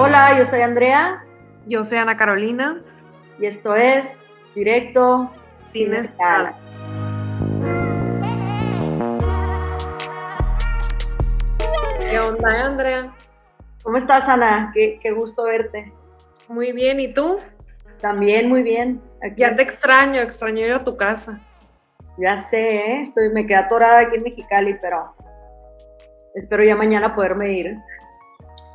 Hola, 0.00 0.38
yo 0.38 0.44
soy 0.44 0.60
Andrea. 0.60 1.24
Yo 1.66 1.84
soy 1.84 1.98
Ana 1.98 2.16
Carolina. 2.16 2.80
Y 3.40 3.46
esto 3.46 3.74
es 3.74 4.22
Directo 4.54 5.28
Sin, 5.60 5.92
Escala. 5.92 6.56
¿Qué 11.98 12.16
onda, 12.20 12.64
Andrea? 12.64 13.12
¿Cómo 13.82 13.96
estás, 13.96 14.28
Ana? 14.28 14.70
Qué, 14.72 15.00
gusto 15.10 15.42
verte. 15.42 15.92
Muy 16.46 16.70
bien, 16.70 17.00
¿y 17.00 17.12
tú? 17.12 17.40
También 18.00 18.48
muy 18.48 18.62
bien. 18.62 19.02
Ya 19.34 19.56
te 19.56 19.62
extraño, 19.62 20.20
extraño 20.20 20.64
ir 20.64 20.74
a 20.74 20.84
tu 20.84 20.96
casa. 20.96 21.40
Ya 22.18 22.36
sé, 22.36 22.76
¿eh? 22.76 23.02
Estoy, 23.02 23.30
me 23.30 23.48
quedé 23.48 23.56
atorada 23.56 23.98
aquí 23.98 24.14
en 24.14 24.22
Mexicali, 24.22 24.78
pero 24.80 25.16
espero 26.36 26.62
ya 26.62 26.76
mañana 26.76 27.16
poderme 27.16 27.50
ir. 27.50 27.76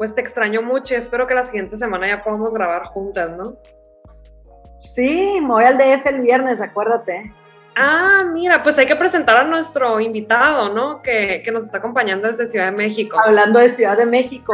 Pues 0.04 0.14
te 0.14 0.20
extraño 0.20 0.62
mucho 0.62 0.94
y 0.94 0.98
espero 0.98 1.26
que 1.28 1.34
la 1.34 1.46
siguiente 1.46 1.78
semana 1.78 2.06
ya 2.06 2.22
podamos 2.22 2.54
grabar 2.54 2.84
juntas, 2.88 3.38
¿no? 3.38 3.56
Sí, 4.80 5.40
me 5.40 5.48
voy 5.48 5.64
al 5.64 5.78
DF 5.78 6.06
el 6.08 6.20
viernes, 6.20 6.60
acuérdate. 6.60 7.32
Ah, 7.78 8.26
mira, 8.34 8.62
pues 8.64 8.78
hay 8.78 8.86
que 8.86 8.98
presentar 8.98 9.38
a 9.38 9.44
nuestro 9.46 10.02
invitado, 10.02 10.74
¿no? 10.74 11.02
Que, 11.02 11.42
que 11.46 11.52
nos 11.54 11.64
está 11.64 11.78
acompañando 11.78 12.28
desde 12.28 12.48
Ciudad 12.48 12.66
de 12.66 12.74
México. 12.74 13.18
Hablando 13.26 13.60
de 13.60 13.70
Ciudad 13.70 13.98
de 13.98 14.06
México. 14.06 14.54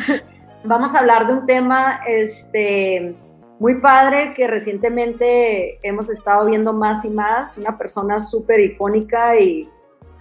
Vamos 0.64 0.94
a 0.94 1.00
hablar 1.00 1.26
de 1.26 1.34
un 1.34 1.44
tema 1.44 2.00
este, 2.06 3.14
muy 3.58 3.82
padre 3.82 4.32
que 4.32 4.48
recientemente 4.48 5.78
hemos 5.82 6.08
estado 6.08 6.46
viendo 6.46 6.72
más 6.72 7.04
y 7.04 7.10
más. 7.10 7.58
Una 7.58 7.76
persona 7.76 8.18
súper 8.18 8.60
icónica 8.60 9.38
y 9.38 9.68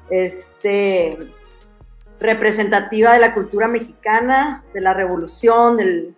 este, 0.09 1.17
representativa 2.20 3.14
de 3.14 3.20
la 3.20 3.34
cultura 3.34 3.68
mexicana, 3.68 4.64
de 4.73 4.82
la 4.82 4.94
revolución, 4.94 5.78
del, 5.78 6.16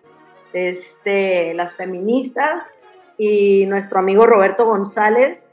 este, 0.53 1.53
las 1.53 1.75
feministas. 1.75 2.73
Y 3.17 3.65
nuestro 3.67 3.99
amigo 3.99 4.25
Roberto 4.25 4.65
González 4.65 5.51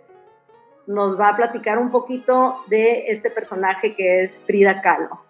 nos 0.87 1.19
va 1.21 1.29
a 1.29 1.37
platicar 1.37 1.79
un 1.79 1.91
poquito 1.91 2.57
de 2.69 3.05
este 3.09 3.31
personaje 3.31 3.95
que 3.95 4.23
es 4.23 4.39
Frida 4.39 4.81
Kahlo. 4.81 5.21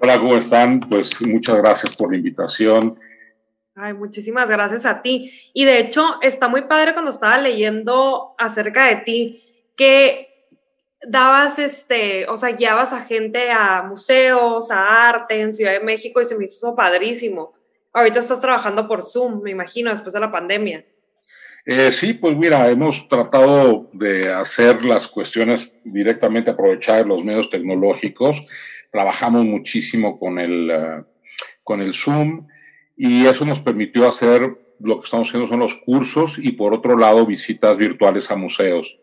Hola, 0.00 0.18
¿cómo 0.18 0.36
están? 0.36 0.80
Pues 0.80 1.20
muchas 1.20 1.58
gracias 1.58 1.94
por 1.94 2.10
la 2.10 2.16
invitación. 2.16 2.98
Ay, 3.74 3.92
muchísimas 3.92 4.50
gracias 4.50 4.84
a 4.86 5.00
ti. 5.02 5.32
Y 5.52 5.64
de 5.64 5.78
hecho, 5.78 6.16
está 6.22 6.48
muy 6.48 6.62
padre 6.62 6.92
cuando 6.92 7.10
estaba 7.10 7.38
leyendo 7.38 8.34
acerca 8.38 8.86
de 8.86 8.96
ti, 8.96 9.42
que 9.76 10.31
dabas, 11.06 11.58
este, 11.58 12.28
o 12.28 12.36
sea, 12.36 12.50
guiabas 12.50 12.92
a 12.92 13.00
gente 13.00 13.50
a 13.50 13.82
museos, 13.82 14.70
a 14.70 15.08
arte 15.08 15.40
en 15.40 15.52
Ciudad 15.52 15.72
de 15.72 15.80
México 15.80 16.20
y 16.20 16.24
se 16.24 16.36
me 16.36 16.44
hizo 16.44 16.74
padrísimo. 16.74 17.54
Ahorita 17.92 18.20
estás 18.20 18.40
trabajando 18.40 18.88
por 18.88 19.04
Zoom, 19.04 19.42
me 19.42 19.50
imagino, 19.50 19.90
después 19.90 20.12
de 20.12 20.20
la 20.20 20.32
pandemia. 20.32 20.84
Eh, 21.64 21.92
sí, 21.92 22.14
pues 22.14 22.36
mira, 22.36 22.68
hemos 22.70 23.08
tratado 23.08 23.88
de 23.92 24.32
hacer 24.32 24.84
las 24.84 25.06
cuestiones 25.06 25.70
directamente, 25.84 26.50
aprovechar 26.50 27.06
los 27.06 27.22
medios 27.24 27.50
tecnológicos. 27.50 28.44
Trabajamos 28.90 29.44
muchísimo 29.44 30.18
con 30.18 30.38
el, 30.38 30.70
eh, 30.70 31.04
con 31.62 31.80
el 31.80 31.94
Zoom 31.94 32.48
y 32.96 33.26
eso 33.26 33.44
nos 33.44 33.60
permitió 33.60 34.08
hacer 34.08 34.58
lo 34.80 34.98
que 34.98 35.04
estamos 35.04 35.28
haciendo 35.28 35.48
son 35.48 35.60
los 35.60 35.76
cursos 35.76 36.38
y 36.38 36.52
por 36.52 36.74
otro 36.74 36.96
lado 36.96 37.24
visitas 37.24 37.76
virtuales 37.76 38.30
a 38.30 38.36
museos. 38.36 38.98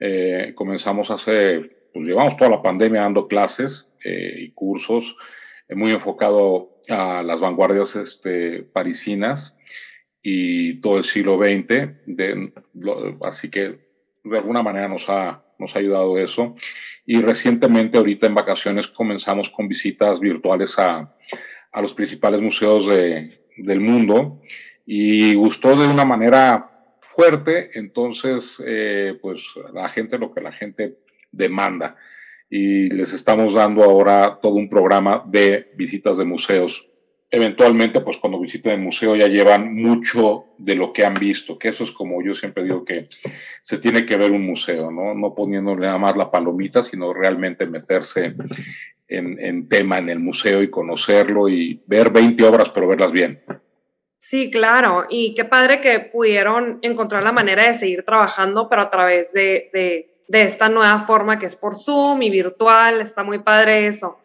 Eh, 0.00 0.52
comenzamos 0.54 1.10
hace, 1.10 1.88
pues 1.92 2.06
llevamos 2.06 2.36
toda 2.36 2.50
la 2.50 2.62
pandemia 2.62 3.02
dando 3.02 3.26
clases 3.26 3.88
y 4.04 4.50
cursos 4.52 5.16
muy 5.70 5.92
enfocado 5.92 6.78
a 6.88 7.22
las 7.22 7.40
vanguardias 7.40 7.96
este, 7.96 8.62
parisinas 8.62 9.56
y 10.22 10.80
todo 10.80 10.98
el 10.98 11.04
siglo 11.04 11.36
XX, 11.36 12.06
de, 12.06 12.52
así 13.22 13.50
que 13.50 13.78
de 14.24 14.38
alguna 14.38 14.62
manera 14.62 14.88
nos 14.88 15.08
ha, 15.08 15.44
nos 15.58 15.74
ha 15.74 15.78
ayudado 15.78 16.18
eso. 16.18 16.54
Y 17.06 17.20
recientemente, 17.20 17.98
ahorita 17.98 18.26
en 18.26 18.34
vacaciones, 18.34 18.88
comenzamos 18.88 19.50
con 19.50 19.68
visitas 19.68 20.20
virtuales 20.20 20.78
a, 20.78 21.14
a 21.72 21.82
los 21.82 21.94
principales 21.94 22.40
museos 22.40 22.86
de, 22.86 23.46
del 23.56 23.80
mundo 23.80 24.40
y 24.84 25.34
gustó 25.34 25.76
de 25.76 25.86
una 25.86 26.04
manera 26.04 26.77
entonces, 27.74 28.62
eh, 28.64 29.18
pues 29.20 29.46
la 29.72 29.88
gente, 29.88 30.18
lo 30.18 30.32
que 30.32 30.40
la 30.40 30.52
gente 30.52 30.98
demanda. 31.32 31.96
Y 32.48 32.88
les 32.90 33.12
estamos 33.12 33.54
dando 33.54 33.82
ahora 33.82 34.38
todo 34.40 34.54
un 34.54 34.70
programa 34.70 35.22
de 35.26 35.70
visitas 35.74 36.16
de 36.16 36.24
museos 36.24 36.88
eventualmente, 37.30 38.00
pues 38.00 38.16
cuando 38.16 38.40
visiten 38.40 38.72
el 38.72 38.80
museo 38.80 39.14
ya 39.14 39.26
llevan 39.26 39.74
mucho 39.74 40.46
de 40.56 40.74
lo 40.74 40.92
que 40.92 41.04
han 41.04 41.14
visto, 41.14 41.58
que 41.58 41.68
eso 41.68 41.84
es 41.84 41.90
como 41.90 42.22
yo 42.22 42.32
siempre 42.32 42.64
digo 42.64 42.84
que 42.84 43.08
se 43.60 43.76
tiene 43.76 44.06
que 44.06 44.16
ver 44.16 44.30
un 44.30 44.46
museo, 44.46 44.90
¿no? 44.90 45.14
No 45.14 45.34
poniéndole 45.34 45.82
nada 45.82 45.98
más 45.98 46.16
la 46.16 46.30
palomita, 46.30 46.82
sino 46.82 47.12
realmente 47.12 47.66
meterse 47.66 48.34
en, 49.08 49.38
en 49.38 49.68
tema 49.68 49.98
en 49.98 50.08
el 50.08 50.20
museo 50.20 50.62
y 50.62 50.70
conocerlo 50.70 51.50
y 51.50 51.82
ver 51.86 52.10
20 52.10 52.42
obras, 52.44 52.70
pero 52.70 52.88
verlas 52.88 53.12
bien. 53.12 53.42
Sí, 54.18 54.50
claro, 54.50 55.06
y 55.08 55.34
qué 55.34 55.44
padre 55.44 55.80
que 55.80 56.00
pudieron 56.00 56.80
encontrar 56.82 57.22
la 57.22 57.32
manera 57.32 57.64
de 57.64 57.74
seguir 57.74 58.04
trabajando, 58.04 58.68
pero 58.68 58.82
a 58.82 58.90
través 58.90 59.32
de, 59.32 59.70
de, 59.72 60.18
de 60.28 60.42
esta 60.42 60.68
nueva 60.68 61.00
forma 61.00 61.38
que 61.38 61.46
es 61.46 61.56
por 61.56 61.74
Zoom 61.76 62.22
y 62.22 62.30
virtual, 62.30 63.00
está 63.00 63.22
muy 63.22 63.38
padre 63.38 63.86
eso. 63.86 64.18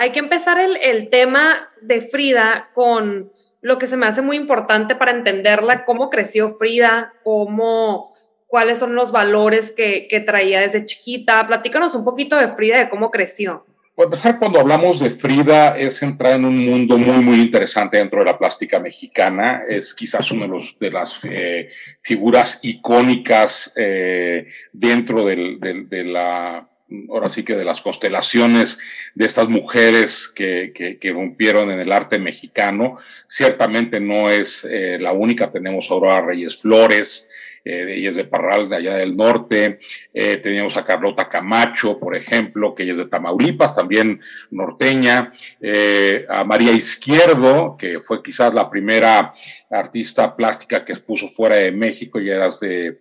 Hay 0.00 0.12
que 0.12 0.20
empezar 0.20 0.58
el, 0.60 1.10
tema 1.10 1.70
de 1.82 2.02
Frida 2.02 2.70
con 2.72 3.32
lo 3.60 3.78
que 3.78 3.88
se 3.88 3.96
me 3.96 4.06
hace 4.06 4.22
muy 4.22 4.36
importante 4.36 4.94
para 4.94 5.10
entenderla, 5.10 5.84
cómo 5.84 6.08
creció 6.08 6.50
Frida, 6.50 7.14
cómo, 7.24 8.14
cuáles 8.46 8.78
son 8.78 8.94
los 8.94 9.10
valores 9.10 9.72
que, 9.72 10.22
traía 10.24 10.60
desde 10.60 10.84
chiquita. 10.84 11.44
Platícanos 11.48 11.96
un 11.96 12.04
poquito 12.04 12.36
de 12.36 12.46
Frida, 12.54 12.78
de 12.78 12.88
cómo 12.88 13.10
creció. 13.10 13.66
Pues 13.98 14.06
empezar, 14.06 14.38
cuando 14.38 14.60
hablamos 14.60 15.00
de 15.00 15.10
Frida, 15.10 15.76
es 15.76 16.00
entrar 16.04 16.34
en 16.34 16.44
un 16.44 16.56
mundo 16.56 16.96
muy, 16.96 17.16
muy 17.16 17.40
interesante 17.40 17.96
dentro 17.96 18.20
de 18.20 18.26
la 18.26 18.38
plástica 18.38 18.78
mexicana. 18.78 19.62
Es 19.68 19.92
quizás 19.92 20.30
una 20.30 20.42
de, 20.42 20.48
los, 20.52 20.78
de 20.78 20.90
las 20.92 21.18
eh, 21.24 21.70
figuras 22.00 22.60
icónicas 22.62 23.72
eh, 23.74 24.46
dentro 24.72 25.26
de 25.26 26.04
la 26.04 26.68
ahora 27.10 27.28
sí 27.28 27.42
que 27.42 27.56
de 27.56 27.64
las 27.64 27.80
constelaciones 27.80 28.78
de 29.16 29.26
estas 29.26 29.48
mujeres 29.48 30.28
que, 30.28 30.72
que, 30.72 31.12
rompieron 31.12 31.68
en 31.70 31.80
el 31.80 31.90
arte 31.90 32.20
mexicano. 32.20 32.98
Ciertamente 33.26 33.98
no 33.98 34.30
es 34.30 34.64
eh, 34.64 34.98
la 35.00 35.12
única, 35.12 35.50
tenemos 35.50 35.90
a 35.90 35.94
Aurora 35.94 36.20
Reyes 36.20 36.56
Flores, 36.56 37.28
eh, 37.64 37.94
ella 37.96 38.10
es 38.10 38.16
de 38.16 38.24
Parral, 38.24 38.68
de 38.68 38.76
allá 38.76 38.96
del 38.96 39.16
norte. 39.16 39.78
Eh, 40.12 40.36
teníamos 40.36 40.76
a 40.76 40.84
Carlota 40.84 41.28
Camacho, 41.28 41.98
por 41.98 42.16
ejemplo, 42.16 42.74
que 42.74 42.82
ella 42.84 42.92
es 42.92 42.98
de 42.98 43.06
Tamaulipas, 43.06 43.74
también 43.74 44.20
norteña. 44.50 45.32
Eh, 45.60 46.26
a 46.28 46.44
María 46.44 46.72
Izquierdo, 46.72 47.76
que 47.78 48.00
fue 48.00 48.22
quizás 48.22 48.52
la 48.54 48.70
primera 48.70 49.32
artista 49.70 50.34
plástica 50.34 50.84
que 50.84 50.92
expuso 50.92 51.28
fuera 51.28 51.56
de 51.56 51.72
México, 51.72 52.20
y 52.20 52.30
era 52.30 52.48
de 52.60 52.98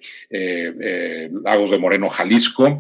Lagos 1.44 1.72
de 1.72 1.78
Moreno, 1.78 2.10
Jalisco. 2.10 2.80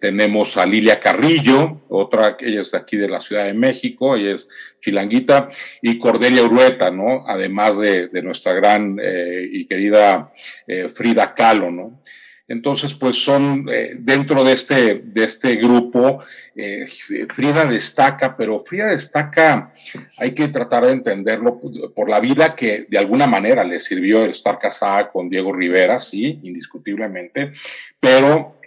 Tenemos 0.00 0.56
a 0.56 0.66
Lilia 0.66 0.98
Carrillo, 0.98 1.82
otra 1.88 2.36
ella 2.40 2.62
es 2.62 2.74
aquí 2.74 2.96
de 2.96 3.08
la 3.08 3.20
Ciudad 3.20 3.44
de 3.44 3.54
México, 3.54 4.16
ella 4.16 4.34
es 4.34 4.48
chilanguita, 4.80 5.48
y 5.80 5.98
Cordelia 5.98 6.42
Urueta, 6.42 6.90
¿no? 6.90 7.24
Además 7.28 7.78
de, 7.78 8.08
nuestra 8.22 8.52
gran 8.54 8.98
y 9.52 9.66
querida 9.66 10.32
eh, 10.66 10.88
Frida 10.88 11.34
Kahlo, 11.34 11.70
¿no? 11.70 12.00
Entonces, 12.46 12.94
pues 12.94 13.16
son 13.16 13.68
eh, 13.70 13.94
dentro 13.96 14.42
de 14.42 14.54
este, 14.54 15.02
de 15.04 15.22
este 15.22 15.54
grupo, 15.54 16.24
eh, 16.56 16.84
Frida 17.32 17.64
destaca, 17.64 18.36
pero 18.36 18.64
Frida 18.66 18.88
destaca, 18.88 19.72
hay 20.16 20.32
que 20.32 20.48
tratar 20.48 20.86
de 20.86 20.92
entenderlo 20.92 21.60
por 21.94 22.08
la 22.08 22.18
vida 22.18 22.56
que 22.56 22.86
de 22.88 22.98
alguna 22.98 23.28
manera 23.28 23.62
le 23.62 23.78
sirvió 23.78 24.24
estar 24.24 24.58
casada 24.58 25.10
con 25.10 25.30
Diego 25.30 25.52
Rivera, 25.52 26.00
sí, 26.00 26.40
indiscutiblemente, 26.42 27.52
pero 28.00 28.59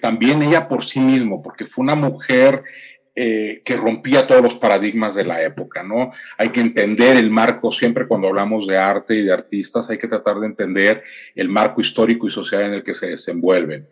también 0.00 0.42
ella 0.42 0.68
por 0.68 0.84
sí 0.84 1.00
mismo, 1.00 1.42
porque 1.42 1.66
fue 1.66 1.82
una 1.82 1.94
mujer 1.94 2.62
eh, 3.16 3.62
que 3.64 3.76
rompía 3.76 4.26
todos 4.26 4.40
los 4.40 4.54
paradigmas 4.54 5.16
de 5.16 5.24
la 5.24 5.42
época, 5.42 5.82
¿no? 5.82 6.12
Hay 6.38 6.50
que 6.50 6.60
entender 6.60 7.16
el 7.16 7.28
marco, 7.28 7.72
siempre 7.72 8.06
cuando 8.06 8.28
hablamos 8.28 8.68
de 8.68 8.78
arte 8.78 9.16
y 9.16 9.24
de 9.24 9.32
artistas, 9.32 9.90
hay 9.90 9.98
que 9.98 10.06
tratar 10.06 10.38
de 10.38 10.46
entender 10.46 11.02
el 11.34 11.48
marco 11.48 11.80
histórico 11.80 12.28
y 12.28 12.30
social 12.30 12.62
en 12.62 12.74
el 12.74 12.84
que 12.84 12.94
se 12.94 13.08
desenvuelven. 13.08 13.88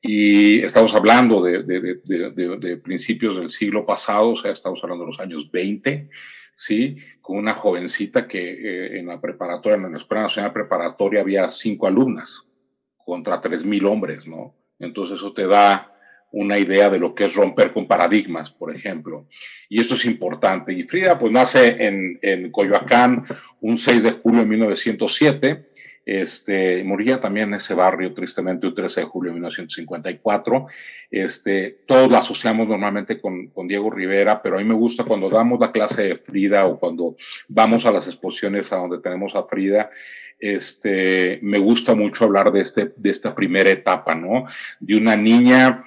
Y 0.00 0.64
estamos 0.64 0.94
hablando 0.94 1.42
de, 1.42 1.62
de, 1.62 2.76
principios 2.78 3.36
del 3.36 3.50
siglo 3.50 3.84
pasado, 3.84 4.30
o 4.30 4.36
sea, 4.36 4.52
estamos 4.52 4.80
hablando 4.82 5.04
de 5.04 5.10
los 5.10 5.20
años 5.20 5.50
20, 5.52 6.08
¿sí? 6.54 6.96
Con 7.20 7.36
una 7.36 7.52
jovencita 7.52 8.26
que 8.26 8.40
eh, 8.40 8.98
en 8.98 9.06
la 9.06 9.20
preparatoria, 9.20 9.76
en 9.76 9.92
la 9.92 9.98
Escuela 9.98 10.22
Nacional 10.22 10.52
Preparatoria, 10.54 11.20
había 11.20 11.48
cinco 11.50 11.86
alumnas 11.86 12.48
contra 12.96 13.40
tres 13.40 13.66
mil 13.66 13.84
hombres, 13.84 14.26
¿no? 14.26 14.56
Entonces 14.78 15.16
eso 15.16 15.32
te 15.32 15.46
da 15.46 15.92
una 16.32 16.58
idea 16.58 16.88
de 16.90 16.98
lo 16.98 17.14
que 17.14 17.26
es 17.26 17.34
romper 17.34 17.72
con 17.72 17.86
paradigmas, 17.86 18.50
por 18.50 18.74
ejemplo. 18.74 19.26
Y 19.68 19.80
esto 19.80 19.94
es 19.94 20.04
importante. 20.06 20.72
Y 20.72 20.82
Frida, 20.84 21.18
pues 21.18 21.30
nace 21.30 21.86
en, 21.86 22.18
en 22.22 22.50
Coyoacán 22.50 23.24
un 23.60 23.76
6 23.76 24.02
de 24.02 24.12
julio 24.12 24.40
de 24.40 24.46
1907. 24.46 25.66
Este, 26.04 26.82
moría 26.82 27.20
también 27.20 27.48
en 27.48 27.54
ese 27.54 27.74
barrio, 27.74 28.12
tristemente, 28.12 28.66
un 28.66 28.74
13 28.74 29.02
de 29.02 29.06
julio 29.06 29.30
de 29.30 29.34
1954. 29.34 30.66
Este, 31.10 31.78
todos 31.86 32.10
la 32.10 32.18
asociamos 32.18 32.66
normalmente 32.66 33.20
con, 33.20 33.48
con, 33.48 33.68
Diego 33.68 33.90
Rivera, 33.90 34.42
pero 34.42 34.56
a 34.56 34.58
mí 34.58 34.64
me 34.64 34.74
gusta 34.74 35.04
cuando 35.04 35.30
damos 35.30 35.60
la 35.60 35.70
clase 35.70 36.02
de 36.02 36.16
Frida 36.16 36.66
o 36.66 36.78
cuando 36.80 37.14
vamos 37.46 37.86
a 37.86 37.92
las 37.92 38.06
exposiciones 38.06 38.72
a 38.72 38.76
donde 38.76 38.98
tenemos 38.98 39.36
a 39.36 39.44
Frida, 39.44 39.90
este, 40.38 41.38
me 41.42 41.58
gusta 41.58 41.94
mucho 41.94 42.24
hablar 42.24 42.52
de, 42.52 42.60
este, 42.60 42.92
de 42.96 43.10
esta 43.10 43.34
primera 43.34 43.70
etapa, 43.70 44.14
¿no? 44.14 44.46
De 44.80 44.96
una 44.96 45.16
niña 45.16 45.84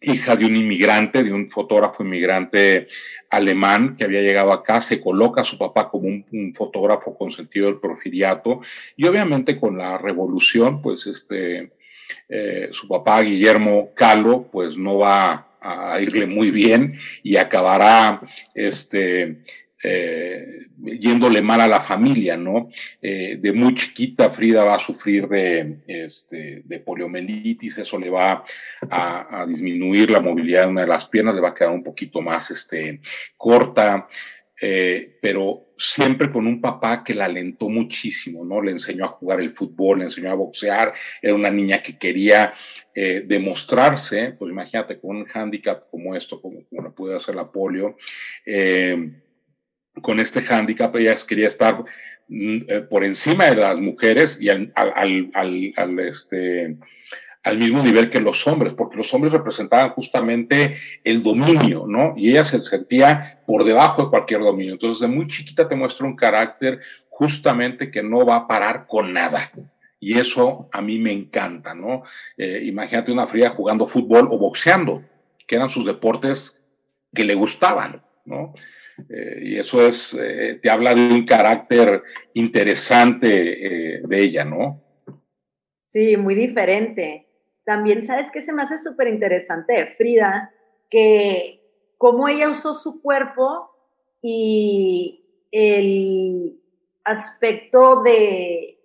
hija 0.00 0.34
de 0.34 0.46
un 0.46 0.56
inmigrante, 0.56 1.22
de 1.22 1.32
un 1.32 1.48
fotógrafo 1.48 2.02
inmigrante 2.02 2.86
alemán 3.28 3.96
que 3.96 4.04
había 4.04 4.22
llegado 4.22 4.52
acá, 4.52 4.80
se 4.80 5.00
coloca 5.00 5.42
a 5.42 5.44
su 5.44 5.58
papá 5.58 5.88
como 5.88 6.08
un, 6.08 6.54
fotógrafo 6.54 7.16
con 7.16 7.30
sentido 7.30 7.66
del 7.66 7.76
porfiriato 7.76 8.60
y 8.96 9.06
obviamente 9.06 9.58
con 9.58 9.76
la 9.76 9.98
revolución, 9.98 10.80
pues 10.80 11.06
este, 11.06 11.72
eh, 12.28 12.70
su 12.72 12.88
papá 12.88 13.20
Guillermo 13.22 13.90
Calo, 13.94 14.48
pues 14.50 14.76
no 14.76 14.98
va 14.98 15.46
a 15.60 16.00
irle 16.00 16.26
muy 16.26 16.50
bien 16.50 16.98
y 17.22 17.36
acabará 17.36 18.22
este, 18.54 19.42
eh, 19.82 20.66
yéndole 20.78 21.40
mal 21.40 21.60
a 21.62 21.68
la 21.68 21.80
familia, 21.80 22.36
¿no? 22.36 22.68
Eh, 23.00 23.38
de 23.40 23.52
muy 23.52 23.74
chiquita 23.74 24.30
Frida 24.30 24.62
va 24.62 24.74
a 24.74 24.78
sufrir 24.78 25.26
de, 25.26 25.78
este, 25.86 26.62
poliomielitis, 26.84 27.78
eso 27.78 27.98
le 27.98 28.10
va 28.10 28.44
a, 28.90 29.46
disminuir 29.48 30.10
la 30.10 30.20
movilidad 30.20 30.62
de 30.62 30.68
una 30.68 30.82
de 30.82 30.86
las 30.86 31.06
piernas, 31.06 31.34
le 31.34 31.40
va 31.40 31.50
a 31.50 31.54
quedar 31.54 31.72
un 31.72 31.82
poquito 31.82 32.20
más 32.20 32.50
este, 32.50 33.00
corta, 33.38 34.06
eh, 34.60 35.18
pero 35.22 35.72
siempre 35.78 36.30
con 36.30 36.46
un 36.46 36.60
papá 36.60 37.02
que 37.02 37.14
la 37.14 37.24
alentó 37.24 37.70
muchísimo, 37.70 38.44
¿no? 38.44 38.60
Le 38.60 38.72
enseñó 38.72 39.06
a 39.06 39.08
jugar 39.08 39.40
el 39.40 39.54
fútbol, 39.54 40.00
le 40.00 40.04
enseñó 40.04 40.30
a 40.30 40.34
boxear, 40.34 40.92
era 41.22 41.34
una 41.34 41.50
niña 41.50 41.80
que 41.80 41.96
quería 41.98 42.52
demostrarse, 42.92 44.34
pues 44.38 44.50
imagínate, 44.50 45.00
con 45.00 45.16
un 45.16 45.24
hándicap 45.24 45.88
como 45.90 46.14
esto, 46.14 46.42
como, 46.42 46.64
como 46.68 46.82
le 46.82 46.90
puede 46.90 47.16
hacer 47.16 47.34
la 47.34 47.50
polio, 47.50 47.96
con 50.02 50.20
este 50.20 50.42
hándicap, 50.42 50.94
ella 50.96 51.16
quería 51.26 51.48
estar 51.48 51.84
mm, 52.28 52.58
eh, 52.68 52.80
por 52.88 53.04
encima 53.04 53.46
de 53.46 53.56
las 53.56 53.76
mujeres 53.76 54.38
y 54.40 54.48
al, 54.48 54.72
al, 54.74 55.98
este, 56.00 56.76
al 57.42 57.58
mismo 57.58 57.82
nivel 57.82 58.10
que 58.10 58.20
los 58.20 58.46
hombres, 58.46 58.74
porque 58.74 58.96
los 58.96 59.12
hombres 59.14 59.32
representaban 59.32 59.90
justamente 59.90 60.76
el 61.04 61.22
dominio, 61.22 61.86
¿no? 61.86 62.14
Y 62.16 62.30
ella 62.30 62.44
se 62.44 62.60
sentía 62.60 63.40
por 63.46 63.64
debajo 63.64 64.04
de 64.04 64.10
cualquier 64.10 64.40
dominio. 64.40 64.74
Entonces, 64.74 65.00
de 65.00 65.08
muy 65.08 65.26
chiquita 65.26 65.68
te 65.68 65.74
muestra 65.74 66.06
un 66.06 66.16
carácter 66.16 66.80
justamente 67.08 67.90
que 67.90 68.02
no 68.02 68.24
va 68.24 68.36
a 68.36 68.46
parar 68.46 68.86
con 68.86 69.12
nada. 69.12 69.50
Y 69.98 70.18
eso 70.18 70.68
a 70.72 70.80
mí 70.80 70.98
me 70.98 71.12
encanta, 71.12 71.74
¿no? 71.74 72.04
Eh, 72.38 72.62
imagínate 72.64 73.12
una 73.12 73.26
fría 73.26 73.50
jugando 73.50 73.86
fútbol 73.86 74.28
o 74.30 74.38
boxeando, 74.38 75.02
que 75.46 75.56
eran 75.56 75.68
sus 75.68 75.84
deportes 75.84 76.62
que 77.14 77.24
le 77.24 77.34
gustaban, 77.34 78.02
¿no? 78.24 78.54
Eh, 79.08 79.40
y 79.42 79.58
eso 79.58 79.86
es, 79.86 80.14
eh, 80.14 80.58
te 80.62 80.70
habla 80.70 80.94
de 80.94 81.12
un 81.12 81.24
carácter 81.24 82.02
interesante 82.34 83.96
eh, 83.96 84.02
de 84.04 84.20
ella, 84.20 84.44
¿no? 84.44 84.82
Sí, 85.86 86.16
muy 86.16 86.34
diferente. 86.34 87.28
También, 87.64 88.04
¿sabes 88.04 88.28
qué 88.32 88.40
se 88.40 88.52
me 88.52 88.62
hace 88.62 88.78
súper 88.78 89.08
interesante 89.08 89.94
Frida? 89.96 90.52
Que 90.88 91.60
cómo 91.96 92.28
ella 92.28 92.48
usó 92.48 92.74
su 92.74 93.00
cuerpo 93.02 93.70
y 94.22 95.46
el 95.52 96.60
aspecto 97.04 98.02
de 98.02 98.78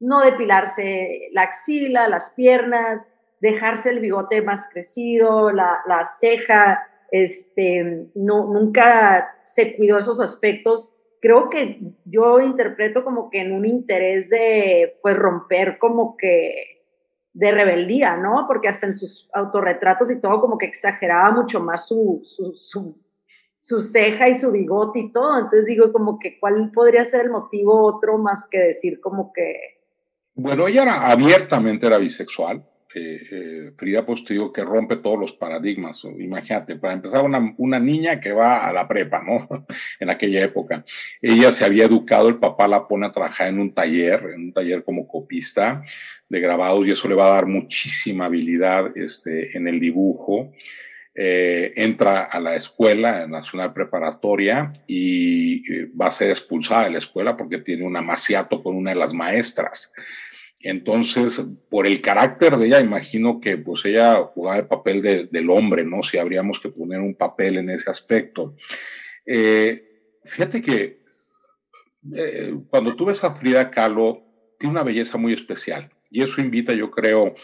no 0.00 0.20
depilarse 0.20 1.28
la 1.32 1.42
axila, 1.42 2.08
las 2.08 2.30
piernas, 2.30 3.08
dejarse 3.40 3.90
el 3.90 4.00
bigote 4.00 4.42
más 4.42 4.68
crecido, 4.72 5.52
la, 5.52 5.80
la 5.86 6.04
ceja, 6.04 6.87
este, 7.10 8.10
no, 8.14 8.52
nunca 8.52 9.36
se 9.40 9.76
cuidó 9.76 9.98
esos 9.98 10.20
aspectos. 10.20 10.92
Creo 11.20 11.48
que 11.50 11.80
yo 12.04 12.40
interpreto 12.40 13.04
como 13.04 13.30
que 13.30 13.40
en 13.40 13.52
un 13.52 13.66
interés 13.66 14.28
de, 14.28 14.98
pues, 15.02 15.16
romper 15.16 15.78
como 15.78 16.16
que 16.16 16.78
de 17.32 17.52
rebeldía, 17.52 18.16
¿no? 18.16 18.44
Porque 18.46 18.68
hasta 18.68 18.86
en 18.86 18.94
sus 18.94 19.28
autorretratos 19.32 20.10
y 20.10 20.20
todo 20.20 20.40
como 20.40 20.58
que 20.58 20.66
exageraba 20.66 21.30
mucho 21.30 21.60
más 21.60 21.86
su, 21.86 22.20
su, 22.24 22.52
su, 23.60 23.82
ceja 23.82 24.28
y 24.28 24.34
su 24.34 24.50
bigote 24.50 25.00
y 25.00 25.12
todo. 25.12 25.36
Entonces 25.38 25.66
digo 25.66 25.92
como 25.92 26.18
que 26.18 26.38
cuál 26.38 26.70
podría 26.72 27.04
ser 27.04 27.22
el 27.22 27.30
motivo 27.30 27.84
otro 27.84 28.18
más 28.18 28.46
que 28.50 28.58
decir 28.58 29.00
como 29.00 29.32
que... 29.32 29.54
Bueno, 30.34 30.68
ella 30.68 30.82
era, 30.82 31.10
abiertamente 31.10 31.86
era 31.86 31.98
bisexual 31.98 32.64
eh, 32.94 33.72
Frida 33.76 34.04
pues 34.06 34.22
que 34.22 34.64
rompe 34.64 34.96
todos 34.96 35.18
los 35.18 35.32
paradigmas. 35.32 36.04
Imagínate, 36.18 36.76
para 36.76 36.94
empezar, 36.94 37.24
una, 37.24 37.54
una, 37.58 37.78
niña 37.78 38.20
que 38.20 38.32
va 38.32 38.66
a 38.66 38.72
la 38.72 38.88
prepa, 38.88 39.22
¿no? 39.22 39.66
en 40.00 40.10
aquella 40.10 40.42
época. 40.42 40.84
Ella 41.20 41.52
se 41.52 41.64
había 41.64 41.84
educado, 41.84 42.28
el 42.28 42.36
papá 42.36 42.66
la 42.68 42.88
pone 42.88 43.06
a 43.06 43.12
trabajar 43.12 43.48
en 43.48 43.60
un 43.60 43.74
taller, 43.74 44.30
en 44.34 44.40
un 44.46 44.52
taller 44.52 44.84
como 44.84 45.06
copista 45.06 45.82
de 46.28 46.40
grabados 46.40 46.86
y 46.86 46.90
eso 46.90 47.08
le 47.08 47.14
va 47.14 47.26
a 47.26 47.34
dar 47.34 47.46
muchísima 47.46 48.26
habilidad 48.26 48.96
este, 48.96 49.56
en 49.56 49.68
el 49.68 49.80
dibujo. 49.80 50.52
Eh, 51.20 51.72
entra 51.74 52.24
a 52.24 52.38
la 52.38 52.54
escuela 52.54 53.26
nacional 53.26 53.72
preparatoria 53.72 54.72
y 54.86 55.72
eh, 55.72 55.90
va 56.00 56.06
a 56.06 56.12
ser 56.12 56.30
expulsada 56.30 56.84
de 56.84 56.90
la 56.90 56.98
escuela 56.98 57.36
porque 57.36 57.58
tiene 57.58 57.84
un 57.84 57.96
amaciato 57.96 58.62
con 58.62 58.76
una 58.76 58.92
de 58.92 58.98
las 58.98 59.12
maestras. 59.12 59.92
Entonces, 60.60 61.40
por 61.70 61.86
el 61.86 62.00
carácter 62.00 62.56
de 62.56 62.66
ella, 62.66 62.80
imagino 62.80 63.40
que 63.40 63.56
pues 63.56 63.84
ella 63.84 64.16
jugaba 64.24 64.58
el 64.58 64.66
papel 64.66 65.28
del 65.30 65.50
hombre, 65.50 65.84
¿no? 65.84 66.02
Si 66.02 66.18
habríamos 66.18 66.58
que 66.58 66.68
poner 66.68 67.00
un 67.00 67.14
papel 67.14 67.58
en 67.58 67.70
ese 67.70 67.90
aspecto. 67.90 68.56
Eh, 69.24 70.16
fíjate 70.24 70.60
que 70.60 71.00
eh, 72.14 72.54
cuando 72.70 72.96
tú 72.96 73.04
ves 73.04 73.22
a 73.22 73.34
Frida 73.34 73.70
Kahlo, 73.70 74.24
tiene 74.58 74.72
una 74.72 74.82
belleza 74.82 75.16
muy 75.16 75.32
especial 75.32 75.90
y 76.10 76.22
eso 76.22 76.40
invita, 76.40 76.72
yo 76.72 76.90
creo, 76.90 77.34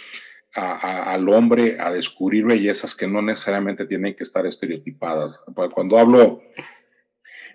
al 0.55 1.29
hombre 1.29 1.77
a 1.81 1.91
descubrir 1.91 2.45
bellezas 2.45 2.95
que 2.95 3.09
no 3.09 3.21
necesariamente 3.21 3.87
tienen 3.87 4.15
que 4.15 4.23
estar 4.23 4.47
estereotipadas. 4.47 5.41
Cuando 5.73 5.99
hablo 5.99 6.43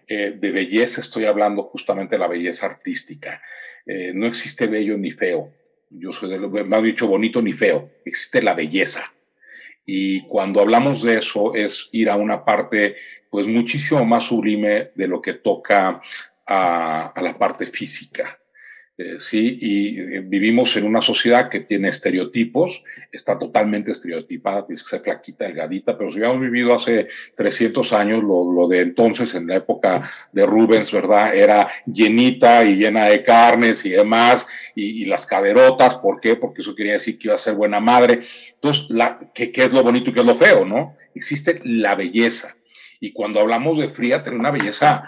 eh, 0.08 0.36
de 0.38 0.52
belleza, 0.52 1.00
estoy 1.00 1.26
hablando 1.26 1.64
justamente 1.64 2.16
de 2.16 2.20
la 2.20 2.28
belleza 2.28 2.66
artística 2.66 3.42
eh, 3.86 4.12
no 4.14 4.26
existe 4.28 4.68
bello 4.68 4.98
ni 4.98 5.12
feo. 5.12 5.52
Yo 5.90 6.12
soy 6.12 6.30
de 6.30 6.38
lo 6.38 6.50
más 6.50 6.84
dicho 6.84 7.08
bonito 7.08 7.42
ni 7.42 7.54
feo, 7.54 7.90
existe 8.06 8.42
la 8.42 8.54
belleza. 8.54 9.14
Y 9.86 10.22
cuando 10.28 10.62
hablamos 10.62 11.02
de 11.02 11.18
eso 11.18 11.56
es 11.56 11.90
ir 11.92 12.10
a 12.10 12.16
una 12.16 12.46
parte 12.46 12.96
pues 13.30 13.48
muchísimo 13.48 14.06
más 14.06 14.26
sublime 14.26 14.92
de 14.96 15.08
lo 15.08 15.22
que 15.22 15.34
toca 15.34 16.02
a 16.46 17.22
la 17.22 17.38
parte 17.38 17.68
física. 17.68 18.39
Eh, 19.02 19.16
sí, 19.22 19.58
y 19.62 19.98
eh, 19.98 20.20
vivimos 20.20 20.76
en 20.76 20.84
una 20.84 21.02
sociedad 21.02 21.48
que 21.48 21.62
tiene 21.62 21.88
estereotipos, 21.88 22.84
está 23.14 23.40
totalmente 23.40 23.94
estereotipada, 23.94 24.66
tienes 24.66 24.84
que 24.84 24.90
ser 24.90 25.00
flaquita, 25.00 25.46
delgadita, 25.46 25.98
pero 25.98 26.10
si 26.10 26.18
hubiéramos 26.18 26.42
vivido 26.42 26.74
hace 26.74 27.08
300 27.34 27.94
años, 27.94 28.22
lo, 28.22 28.68
de 28.68 28.82
entonces, 28.82 29.34
en 29.36 29.48
la 29.48 29.56
época 29.56 30.12
de 30.34 30.46
Rubens, 30.46 30.92
¿verdad? 30.92 31.34
Era 31.34 31.70
llenita 31.86 32.66
y 32.66 32.76
llena 32.76 33.06
de 33.06 33.24
carnes 33.24 33.86
y 33.86 33.92
demás, 33.92 34.46
y, 34.76 35.06
las 35.06 35.26
caderotas, 35.26 35.96
¿por 36.00 36.20
qué? 36.20 36.36
Porque 36.36 36.60
eso 36.60 36.76
quería 36.76 36.94
decir 36.94 37.18
que 37.18 37.30
iba 37.30 37.36
a 37.36 37.38
ser 37.38 37.54
buena 37.54 37.80
madre. 37.80 38.20
Entonces, 38.56 38.86
¿qué, 39.34 39.50
¿qué 39.54 39.64
es 39.64 39.72
lo 39.72 39.82
bonito 39.82 40.10
y 40.10 40.14
qué 40.14 40.20
es 40.20 40.26
lo 40.26 40.36
feo, 40.36 40.66
no? 40.66 40.98
Existe 41.16 41.62
la 41.64 41.96
belleza. 41.96 42.58
Y 43.00 43.14
cuando 43.14 43.40
hablamos 43.40 43.80
de 43.80 43.92
fría, 43.92 44.24
tiene 44.24 44.40
una 44.40 44.52
belleza 44.52 45.08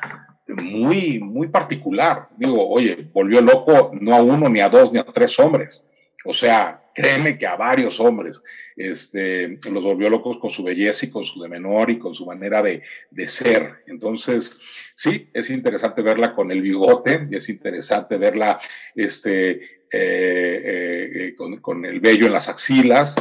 muy, 0.55 1.19
muy 1.19 1.47
particular. 1.47 2.27
Digo, 2.37 2.67
oye, 2.69 3.09
volvió 3.13 3.41
loco 3.41 3.91
no 3.99 4.15
a 4.15 4.21
uno, 4.21 4.49
ni 4.49 4.61
a 4.61 4.69
dos, 4.69 4.91
ni 4.91 4.99
a 4.99 5.03
tres 5.05 5.39
hombres. 5.39 5.83
O 6.25 6.33
sea, 6.33 6.81
créeme 6.93 7.37
que 7.37 7.47
a 7.47 7.55
varios 7.55 7.99
hombres 7.99 8.43
este, 8.75 9.59
los 9.69 9.83
volvió 9.83 10.09
locos 10.09 10.37
con 10.37 10.51
su 10.51 10.63
belleza 10.63 11.05
y 11.05 11.09
con 11.09 11.25
su 11.25 11.41
de 11.41 11.49
menor 11.49 11.89
y 11.89 11.99
con 11.99 12.13
su 12.15 12.25
manera 12.25 12.61
de, 12.61 12.81
de 13.09 13.27
ser. 13.27 13.83
Entonces, 13.87 14.59
sí, 14.95 15.29
es 15.33 15.49
interesante 15.49 16.01
verla 16.01 16.35
con 16.35 16.51
el 16.51 16.61
bigote 16.61 17.27
y 17.29 17.35
es 17.35 17.49
interesante 17.49 18.17
verla 18.17 18.59
este, 18.95 19.51
eh, 19.51 19.61
eh, 19.91 21.11
eh, 21.13 21.35
con, 21.35 21.57
con, 21.57 21.85
el 21.85 21.99
vello 21.99 22.27
en 22.27 22.33
las 22.33 22.47
axilas. 22.47 23.15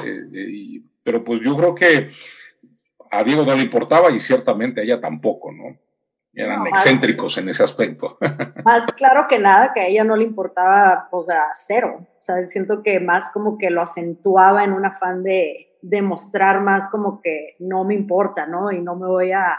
pero 1.03 1.25
pues 1.25 1.41
yo 1.41 1.57
creo 1.57 1.75
que 1.75 2.11
a 3.11 3.25
Diego 3.25 3.45
no 3.45 3.55
le 3.55 3.63
importaba 3.63 4.11
y 4.11 4.21
ciertamente 4.21 4.81
a 4.81 4.85
ella 4.85 5.01
tampoco, 5.01 5.53
¿no? 5.53 5.77
Eran 6.33 6.67
excéntricos 6.67 7.39
en 7.39 7.49
ese 7.49 7.65
aspecto. 7.65 8.19
Más 8.65 8.87
claro 8.93 9.27
que 9.29 9.39
nada 9.39 9.73
que 9.73 9.81
a 9.81 9.87
ella 9.87 10.05
no 10.05 10.17
le 10.17 10.25
importaba, 10.25 11.09
o 11.11 11.23
sea, 11.23 11.49
cero. 11.55 12.07
O 12.19 12.23
sea, 12.23 12.45
siento 12.45 12.83
que 12.83 13.01
más 13.01 13.31
como 13.31 13.59
que 13.59 13.71
lo 13.71 13.83
acentuaba 13.83 14.63
en 14.63 14.73
un 14.73 14.85
afán 14.85 15.23
de, 15.25 15.71
demostrar 15.83 16.61
más 16.61 16.89
como 16.89 17.21
que 17.21 17.57
no 17.59 17.85
me 17.85 17.95
importa, 17.95 18.47
¿no? 18.47 18.71
Y 18.71 18.81
no 18.81 18.97
me 18.97 19.07
voy 19.07 19.33
a, 19.33 19.59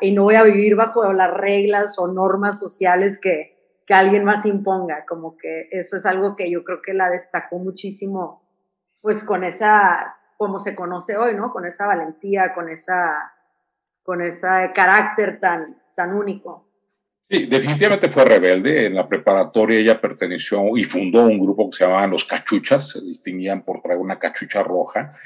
y 0.00 0.12
no 0.12 0.24
voy 0.24 0.34
a 0.34 0.42
vivir 0.42 0.76
bajo 0.76 1.12
las 1.12 1.32
reglas 1.32 1.98
o 1.98 2.08
normas 2.08 2.58
sociales 2.58 3.18
que, 3.20 3.80
que 3.86 3.94
alguien 3.94 4.24
más 4.24 4.44
imponga, 4.46 5.04
como 5.06 5.36
que 5.36 5.68
eso 5.70 5.96
es 5.96 6.06
algo 6.06 6.36
que 6.36 6.50
yo 6.50 6.64
creo 6.64 6.80
que 6.82 6.94
la 6.94 7.08
destacó 7.10 7.58
muchísimo, 7.58 8.42
pues 9.00 9.24
con 9.24 9.44
esa, 9.44 10.16
como 10.36 10.58
se 10.58 10.74
conoce 10.74 11.16
hoy, 11.16 11.34
¿no? 11.34 11.52
Con 11.52 11.66
esa 11.66 11.86
valentía, 11.86 12.52
con 12.54 12.68
esa, 12.68 13.32
con 14.02 14.22
ese 14.22 14.48
carácter 14.74 15.38
tan, 15.40 15.76
tan 15.94 16.14
único. 16.14 16.68
Sí, 17.30 17.46
definitivamente 17.46 18.10
fue 18.10 18.24
rebelde. 18.24 18.86
En 18.86 18.94
la 18.94 19.08
preparatoria 19.08 19.78
ella 19.78 20.00
perteneció 20.00 20.76
y 20.76 20.84
fundó 20.84 21.24
un 21.24 21.38
grupo 21.38 21.70
que 21.70 21.78
se 21.78 21.84
llamaba 21.84 22.06
Los 22.06 22.24
Cachuchas, 22.24 22.90
se 22.90 23.00
distinguían 23.00 23.64
por 23.64 23.80
traer 23.80 23.98
una 23.98 24.18
cachucha 24.18 24.62
roja. 24.62 25.16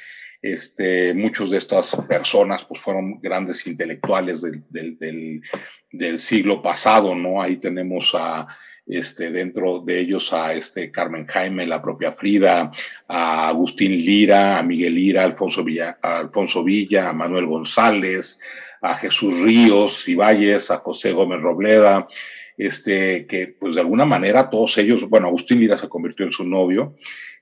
Este, 0.40 1.12
muchos 1.14 1.50
de 1.50 1.58
estas 1.58 1.96
personas 2.08 2.64
pues, 2.64 2.80
fueron 2.80 3.20
grandes 3.20 3.66
intelectuales 3.66 4.42
del, 4.70 5.42
del, 5.90 6.18
siglo 6.20 6.62
pasado, 6.62 7.14
¿no? 7.16 7.42
Ahí 7.42 7.56
tenemos 7.56 8.12
a, 8.14 8.46
este, 8.86 9.32
dentro 9.32 9.80
de 9.80 9.98
ellos 9.98 10.32
a 10.32 10.52
este 10.52 10.92
Carmen 10.92 11.26
Jaime, 11.26 11.66
la 11.66 11.82
propia 11.82 12.12
Frida, 12.12 12.70
a 13.08 13.48
Agustín 13.48 13.90
Lira, 13.90 14.58
a 14.58 14.62
Miguel 14.62 14.94
Lira, 14.94 15.24
Alfonso 15.24 15.64
a 16.02 16.18
Alfonso 16.18 16.62
Villa, 16.62 17.08
a 17.08 17.12
Manuel 17.12 17.46
González, 17.46 18.38
a 18.80 18.94
Jesús 18.94 19.38
Ríos 19.40 20.08
y 20.08 20.14
Valles, 20.14 20.70
a 20.70 20.78
José 20.78 21.12
Gómez 21.12 21.40
Robleda, 21.40 22.06
este, 22.56 23.26
que 23.26 23.48
pues 23.48 23.74
de 23.74 23.80
alguna 23.80 24.04
manera 24.04 24.48
todos 24.48 24.78
ellos, 24.78 25.08
bueno, 25.08 25.26
Agustín 25.26 25.60
Lira 25.60 25.76
se 25.76 25.88
convirtió 25.88 26.24
en 26.24 26.32
su 26.32 26.44
novio, 26.44 26.94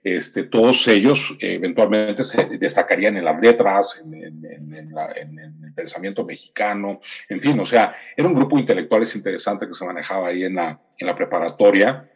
este, 0.03 0.45
todos 0.45 0.87
ellos 0.89 1.35
eventualmente 1.41 2.25
se 2.25 2.45
destacarían 2.59 3.17
en 3.17 3.25
las 3.25 3.41
letras, 3.41 4.03
en, 4.05 4.13
el 4.23 5.75
pensamiento 5.75 6.25
mexicano, 6.25 7.01
en 7.29 7.41
fin, 7.41 7.59
o 7.59 7.67
sea, 7.67 7.95
era 8.17 8.29
un 8.29 8.35
grupo 8.35 8.57
de 8.57 8.63
intelectuales 8.63 9.15
interesante 9.17 9.67
que 9.67 9.75
se 9.75 9.85
manejaba 9.85 10.29
ahí 10.29 10.45
en 10.45 10.57
la, 10.57 10.81
en 10.99 11.07
la 11.07 11.17
preparatoria. 11.17 12.11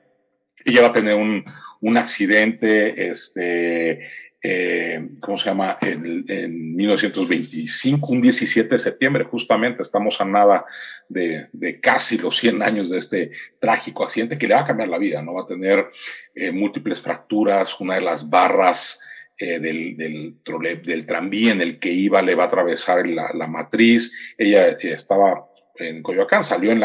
Ella 0.65 0.83
va 0.83 0.89
a 0.89 0.93
tener 0.93 1.15
un, 1.15 1.45
un 1.81 1.97
accidente, 1.97 3.09
este, 3.09 4.07
eh, 4.41 5.09
¿cómo 5.21 5.37
se 5.37 5.47
llama? 5.47 5.79
En, 5.81 6.25
en, 6.29 6.77
1925, 6.77 8.13
un 8.13 8.21
17 8.21 8.69
de 8.69 8.79
septiembre, 8.79 9.25
justamente 9.25 9.83
estamos 9.83 10.21
a 10.21 10.25
nada 10.25 10.65
de, 11.09 11.49
casi 11.83 12.19
los 12.19 12.39
100 12.39 12.63
años 12.63 12.91
de 12.91 12.99
este 12.99 13.31
trágico 13.59 14.05
accidente 14.05 14.39
que 14.39 14.47
le 14.47 14.55
va 14.55 14.61
a 14.61 14.67
cambiar 14.67 14.91
la 14.91 14.99
vida, 14.99 15.23
¿no? 15.23 15.35
Va 15.35 15.43
a 15.43 15.47
tener 15.47 15.89
eh, 16.35 16.53
múltiples 16.53 17.01
fracturas, 17.01 17.81
una 17.81 17.97
de 17.97 18.03
las 18.03 18.31
barras 18.31 19.01
eh, 19.37 19.59
del, 19.59 19.97
del, 19.97 20.37
del, 20.85 21.07
tranvía 21.07 21.53
en 21.53 21.61
el 21.61 21.79
que 21.81 21.91
iba 21.91 22.23
le 22.23 22.35
va 22.37 22.45
a 22.45 22.47
atravesar 22.47 23.07
la, 23.09 23.47
matriz, 23.49 24.13
ella 24.37 24.69
estaba 24.69 25.49
en 25.77 26.03
Coyoacán, 26.03 26.45
salió 26.45 26.71
en 26.71 26.81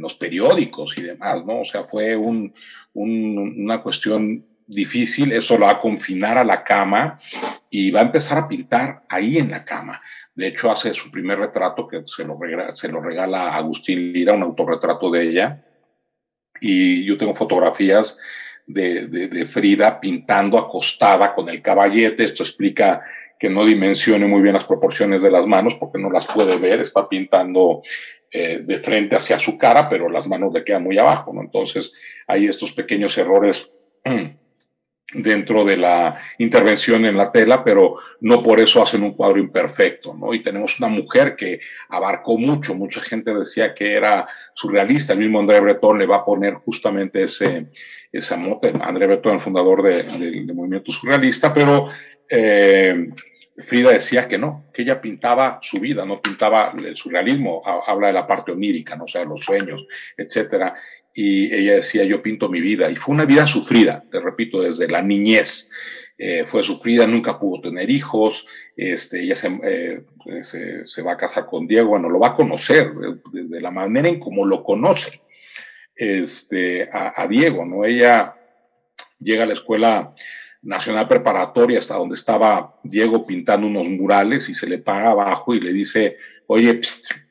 los 0.00 0.14
periódicos 0.14 0.98
y 0.98 1.02
demás, 1.02 1.44
¿no? 1.46 1.60
O 1.60 1.64
sea, 1.64 1.84
fue 1.84 2.14
un, 2.16 2.54
un, 2.94 3.38
una 3.38 3.82
cuestión 3.82 4.46
difícil, 4.72 5.32
eso 5.32 5.58
lo 5.58 5.66
va 5.66 5.72
a 5.72 5.80
confinar 5.80 6.38
a 6.38 6.44
la 6.44 6.64
cama 6.64 7.18
y 7.70 7.90
va 7.90 8.00
a 8.00 8.04
empezar 8.04 8.38
a 8.38 8.48
pintar 8.48 9.02
ahí 9.08 9.38
en 9.38 9.50
la 9.50 9.64
cama. 9.64 10.00
De 10.34 10.48
hecho, 10.48 10.70
hace 10.70 10.94
su 10.94 11.10
primer 11.10 11.38
retrato 11.38 11.86
que 11.86 12.02
se 12.06 12.24
lo 12.24 12.38
regala, 12.38 12.72
se 12.72 12.88
lo 12.88 13.00
regala 13.00 13.50
a 13.50 13.56
Agustín 13.56 14.12
Lira, 14.12 14.32
un 14.32 14.42
autorretrato 14.42 15.10
de 15.10 15.28
ella. 15.28 15.64
Y 16.60 17.04
yo 17.04 17.18
tengo 17.18 17.34
fotografías 17.34 18.18
de, 18.66 19.08
de, 19.08 19.46
Frida 19.46 20.00
pintando 20.00 20.58
acostada 20.58 21.34
con 21.34 21.48
el 21.48 21.60
caballete. 21.60 22.24
Esto 22.24 22.44
explica 22.44 23.02
que 23.38 23.50
no 23.50 23.64
dimensione 23.64 24.26
muy 24.26 24.40
bien 24.40 24.54
las 24.54 24.64
proporciones 24.64 25.20
de 25.20 25.30
las 25.30 25.46
manos 25.46 25.74
porque 25.74 25.98
no 25.98 26.10
las 26.10 26.26
puede 26.26 26.56
ver. 26.56 26.80
Está 26.80 27.08
pintando 27.08 27.82
eh, 28.30 28.60
de 28.64 28.78
frente 28.78 29.16
hacia 29.16 29.38
su 29.38 29.58
cara, 29.58 29.88
pero 29.90 30.08
las 30.08 30.26
manos 30.26 30.54
le 30.54 30.64
quedan 30.64 30.84
muy 30.84 30.98
abajo. 30.98 31.32
¿no? 31.34 31.42
Entonces, 31.42 31.92
hay 32.26 32.46
estos 32.46 32.72
pequeños 32.72 33.18
errores 33.18 33.70
dentro 35.14 35.64
de 35.64 35.76
la 35.76 36.20
intervención 36.38 37.04
en 37.04 37.16
la 37.16 37.30
tela, 37.30 37.62
pero 37.62 37.96
no 38.20 38.42
por 38.42 38.60
eso 38.60 38.82
hacen 38.82 39.02
un 39.02 39.14
cuadro 39.14 39.38
imperfecto, 39.38 40.14
¿no? 40.14 40.32
Y 40.32 40.42
tenemos 40.42 40.78
una 40.78 40.88
mujer 40.88 41.36
que 41.36 41.60
abarcó 41.88 42.38
mucho, 42.38 42.74
mucha 42.74 43.00
gente 43.00 43.34
decía 43.34 43.74
que 43.74 43.94
era 43.94 44.26
surrealista, 44.54 45.12
el 45.12 45.20
mismo 45.20 45.40
André 45.40 45.60
Breton 45.60 45.98
le 45.98 46.06
va 46.06 46.18
a 46.18 46.24
poner 46.24 46.54
justamente 46.54 47.24
ese, 47.24 47.66
esa 48.10 48.36
mote, 48.36 48.72
André 48.80 49.06
Breton, 49.06 49.34
el 49.34 49.40
fundador 49.40 49.82
del 49.82 50.54
movimiento 50.54 50.92
surrealista, 50.92 51.52
pero 51.52 51.88
eh, 52.28 53.08
Frida 53.58 53.90
decía 53.90 54.26
que 54.26 54.38
no, 54.38 54.64
que 54.72 54.82
ella 54.82 55.00
pintaba 55.00 55.58
su 55.60 55.78
vida, 55.78 56.06
no 56.06 56.22
pintaba 56.22 56.72
el 56.76 56.96
surrealismo, 56.96 57.62
habla 57.86 58.06
de 58.06 58.14
la 58.14 58.26
parte 58.26 58.52
onírica, 58.52 58.96
¿no? 58.96 59.04
o 59.04 59.08
sea, 59.08 59.24
los 59.24 59.44
sueños, 59.44 59.86
etcétera 60.16 60.74
y 61.14 61.54
ella 61.54 61.74
decía, 61.74 62.04
yo 62.04 62.22
pinto 62.22 62.48
mi 62.48 62.60
vida. 62.60 62.90
Y 62.90 62.96
fue 62.96 63.14
una 63.14 63.24
vida 63.24 63.46
sufrida, 63.46 64.04
te 64.10 64.20
repito, 64.20 64.62
desde 64.62 64.88
la 64.88 65.02
niñez. 65.02 65.70
Eh, 66.18 66.44
fue 66.46 66.62
sufrida, 66.62 67.06
nunca 67.06 67.38
pudo 67.38 67.62
tener 67.62 67.90
hijos, 67.90 68.46
este, 68.76 69.22
ella 69.22 69.34
eh, 69.64 70.04
se, 70.44 70.86
se, 70.86 71.02
va 71.02 71.12
a 71.12 71.16
casar 71.16 71.46
con 71.46 71.66
Diego, 71.66 71.88
bueno, 71.88 72.08
lo 72.08 72.20
va 72.20 72.28
a 72.28 72.34
conocer 72.34 72.92
desde 73.32 73.60
la 73.60 73.72
manera 73.72 74.08
en 74.08 74.20
cómo 74.20 74.46
lo 74.46 74.62
conoce 74.62 75.22
este, 75.96 76.88
a, 76.92 77.20
a, 77.20 77.26
Diego, 77.26 77.64
¿no? 77.64 77.84
Ella 77.84 78.36
llega 79.18 79.44
a 79.44 79.46
la 79.46 79.54
escuela 79.54 80.14
nacional 80.62 81.08
preparatoria 81.08 81.78
hasta 81.78 81.96
donde 81.96 82.14
estaba 82.14 82.78
Diego 82.84 83.26
pintando 83.26 83.66
unos 83.66 83.88
murales 83.88 84.48
y 84.48 84.54
se 84.54 84.68
le 84.68 84.78
para 84.78 85.10
abajo 85.10 85.54
y 85.54 85.60
le 85.60 85.72
dice, 85.72 86.18
oye, 86.46 86.80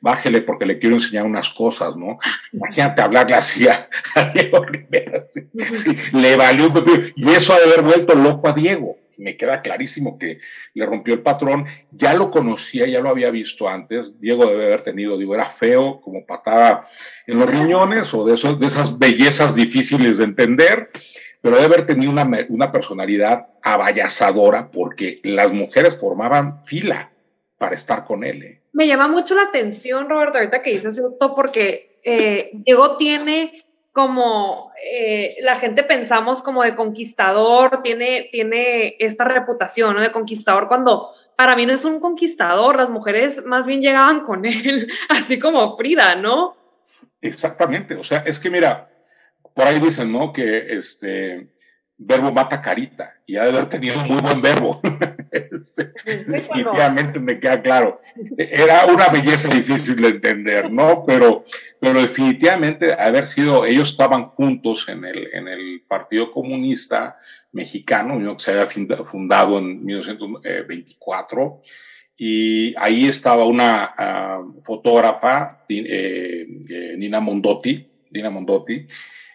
bájele 0.00 0.42
porque 0.42 0.66
le 0.66 0.78
quiero 0.78 0.96
enseñar 0.96 1.24
unas 1.24 1.48
cosas, 1.50 1.96
¿no? 1.96 2.18
Imagínate 2.52 3.02
hablarle 3.02 3.34
así 3.34 3.66
a, 3.68 3.88
Diego 4.34 4.64
Rivera. 4.64 5.22
le 6.12 6.36
valió 6.36 6.68
un 6.68 7.12
Y 7.16 7.30
eso 7.30 7.52
ha 7.52 7.58
de 7.58 7.64
haber 7.64 7.82
vuelto 7.82 8.14
loco 8.14 8.48
a 8.48 8.52
Diego. 8.52 8.96
Me 9.18 9.36
queda 9.36 9.62
clarísimo 9.62 10.18
que 10.18 10.40
le 10.74 10.86
rompió 10.86 11.14
el 11.14 11.20
patrón. 11.20 11.66
Ya 11.92 12.14
lo 12.14 12.30
conocía, 12.30 12.86
ya 12.86 13.00
lo 13.00 13.10
había 13.10 13.30
visto 13.30 13.68
antes. 13.68 14.18
Diego 14.18 14.46
debe 14.46 14.66
haber 14.66 14.82
tenido, 14.82 15.16
digo, 15.18 15.34
era 15.34 15.44
feo, 15.44 16.00
como 16.00 16.26
patada 16.26 16.88
en 17.26 17.38
los 17.38 17.48
riñones 17.48 18.12
o 18.14 18.24
de, 18.24 18.34
esas 18.34 18.98
bellezas 18.98 19.54
difíciles 19.54 20.18
de 20.18 20.24
entender 20.24 20.90
pero 21.42 21.56
debe 21.56 21.74
haber 21.74 21.86
tenido 21.86 22.12
una, 22.12 22.28
una 22.50 22.70
personalidad 22.70 23.48
abayazadora 23.62 24.70
porque 24.70 25.20
las 25.24 25.52
mujeres 25.52 25.96
formaban 25.96 26.62
fila 26.62 27.10
para 27.58 27.74
estar 27.74 28.04
con 28.04 28.22
él. 28.22 28.42
¿eh? 28.44 28.61
Me 28.72 28.86
llama 28.86 29.08
mucho 29.08 29.34
la 29.34 29.42
atención, 29.42 30.08
Roberto, 30.08 30.38
ahorita 30.38 30.62
que 30.62 30.70
dices 30.70 30.98
esto, 30.98 31.34
porque 31.34 32.00
eh, 32.02 32.50
Diego 32.52 32.96
tiene 32.96 33.64
como 33.92 34.72
eh, 34.82 35.36
la 35.42 35.56
gente 35.56 35.82
pensamos 35.82 36.42
como 36.42 36.62
de 36.62 36.74
conquistador, 36.74 37.82
tiene, 37.82 38.30
tiene 38.32 38.96
esta 38.98 39.24
reputación 39.24 39.94
¿no? 39.94 40.00
de 40.00 40.10
conquistador 40.10 40.66
cuando 40.66 41.10
para 41.36 41.54
mí 41.54 41.66
no 41.66 41.74
es 41.74 41.84
un 41.84 42.00
conquistador, 42.00 42.76
las 42.76 42.88
mujeres 42.88 43.44
más 43.44 43.66
bien 43.66 43.82
llegaban 43.82 44.24
con 44.24 44.46
él, 44.46 44.90
así 45.10 45.38
como 45.38 45.76
Frida, 45.76 46.14
¿no? 46.14 46.56
Exactamente, 47.20 47.94
o 47.94 48.02
sea, 48.02 48.18
es 48.26 48.40
que 48.40 48.48
mira, 48.48 48.90
por 49.54 49.66
ahí 49.66 49.78
dicen, 49.78 50.10
¿no? 50.10 50.32
Que 50.32 50.74
este, 50.74 51.48
verbo 51.98 52.32
mata 52.32 52.60
carita 52.60 53.14
y 53.26 53.36
ha 53.36 53.44
de 53.44 53.50
haber 53.50 53.68
tenido 53.68 53.96
muy 54.04 54.20
buen 54.20 54.40
verbo. 54.42 54.80
definitivamente 56.26 57.18
me 57.18 57.38
queda 57.38 57.62
claro. 57.62 58.00
Era 58.36 58.86
una 58.86 59.08
belleza 59.08 59.48
difícil 59.48 59.96
de 59.96 60.08
entender, 60.08 60.70
¿no? 60.70 61.04
Pero, 61.06 61.44
pero 61.80 62.00
definitivamente 62.00 62.92
haber 62.92 63.26
sido, 63.26 63.64
ellos 63.64 63.90
estaban 63.90 64.24
juntos 64.24 64.88
en 64.88 65.04
el, 65.04 65.28
en 65.32 65.48
el 65.48 65.82
Partido 65.86 66.32
Comunista 66.32 67.16
Mexicano, 67.52 68.36
que 68.36 68.42
se 68.42 68.52
había 68.52 68.96
fundado 69.04 69.58
en 69.58 69.84
1924. 69.84 71.62
Y 72.16 72.74
ahí 72.76 73.06
estaba 73.06 73.44
una 73.44 73.90
ah, 73.96 74.42
fotógrafa, 74.64 75.64
eh, 75.68 76.46
eh, 76.68 76.94
Nina 76.96 77.20
Mondotti, 77.20 77.88
Nina 78.10 78.30
Mondotti, 78.30 78.86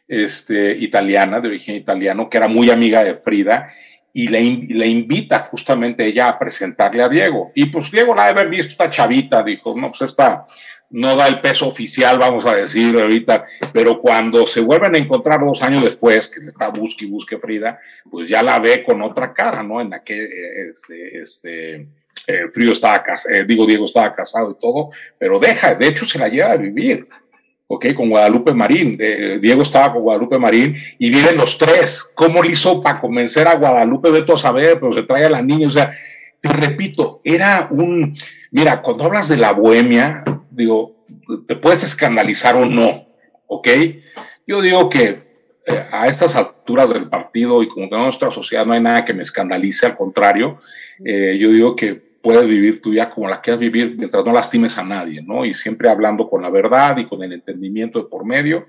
este, 0.07 0.71
italiana, 0.71 1.39
de 1.39 1.49
origen 1.49 1.75
italiano, 1.75 2.29
que 2.29 2.37
era 2.37 2.47
muy 2.47 2.69
amiga 2.69 3.03
de 3.03 3.15
Frida, 3.15 3.71
y 4.13 4.29
le, 4.29 4.41
le, 4.41 4.87
invita 4.87 5.47
justamente 5.51 6.05
ella 6.05 6.29
a 6.29 6.39
presentarle 6.39 7.03
a 7.03 7.09
Diego. 7.09 7.51
Y 7.53 7.67
pues 7.67 7.91
Diego 7.91 8.15
la 8.15 8.25
de 8.25 8.31
haber 8.31 8.49
visto 8.49 8.71
esta 8.71 8.89
chavita, 8.89 9.43
dijo, 9.43 9.75
no, 9.77 9.89
pues 9.89 10.09
esta 10.09 10.47
no 10.89 11.15
da 11.15 11.27
el 11.27 11.41
peso 11.41 11.67
oficial, 11.67 12.17
vamos 12.17 12.45
a 12.45 12.55
decir 12.55 12.97
ahorita, 12.97 13.45
pero 13.73 13.99
cuando 13.99 14.47
se 14.47 14.61
vuelven 14.61 14.95
a 14.95 14.97
encontrar 14.97 15.41
dos 15.41 15.61
años 15.61 15.83
después, 15.83 16.27
que 16.29 16.39
está 16.39 16.69
busque 16.69 17.05
y 17.05 17.09
busque 17.09 17.37
Frida, 17.37 17.79
pues 18.09 18.29
ya 18.29 18.41
la 18.41 18.59
ve 18.59 18.83
con 18.83 19.01
otra 19.01 19.33
cara, 19.33 19.63
¿no? 19.63 19.81
En 19.81 19.89
la 19.89 20.03
que 20.03 20.23
este, 20.71 21.19
este 21.19 21.75
eh, 22.25 22.49
estaba 22.55 23.03
casado, 23.03 23.35
eh, 23.35 23.45
digo, 23.45 23.65
Diego 23.65 23.85
estaba 23.85 24.15
casado 24.15 24.51
y 24.51 24.61
todo, 24.61 24.91
pero 25.19 25.39
deja, 25.39 25.75
de 25.75 25.87
hecho 25.87 26.05
se 26.05 26.19
la 26.19 26.29
lleva 26.29 26.51
a 26.51 26.57
vivir 26.57 27.07
¿ok? 27.67 27.93
Con 27.93 28.09
Guadalupe 28.09 28.53
Marín. 28.53 28.97
Eh, 28.99 29.39
Diego 29.41 29.61
estaba 29.61 29.93
con 29.93 30.01
Guadalupe 30.01 30.37
Marín 30.37 30.75
y 30.97 31.09
vienen 31.09 31.37
los 31.37 31.57
tres. 31.57 32.03
¿Cómo 32.15 32.41
le 32.41 32.51
hizo 32.51 32.81
para 32.81 32.99
convencer 32.99 33.47
a 33.47 33.55
Guadalupe? 33.55 34.11
de 34.11 34.23
todo 34.23 34.37
saber, 34.37 34.79
pero 34.79 34.93
se 34.93 35.03
trae 35.03 35.25
a 35.25 35.29
la 35.29 35.41
niña. 35.41 35.67
O 35.67 35.71
sea, 35.71 35.93
te 36.39 36.49
repito, 36.49 37.21
era 37.23 37.67
un. 37.69 38.15
Mira, 38.51 38.81
cuando 38.81 39.05
hablas 39.05 39.27
de 39.27 39.37
la 39.37 39.51
bohemia, 39.51 40.23
digo, 40.51 40.95
te 41.47 41.55
puedes 41.55 41.83
escandalizar 41.83 42.55
o 42.55 42.65
no, 42.65 43.07
¿ok? 43.47 43.67
Yo 44.45 44.61
digo 44.61 44.89
que 44.89 45.27
eh, 45.65 45.85
a 45.91 46.07
estas 46.07 46.35
alturas 46.35 46.89
del 46.89 47.09
partido 47.09 47.61
y 47.61 47.67
como 47.67 47.89
tenemos 47.89 48.07
nuestra 48.07 48.31
sociedad 48.31 48.65
no 48.65 48.73
hay 48.73 48.81
nada 48.81 49.03
que 49.03 49.13
me 49.13 49.23
escandalice, 49.23 49.85
al 49.85 49.97
contrario, 49.97 50.61
eh, 51.03 51.37
yo 51.39 51.51
digo 51.51 51.75
que 51.75 52.06
puedes 52.27 52.45
vivir 52.45 52.81
tu 52.81 52.89
vida 52.89 53.09
como 53.09 53.29
la 53.29 53.39
quieras 53.39 53.61
vivir 53.61 53.95
mientras 53.97 54.25
no 54.25 54.33
lastimes 54.33 54.77
a 54.77 54.83
nadie, 54.83 55.21
¿no? 55.21 55.45
Y 55.45 55.53
siempre 55.53 55.89
hablando 55.89 56.29
con 56.29 56.41
la 56.41 56.49
verdad 56.49 56.97
y 56.97 57.05
con 57.05 57.23
el 57.23 57.31
entendimiento 57.31 57.99
de 57.99 58.09
por 58.09 58.25
medio. 58.25 58.67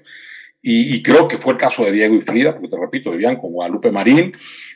Y, 0.62 1.02
creo 1.02 1.26
que 1.26 1.38
fue 1.38 1.54
el 1.54 1.58
caso 1.58 1.84
de 1.84 1.90
Diego 1.90 2.14
y 2.14 2.20
Frida, 2.20 2.52
porque 2.52 2.68
te 2.68 2.76
repito, 2.76 3.10
vivían 3.10 3.34
con 3.34 3.50
Guadalupe 3.50 3.90
Marín, 3.90 4.30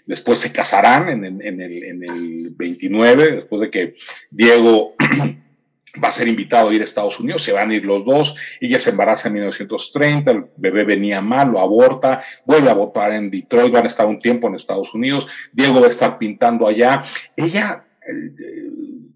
después 0.05 0.41
se 0.41 0.53
casarán 0.53 1.09
en, 1.11 1.25
el, 1.25 1.43
en 1.43 2.03
el 2.03 2.55
29, 2.57 3.37
después 3.37 3.62
de 3.62 3.71
que 3.71 3.95
Diego 4.33 4.97
va 6.03 6.09
a 6.09 6.12
ser 6.12 6.27
invitado 6.27 6.71
a 6.71 6.75
ir 6.75 6.81
a 6.81 6.85
Estados 6.85 7.21
Unidos, 7.21 7.45
se 7.45 7.53
van 7.53 7.71
a 7.71 7.75
ir 7.75 7.85
los 7.85 8.05
dos, 8.05 8.35
ella 8.61 8.81
se 8.81 8.91
embaraza 8.91 9.29
en 9.29 9.35
1930, 9.35 10.29
el 10.29 10.45
bebé 10.57 10.83
venía 10.83 11.21
mal, 11.21 11.53
lo 11.53 11.61
aborta, 11.61 12.25
vuelve 12.45 12.69
a 12.69 12.73
abortar 12.73 13.12
en 13.12 13.31
Detroit, 13.31 13.73
van 13.73 13.85
a 13.85 13.89
estar 13.89 14.07
un 14.07 14.19
tiempo 14.19 14.49
en 14.49 14.57
Estados 14.57 14.93
Unidos, 14.93 15.29
Diego 15.53 15.81
va 15.81 15.87
a 15.87 15.91
estar 15.91 16.19
pintando 16.19 16.67
allá, 16.67 17.05
ella, 17.37 17.85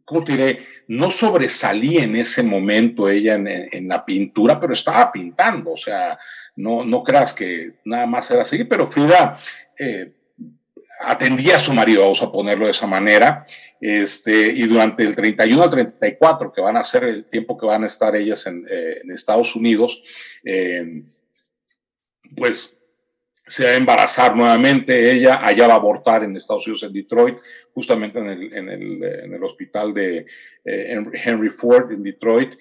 ¿cómo 0.04 0.24
te 0.24 0.32
diré? 0.32 0.66
No 0.88 1.10
sobresalía 1.10 2.04
en 2.04 2.16
ese 2.16 2.42
momento 2.42 3.08
ella 3.08 3.34
en, 3.34 3.88
la 3.88 4.04
pintura, 4.04 4.58
pero 4.58 4.72
estaba 4.72 5.12
pintando, 5.12 5.72
o 5.72 5.76
sea, 5.76 6.18
no, 6.54 6.84
no 6.84 7.02
creas 7.02 7.32
que 7.34 7.74
nada 7.84 8.06
más 8.06 8.30
era 8.30 8.42
así, 8.42 8.64
pero 8.64 8.90
Frida 8.90 9.38
eh, 9.78 10.12
atendía 11.00 11.56
a 11.56 11.60
su 11.60 11.74
marido, 11.74 12.02
vamos 12.02 12.22
a 12.22 12.32
ponerlo 12.32 12.66
de 12.66 12.70
esa 12.70 12.86
manera, 12.86 13.44
este, 13.80 14.48
y 14.48 14.62
durante 14.62 15.02
el 15.02 15.14
31 15.14 15.62
al 15.62 15.70
34, 15.70 16.52
que 16.52 16.60
van 16.60 16.76
a 16.76 16.84
ser 16.84 17.04
el 17.04 17.24
tiempo 17.26 17.58
que 17.58 17.66
van 17.66 17.84
a 17.84 17.88
estar 17.88 18.14
ellas 18.16 18.46
en, 18.46 18.64
eh, 18.70 19.02
Estados 19.12 19.54
Unidos, 19.56 20.02
eh, 20.44 21.02
pues 22.36 22.80
se 23.46 23.64
va 23.64 23.70
a 23.70 23.76
embarazar 23.76 24.34
nuevamente 24.34 25.12
ella, 25.12 25.44
allá 25.44 25.68
va 25.68 25.74
a 25.74 25.76
abortar 25.76 26.24
en 26.24 26.36
Estados 26.36 26.66
Unidos, 26.66 26.82
en 26.84 26.92
Detroit, 26.92 27.36
justamente 27.76 28.18
en 28.18 28.26
el, 28.26 28.52
en 28.56 28.68
el, 28.70 29.04
en 29.04 29.34
el 29.34 29.44
hospital 29.44 29.94
de 29.94 30.26
eh, 30.64 31.04
Henry 31.24 31.50
Ford 31.50 31.92
en 31.92 32.02
Detroit. 32.02 32.54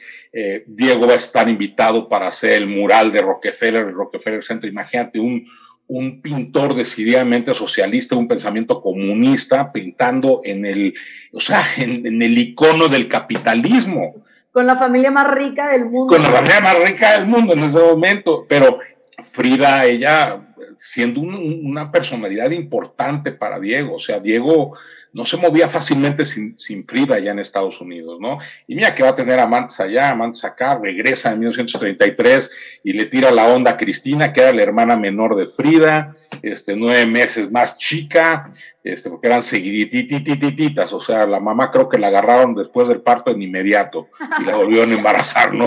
Diego 0.67 1.07
va 1.07 1.13
a 1.13 1.15
estar 1.15 1.47
invitado 1.49 2.07
para 2.07 2.27
hacer 2.27 2.51
el 2.51 2.67
mural 2.67 3.11
de 3.11 3.21
Rockefeller, 3.21 3.87
el 3.87 3.93
Rockefeller 3.93 4.43
Center. 4.43 4.69
Imagínate 4.69 5.19
un, 5.19 5.47
un 5.87 6.21
pintor 6.21 6.75
decididamente 6.75 7.53
socialista, 7.53 8.15
un 8.15 8.27
pensamiento 8.27 8.81
comunista, 8.81 9.71
pintando 9.71 10.41
en 10.43 10.65
el, 10.65 10.93
o 11.31 11.39
sea, 11.39 11.61
en, 11.77 12.21
el 12.21 12.37
icono 12.37 12.87
del 12.87 13.07
capitalismo. 13.07 14.23
Con 14.51 14.65
la 14.65 14.77
familia 14.77 15.11
más 15.11 15.31
rica 15.35 15.69
del 15.69 15.85
mundo. 15.85 16.13
Con 16.13 16.23
la 16.23 16.29
familia 16.29 16.61
más 16.61 16.79
rica 16.83 17.17
del 17.17 17.27
mundo 17.27 17.53
en 17.53 17.63
ese 17.63 17.79
momento. 17.79 18.45
Pero 18.47 18.79
Frida, 19.23 19.85
ella, 19.85 20.41
siendo 20.77 21.19
una 21.19 21.91
personalidad 21.91 22.51
importante 22.51 23.33
para 23.33 23.59
Diego, 23.59 23.95
o 23.95 23.99
sea, 23.99 24.19
Diego 24.19 24.77
no 25.15 25.23
se 25.23 25.37
movía 25.37 25.69
fácilmente 25.69 26.25
sin, 26.25 26.59
sin, 26.59 26.85
Frida 26.85 27.15
allá 27.15 27.31
en 27.31 27.39
Estados 27.39 27.79
Unidos, 27.79 28.19
¿no? 28.19 28.37
Y 28.67 28.75
mira 28.75 28.93
que 28.93 29.01
va 29.01 29.09
a 29.09 29.15
tener 29.15 29.39
amantes 29.39 29.79
allá, 29.79 30.09
amantes 30.09 30.43
acá, 30.43 30.77
regresa 30.77 31.31
en 31.31 31.39
1933 31.39 32.51
y 32.83 32.91
le 32.91 33.05
tira 33.05 33.31
la 33.31 33.45
onda 33.45 33.71
a 33.71 33.77
Cristina, 33.77 34.33
que 34.33 34.41
era 34.41 34.51
la 34.51 34.61
hermana 34.61 34.97
menor 34.97 35.37
de 35.37 35.47
Frida, 35.47 36.17
este, 36.41 36.75
nueve 36.75 37.05
meses 37.05 37.49
más 37.49 37.77
chica, 37.77 38.51
este, 38.83 39.09
porque 39.09 39.27
eran 39.27 39.41
seguidititititas, 39.41 40.91
o 40.91 40.99
sea, 40.99 41.25
la 41.25 41.39
mamá 41.39 41.71
creo 41.71 41.87
que 41.87 41.97
la 41.97 42.07
agarraron 42.07 42.53
después 42.53 42.89
del 42.89 42.99
parto 42.99 43.31
en 43.31 43.41
inmediato 43.41 44.09
y 44.41 44.43
la 44.43 44.57
volvieron 44.57 44.91
a 44.91 44.95
embarazar, 44.95 45.53
¿no? 45.55 45.65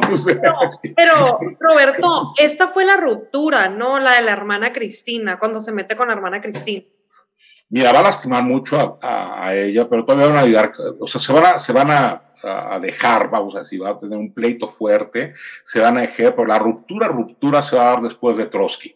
pero, 0.94 1.40
Roberto, 1.58 2.34
esta 2.36 2.68
fue 2.68 2.84
la 2.84 2.98
ruptura, 2.98 3.70
¿no? 3.70 3.98
La 3.98 4.16
de 4.16 4.22
la 4.22 4.32
hermana 4.32 4.74
Cristina, 4.74 5.38
cuando 5.38 5.58
se 5.60 5.72
mete 5.72 5.96
con 5.96 6.08
la 6.08 6.14
hermana 6.14 6.42
Cristina. 6.42 6.84
Mira, 7.70 7.92
va 7.92 8.00
a 8.00 8.04
lastimar 8.04 8.42
mucho 8.42 8.98
a, 9.02 9.54
ella, 9.54 9.88
pero 9.88 10.04
todavía 10.04 10.26
van 10.26 10.36
a 10.36 10.40
ayudar, 10.40 10.72
o 10.98 11.06
sea, 11.06 11.20
se 11.20 11.32
van 11.32 11.44
a, 11.44 11.58
se 11.58 11.72
van 11.72 11.90
a, 11.90 12.22
dejar, 12.80 13.30
vamos 13.30 13.56
a 13.56 13.60
decir, 13.60 13.82
va 13.82 13.90
a 13.90 13.98
tener 13.98 14.16
un 14.16 14.32
pleito 14.32 14.68
fuerte, 14.68 15.34
se 15.66 15.80
van 15.80 15.98
a 15.98 16.02
dejar, 16.02 16.36
pero 16.36 16.46
la 16.46 16.58
ruptura, 16.58 17.08
ruptura 17.08 17.62
se 17.62 17.76
va 17.76 17.82
a 17.82 17.90
dar 17.94 18.02
después 18.02 18.36
de 18.36 18.46
Trotsky. 18.46 18.94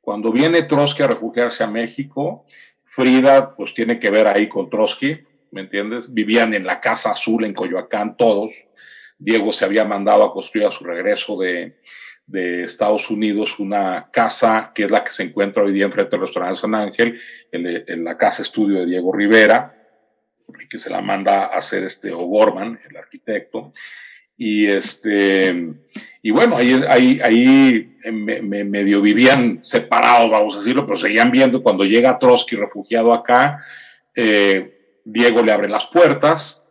Cuando 0.00 0.30
viene 0.30 0.62
Trotsky 0.62 1.02
a 1.02 1.08
refugiarse 1.08 1.64
a 1.64 1.66
México, 1.66 2.46
Frida 2.84 3.54
pues 3.56 3.74
tiene 3.74 3.98
que 3.98 4.08
ver 4.08 4.28
ahí 4.28 4.48
con 4.48 4.70
Trotsky, 4.70 5.18
¿me 5.50 5.62
entiendes? 5.62 6.14
Vivían 6.14 6.54
en 6.54 6.64
la 6.64 6.80
Casa 6.80 7.10
Azul 7.10 7.44
en 7.44 7.52
Coyoacán 7.52 8.16
todos. 8.16 8.52
Diego 9.18 9.50
se 9.50 9.64
había 9.64 9.84
mandado 9.84 10.22
a 10.22 10.32
construir 10.32 10.66
a 10.66 10.70
su 10.70 10.84
regreso 10.84 11.36
de, 11.38 11.76
de 12.26 12.64
Estados 12.64 13.08
Unidos 13.10 13.58
una 13.58 14.08
casa 14.10 14.72
que 14.74 14.84
es 14.84 14.90
la 14.90 15.04
que 15.04 15.12
se 15.12 15.22
encuentra 15.22 15.62
hoy 15.62 15.72
día 15.72 15.86
enfrente 15.86 16.10
del 16.10 16.22
restaurante 16.22 16.60
San 16.60 16.74
Ángel, 16.74 17.20
en, 17.52 18.04
la 18.04 18.18
casa 18.18 18.42
estudio 18.42 18.80
de 18.80 18.86
Diego 18.86 19.12
Rivera, 19.12 19.72
que 20.68 20.78
se 20.78 20.90
la 20.90 21.00
manda 21.00 21.44
a 21.46 21.58
hacer 21.58 21.84
este 21.84 22.12
O'Gorman, 22.12 22.80
el 22.88 22.96
arquitecto. 22.96 23.72
Y 24.36 24.66
este, 24.66 25.74
y 26.20 26.30
bueno, 26.30 26.56
ahí, 26.56 26.82
ahí, 26.88 27.20
ahí 27.22 27.96
me, 28.12 28.64
medio 28.64 29.00
vivían 29.00 29.62
separados, 29.62 30.30
vamos 30.30 30.54
a 30.54 30.58
decirlo, 30.58 30.84
pero 30.84 30.96
seguían 30.96 31.30
viendo 31.30 31.62
cuando 31.62 31.84
llega 31.84 32.18
Trotsky 32.18 32.56
refugiado 32.56 33.14
acá, 33.14 33.64
eh, 34.14 35.00
Diego 35.04 35.42
le 35.42 35.52
abre 35.52 35.68
las 35.68 35.86
puertas 35.86 36.62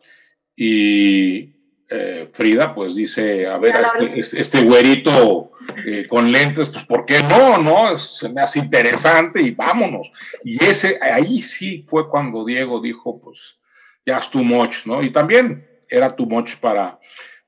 y, 0.55 1.54
eh, 1.87 2.29
Frida, 2.33 2.73
pues 2.73 2.95
dice, 2.95 3.45
a 3.45 3.59
ver, 3.59 3.75
este, 3.75 4.19
este, 4.19 4.41
este, 4.41 4.61
güerito 4.63 5.51
eh, 5.85 6.07
con 6.07 6.31
lentes, 6.31 6.69
pues 6.69 6.83
¿por 6.85 7.05
qué 7.05 7.21
no? 7.21 7.59
no? 7.59 7.95
Se 7.99 8.27
me 8.29 8.41
hace 8.41 8.57
interesante 8.57 9.39
y 9.39 9.51
vámonos. 9.51 10.11
Y 10.43 10.63
ese, 10.63 10.97
ahí 10.99 11.43
sí 11.43 11.81
fue 11.81 12.09
cuando 12.09 12.43
Diego 12.43 12.81
dijo, 12.81 13.21
pues 13.21 13.59
ya 14.03 14.17
es 14.17 14.29
too 14.31 14.43
much, 14.43 14.85
¿no? 14.85 15.03
Y 15.03 15.11
también 15.11 15.63
era 15.87 16.15
too 16.15 16.25
much 16.25 16.55
para, 16.55 16.99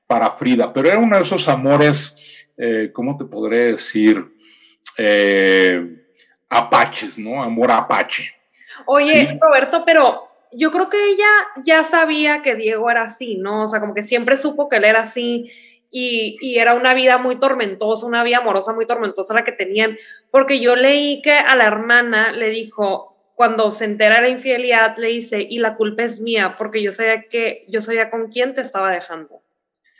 para 0.06 0.30
Frida, 0.30 0.72
pero 0.72 0.88
era 0.88 0.98
uno 0.98 1.16
de 1.16 1.22
esos 1.22 1.48
amores, 1.48 2.46
eh, 2.56 2.90
¿cómo 2.92 3.16
te 3.16 3.24
podré 3.24 3.72
decir? 3.72 4.24
apaches, 6.48 7.16
¿no? 7.16 7.40
Amor 7.40 7.70
apache. 7.70 8.34
Oye, 8.86 9.38
Roberto, 9.40 9.84
pero 9.84 10.27
yo 10.52 10.70
creo 10.70 10.88
que 10.88 11.02
ella 11.12 11.28
ya 11.64 11.84
sabía 11.84 12.42
que 12.42 12.54
Diego 12.54 12.90
era 12.90 13.02
así, 13.02 13.36
¿no? 13.36 13.64
O 13.64 13.66
sea, 13.66 13.80
como 13.80 13.94
que 13.94 14.02
siempre 14.02 14.36
supo 14.36 14.68
que 14.68 14.76
él 14.76 14.84
era 14.84 15.00
así 15.00 15.50
y, 15.90 16.36
y, 16.40 16.58
era 16.58 16.74
una 16.74 16.94
vida 16.94 17.18
muy 17.18 17.36
tormentosa, 17.36 18.06
una 18.06 18.22
vida 18.22 18.38
amorosa 18.38 18.72
muy 18.72 18.86
tormentosa 18.86 19.34
la 19.34 19.44
que 19.44 19.52
tenían, 19.52 19.96
porque 20.30 20.60
yo 20.60 20.76
leí 20.76 21.22
que 21.22 21.32
a 21.32 21.56
la 21.56 21.66
hermana 21.66 22.32
le 22.32 22.50
dijo, 22.50 23.18
cuando 23.38 23.70
se 23.70 23.84
entera 23.84 24.16
de 24.16 24.22
la 24.22 24.28
infidelidad, 24.30 24.96
le 24.96 25.08
dice, 25.08 25.46
y 25.48 25.58
la 25.60 25.76
culpa 25.76 26.02
es 26.02 26.20
mía, 26.20 26.56
porque 26.58 26.82
yo 26.82 26.90
sabía 26.90 27.22
que 27.28 27.64
yo 27.68 27.80
sabía 27.80 28.10
con 28.10 28.32
quién 28.32 28.52
te 28.52 28.60
estaba 28.60 28.90
dejando. 28.90 29.36
O 29.36 29.44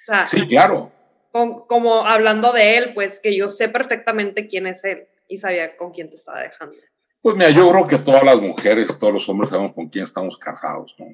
sea, 0.02 0.26
sí, 0.26 0.44
claro. 0.48 0.90
como 1.30 2.04
hablando 2.04 2.52
de 2.52 2.78
él, 2.78 2.94
pues 2.94 3.20
que 3.20 3.36
yo 3.36 3.48
sé 3.48 3.68
perfectamente 3.68 4.48
quién 4.48 4.66
es 4.66 4.84
él 4.84 5.06
y 5.28 5.36
sabía 5.36 5.76
con 5.76 5.92
quién 5.92 6.08
te 6.08 6.16
estaba 6.16 6.40
dejando. 6.40 6.76
Pues 7.20 7.36
mira, 7.36 7.50
yo 7.50 7.70
creo 7.70 7.86
que 7.86 7.98
todas 7.98 8.24
las 8.24 8.40
mujeres, 8.40 8.98
todos 8.98 9.12
los 9.12 9.28
hombres 9.28 9.50
sabemos 9.50 9.74
con 9.74 9.88
quién 9.88 10.04
estamos 10.04 10.38
casados, 10.38 10.94
¿no? 10.98 11.06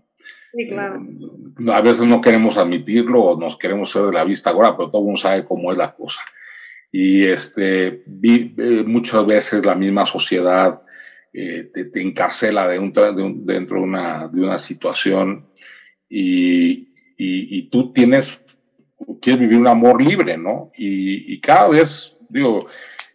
Sí, 0.53 0.69
claro. 0.69 1.03
Eh, 1.03 1.73
a 1.73 1.81
veces 1.81 2.07
no 2.07 2.21
queremos 2.21 2.57
admitirlo 2.57 3.23
o 3.23 3.41
nos 3.41 3.57
queremos 3.57 3.91
ser 3.91 4.03
de 4.03 4.13
la 4.13 4.25
vista 4.25 4.51
ahora, 4.51 4.77
pero 4.77 4.91
todo 4.91 5.01
el 5.01 5.07
mundo 5.07 5.21
sabe 5.21 5.45
cómo 5.45 5.73
es 5.73 5.79
la 5.79 5.95
cosa. 5.95 6.21
Y 6.93 7.25
este, 7.25 8.05
eh, 8.23 8.85
muchas 8.87 9.27
veces 9.27 9.67
la 9.67 9.75
misma 9.75 10.07
sociedad 10.07 10.83
eh, 11.33 11.71
te, 11.73 12.01
encarcela 12.01 12.69
de 12.69 12.79
dentro 12.79 13.77
de 13.77 13.83
una, 13.83 14.29
de 14.29 14.41
una 14.41 14.59
situación 14.61 15.49
y, 16.09 16.71
y, 17.17 17.59
y, 17.59 17.63
tú 17.71 17.93
tienes, 17.93 18.41
quieres 19.21 19.41
vivir 19.41 19.59
un 19.59 19.67
amor 19.67 20.01
libre, 20.01 20.37
¿no? 20.37 20.71
Y, 20.77 21.35
y 21.35 21.41
cada 21.41 21.71
vez, 21.71 22.17
digo, 22.29 22.69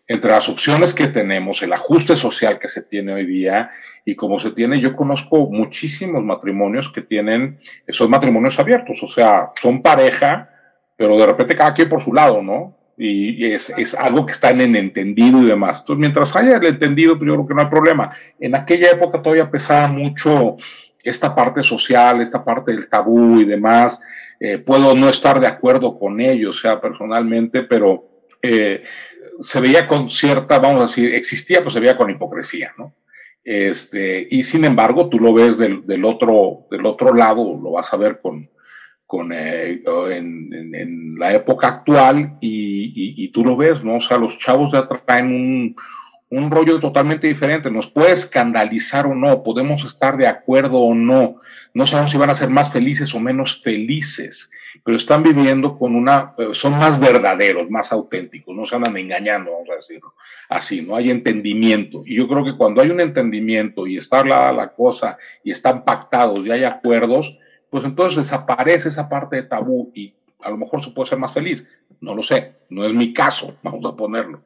entre 0.10 0.32
las 0.32 0.50
opciones 0.50 0.96
que 0.96 1.08
tenemos, 1.08 1.62
el 1.62 1.72
ajuste 1.72 2.18
social 2.18 2.58
que 2.58 2.68
se 2.68 2.82
tiene 2.82 3.14
hoy 3.14 3.28
día 3.28 3.70
y 4.04 4.16
como 4.16 4.40
se 4.40 4.50
tiene, 4.50 4.82
yo 4.82 4.96
conozco 4.96 5.48
muchísimos 5.52 6.24
matrimonios 6.24 6.92
que 6.92 7.04
tienen 7.04 7.60
esos 7.86 8.10
matrimonios 8.10 8.58
abiertos, 8.58 9.04
o 9.04 9.08
sea, 9.08 9.52
son 9.62 9.84
pareja, 9.84 10.50
pero 10.98 11.16
de 11.16 11.28
repente 11.28 11.56
cada 11.56 11.76
quien 11.76 11.88
por 11.88 12.04
su 12.04 12.12
lado, 12.12 12.42
¿no? 12.42 12.76
Y 12.98 13.46
es, 13.46 13.70
es 13.78 13.96
algo 13.96 14.26
que 14.26 14.34
está 14.34 14.50
en 14.50 14.60
el 14.60 14.76
entendido 14.76 15.42
y 15.42 15.46
demás. 15.46 15.80
Entonces, 15.80 16.02
mientras 16.02 16.36
haya 16.36 16.58
el 16.58 16.66
entendido, 16.66 17.18
pues 17.18 17.30
yo 17.30 17.36
creo 17.36 17.48
que 17.48 17.54
no 17.54 17.62
hay 17.62 17.68
problema. 17.68 18.12
En 18.42 18.56
aquella 18.56 18.92
época 18.92 19.22
todavía 19.22 19.50
pesaba 19.50 19.88
mucho 19.88 20.58
esta 21.02 21.34
parte 21.34 21.64
social, 21.64 22.20
esta 22.20 22.44
parte 22.44 22.74
del 22.74 22.90
tabú 22.90 23.40
y 23.40 23.46
demás. 23.46 24.02
Eh, 24.38 24.58
puedo 24.58 24.96
no 24.96 25.08
estar 25.08 25.40
de 25.40 25.48
acuerdo 25.48 25.98
con 25.98 26.20
ellos, 26.20 26.58
o 26.58 26.60
sea, 26.60 26.82
personalmente, 26.82 27.64
pero 27.64 28.10
eh, 28.42 28.84
se 29.42 29.60
veía 29.60 29.88
con 29.88 30.10
cierta, 30.10 30.60
vamos 30.60 30.82
a 30.82 30.88
decir, 30.88 31.14
existía, 31.14 31.62
pues 31.62 31.74
se 31.74 31.80
veía 31.80 31.98
con 31.98 32.10
hipocresía, 32.10 32.74
¿no? 32.78 32.94
Este, 33.44 34.28
y 34.30 34.44
sin 34.44 34.66
embargo, 34.66 35.10
tú 35.10 35.20
lo 35.20 35.34
ves 35.34 35.58
del, 35.58 35.86
del 35.86 36.06
otro, 36.06 36.68
del 36.70 36.86
otro 36.86 37.14
lado, 37.14 37.60
lo 37.62 37.72
vas 37.72 37.92
a 37.94 37.98
ver 37.98 38.20
con, 38.22 38.50
con, 39.06 39.32
eh, 39.34 39.82
en, 40.12 41.16
la 41.18 41.34
época 41.34 41.68
actual 41.68 42.38
y, 42.40 43.14
y, 43.18 43.28
tú 43.30 43.44
lo 43.44 43.58
ves, 43.58 43.84
¿no? 43.84 43.96
O 43.96 44.02
sea, 44.02 44.18
los 44.18 44.38
chavos 44.38 44.72
ya 44.72 44.88
traen 44.88 45.26
un, 45.26 45.76
un 46.30 46.52
rollo 46.52 46.80
totalmente 46.80 47.28
diferente. 47.28 47.72
Nos 47.72 47.88
puede 47.88 48.14
escandalizar 48.14 49.06
o 49.06 49.16
no, 49.16 49.44
podemos 49.44 49.84
estar 49.84 50.18
de 50.18 50.28
acuerdo 50.28 50.80
o 50.80 50.96
no, 50.96 51.42
no 51.74 51.88
sabemos 51.88 52.12
si 52.12 52.18
van 52.18 52.30
a 52.30 52.36
ser 52.36 52.50
más 52.50 52.72
felices 52.72 53.14
o 53.14 53.20
menos 53.20 53.62
felices, 53.62 54.52
pero 54.84 54.98
están 54.98 55.24
viviendo 55.24 55.78
con 55.78 55.96
una, 55.96 56.34
eh, 56.38 56.50
son 56.54 56.74
más 56.78 57.00
verdaderos, 57.00 57.70
más 57.70 57.92
auténticos, 57.92 58.56
no 58.56 58.66
se 58.66 58.76
andan 58.76 58.98
engañando, 58.98 59.52
vamos 59.52 59.70
a 59.72 59.76
decirlo 59.76 60.14
así, 60.50 60.82
no 60.82 60.96
hay 60.96 61.12
entendimiento. 61.12 62.02
Y 62.06 62.16
yo 62.16 62.28
creo 62.28 62.44
que 62.44 62.58
cuando 62.58 62.82
hay 62.82 62.90
un 62.90 63.00
entendimiento 63.00 63.88
y 63.88 63.98
está 63.98 64.20
hablada 64.20 64.52
la 64.52 64.74
cosa 64.74 65.18
y 65.44 65.52
están 65.52 65.86
pactados 65.86 66.46
y 66.46 66.52
hay 66.52 66.64
acuerdos, 66.64 67.38
pues 67.70 67.86
entonces 67.86 68.24
desaparece 68.24 68.90
esa 68.90 69.08
parte 69.08 69.38
de 69.38 69.44
tabú 69.44 69.92
y 69.94 70.16
a 70.42 70.50
lo 70.50 70.58
mejor 70.58 70.84
se 70.84 70.90
puede 70.90 71.10
ser 71.10 71.20
más 71.20 71.34
feliz. 71.34 71.66
No 72.02 72.16
lo 72.16 72.24
sé, 72.24 72.54
no 72.70 72.86
es 72.86 72.94
mi 72.94 73.14
caso, 73.14 73.58
vamos 73.64 73.86
a 73.86 73.96
ponerlo. 73.96 74.44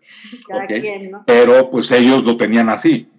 Pero 1.25 1.71
pues 1.71 1.89
ellos 1.91 2.23
lo 2.23 2.37
tenían 2.37 2.69
así. 2.69 3.09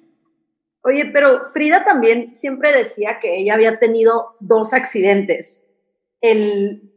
Oye, 0.83 1.07
pero 1.07 1.47
Frida 1.47 1.83
también 1.83 2.35
siempre 2.35 2.71
decía 2.71 3.19
que 3.19 3.39
ella 3.39 3.55
había 3.55 3.79
tenido 3.79 4.37
dos 4.41 4.75
accidentes. 4.75 5.67
El, 6.21 6.94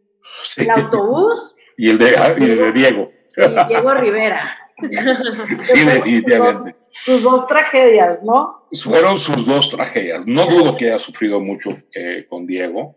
el 0.58 0.70
autobús. 0.70 1.56
Y 1.80 1.92
el 1.92 2.00
de, 2.00 2.18
ah, 2.18 2.34
y 2.36 2.44
el 2.44 2.58
de 2.58 2.72
Diego. 2.72 3.12
Y 3.36 3.68
Diego 3.68 3.94
Rivera. 3.94 4.58
sí, 5.62 5.86
definitivamente. 5.86 6.76
Sus 6.92 7.22
dos, 7.22 7.46
tragedias, 7.46 8.24
¿no? 8.24 8.68
Fueron 8.82 9.18
sus 9.18 9.46
dos 9.46 9.70
tragedias. 9.70 10.26
No 10.26 10.48
dudo 10.48 10.76
que 10.76 10.92
haya 10.92 11.00
sufrido 11.00 11.40
mucho 11.40 11.78
eh, 11.94 12.26
con 12.28 12.48
Diego. 12.48 12.96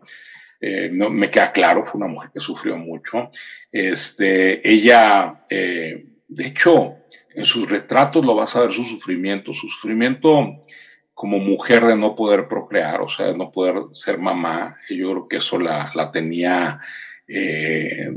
Eh, 0.59 0.89
no, 0.91 1.09
me 1.09 1.29
queda 1.29 1.51
claro, 1.51 1.85
fue 1.85 1.99
una 1.99 2.07
mujer 2.07 2.31
que 2.33 2.39
sufrió 2.39 2.77
mucho. 2.77 3.29
Este, 3.71 4.67
ella, 4.67 5.45
eh, 5.49 6.05
de 6.27 6.47
hecho, 6.47 6.95
en 7.33 7.45
sus 7.45 7.69
retratos 7.69 8.25
lo 8.25 8.35
vas 8.35 8.55
a 8.55 8.61
ver 8.61 8.73
su 8.73 8.83
sufrimiento, 8.83 9.53
su 9.53 9.67
sufrimiento 9.67 10.61
como 11.13 11.37
mujer 11.37 11.85
de 11.85 11.95
no 11.95 12.15
poder 12.15 12.47
procrear, 12.47 13.01
o 13.01 13.09
sea, 13.09 13.27
de 13.27 13.37
no 13.37 13.51
poder 13.51 13.75
ser 13.91 14.17
mamá. 14.17 14.77
Yo 14.89 15.11
creo 15.11 15.27
que 15.27 15.37
eso 15.37 15.59
la, 15.59 15.91
la 15.93 16.11
tenía 16.11 16.79
eh, 17.33 18.09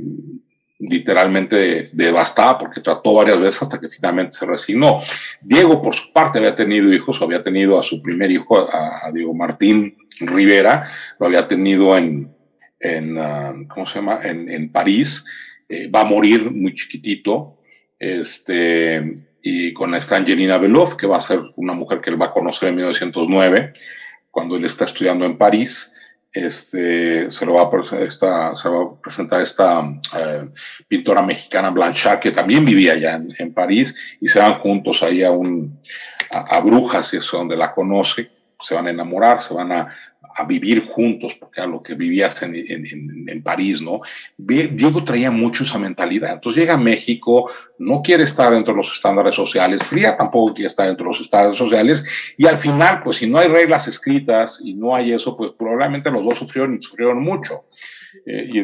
literalmente 0.78 1.90
devastada 1.92 2.58
porque 2.58 2.80
trató 2.80 3.14
varias 3.14 3.40
veces 3.40 3.62
hasta 3.62 3.80
que 3.80 3.88
finalmente 3.88 4.36
se 4.36 4.46
resignó. 4.46 4.98
Diego, 5.40 5.80
por 5.80 5.94
su 5.94 6.12
parte, 6.12 6.38
había 6.38 6.56
tenido 6.56 6.92
hijos, 6.92 7.22
había 7.22 7.42
tenido 7.42 7.78
a 7.78 7.82
su 7.82 8.02
primer 8.02 8.30
hijo, 8.30 8.60
a, 8.60 9.10
Diego 9.12 9.34
Martín 9.34 9.96
Rivera, 10.20 10.90
lo 11.18 11.26
había 11.26 11.46
tenido 11.46 11.96
en, 11.96 12.34
en, 12.80 13.18
ah, 13.18 13.54
¿cómo 13.68 13.86
se 13.86 13.96
llama? 13.96 14.20
En, 14.22 14.70
París, 14.70 15.24
eh, 15.68 15.88
va 15.88 16.00
a 16.00 16.04
morir 16.04 16.50
muy 16.50 16.74
chiquitito, 16.74 17.58
este, 17.98 19.14
y 19.42 19.72
con 19.72 19.94
esta 19.94 20.16
Angelina 20.16 20.58
Belov, 20.58 20.96
que 20.96 21.06
va 21.06 21.18
a 21.18 21.20
ser 21.20 21.40
una 21.56 21.72
mujer 21.72 22.00
que 22.00 22.10
él 22.10 22.20
va 22.20 22.26
a 22.26 22.32
conocer 22.32 22.68
en 22.70 22.76
1909, 22.76 23.74
cuando 24.30 24.56
él 24.56 24.64
está 24.64 24.84
estudiando 24.84 25.24
en 25.24 25.38
París, 25.38 25.93
este, 26.34 27.30
se, 27.30 27.46
lo 27.46 27.54
va 27.54 27.62
a 27.62 28.00
esta, 28.00 28.56
se 28.56 28.68
va 28.68 28.82
a 28.82 29.00
presentar 29.00 29.40
esta 29.40 29.88
eh, 30.16 30.48
pintora 30.88 31.22
mexicana 31.22 31.70
Blanchard, 31.70 32.18
que 32.18 32.32
también 32.32 32.64
vivía 32.64 32.94
allá 32.94 33.20
en, 33.38 33.54
París, 33.54 33.94
y 34.20 34.26
se 34.26 34.40
van 34.40 34.58
juntos 34.58 35.02
ahí 35.04 35.22
a, 35.22 35.30
un, 35.30 35.80
a, 36.32 36.56
a 36.56 36.60
Brujas, 36.60 37.14
y 37.14 37.18
es 37.18 37.30
donde 37.30 37.56
la 37.56 37.72
conoce, 37.72 38.28
se 38.60 38.74
van 38.74 38.88
a 38.88 38.90
enamorar, 38.90 39.40
se 39.42 39.54
van 39.54 39.70
a 39.70 39.96
a 40.36 40.44
vivir 40.44 40.86
juntos, 40.86 41.34
porque 41.34 41.60
a 41.60 41.66
lo 41.66 41.82
que 41.82 41.94
vivías 41.94 42.42
en, 42.42 42.54
en, 42.54 43.28
en, 43.28 43.42
París, 43.42 43.80
¿no? 43.80 44.00
Diego 44.36 45.04
traía 45.04 45.30
mucho 45.30 45.64
esa 45.64 45.78
mentalidad. 45.78 46.34
Entonces 46.34 46.60
llega 46.60 46.74
a 46.74 46.78
México, 46.78 47.50
no 47.78 48.02
quiere 48.02 48.24
estar 48.24 48.52
dentro 48.52 48.72
de 48.72 48.78
los 48.78 48.92
estándares 48.92 49.34
sociales, 49.34 49.82
Fría 49.82 50.16
tampoco 50.16 50.54
quiere 50.54 50.68
estar 50.68 50.86
dentro 50.86 51.04
de 51.04 51.12
los 51.12 51.20
estándares 51.20 51.58
sociales, 51.58 52.04
y 52.36 52.46
al 52.46 52.58
final, 52.58 53.02
pues 53.02 53.18
si 53.18 53.26
no 53.26 53.38
hay 53.38 53.48
reglas 53.48 53.86
escritas 53.86 54.60
y 54.62 54.74
no 54.74 54.94
hay 54.94 55.12
eso, 55.12 55.36
pues 55.36 55.52
probablemente 55.58 56.10
los 56.10 56.24
dos 56.24 56.38
sufrieron 56.38 56.76
y 56.76 56.82
sufrieron 56.82 57.22
mucho. 57.22 57.64
Eh, 58.26 58.48
y 58.52 58.58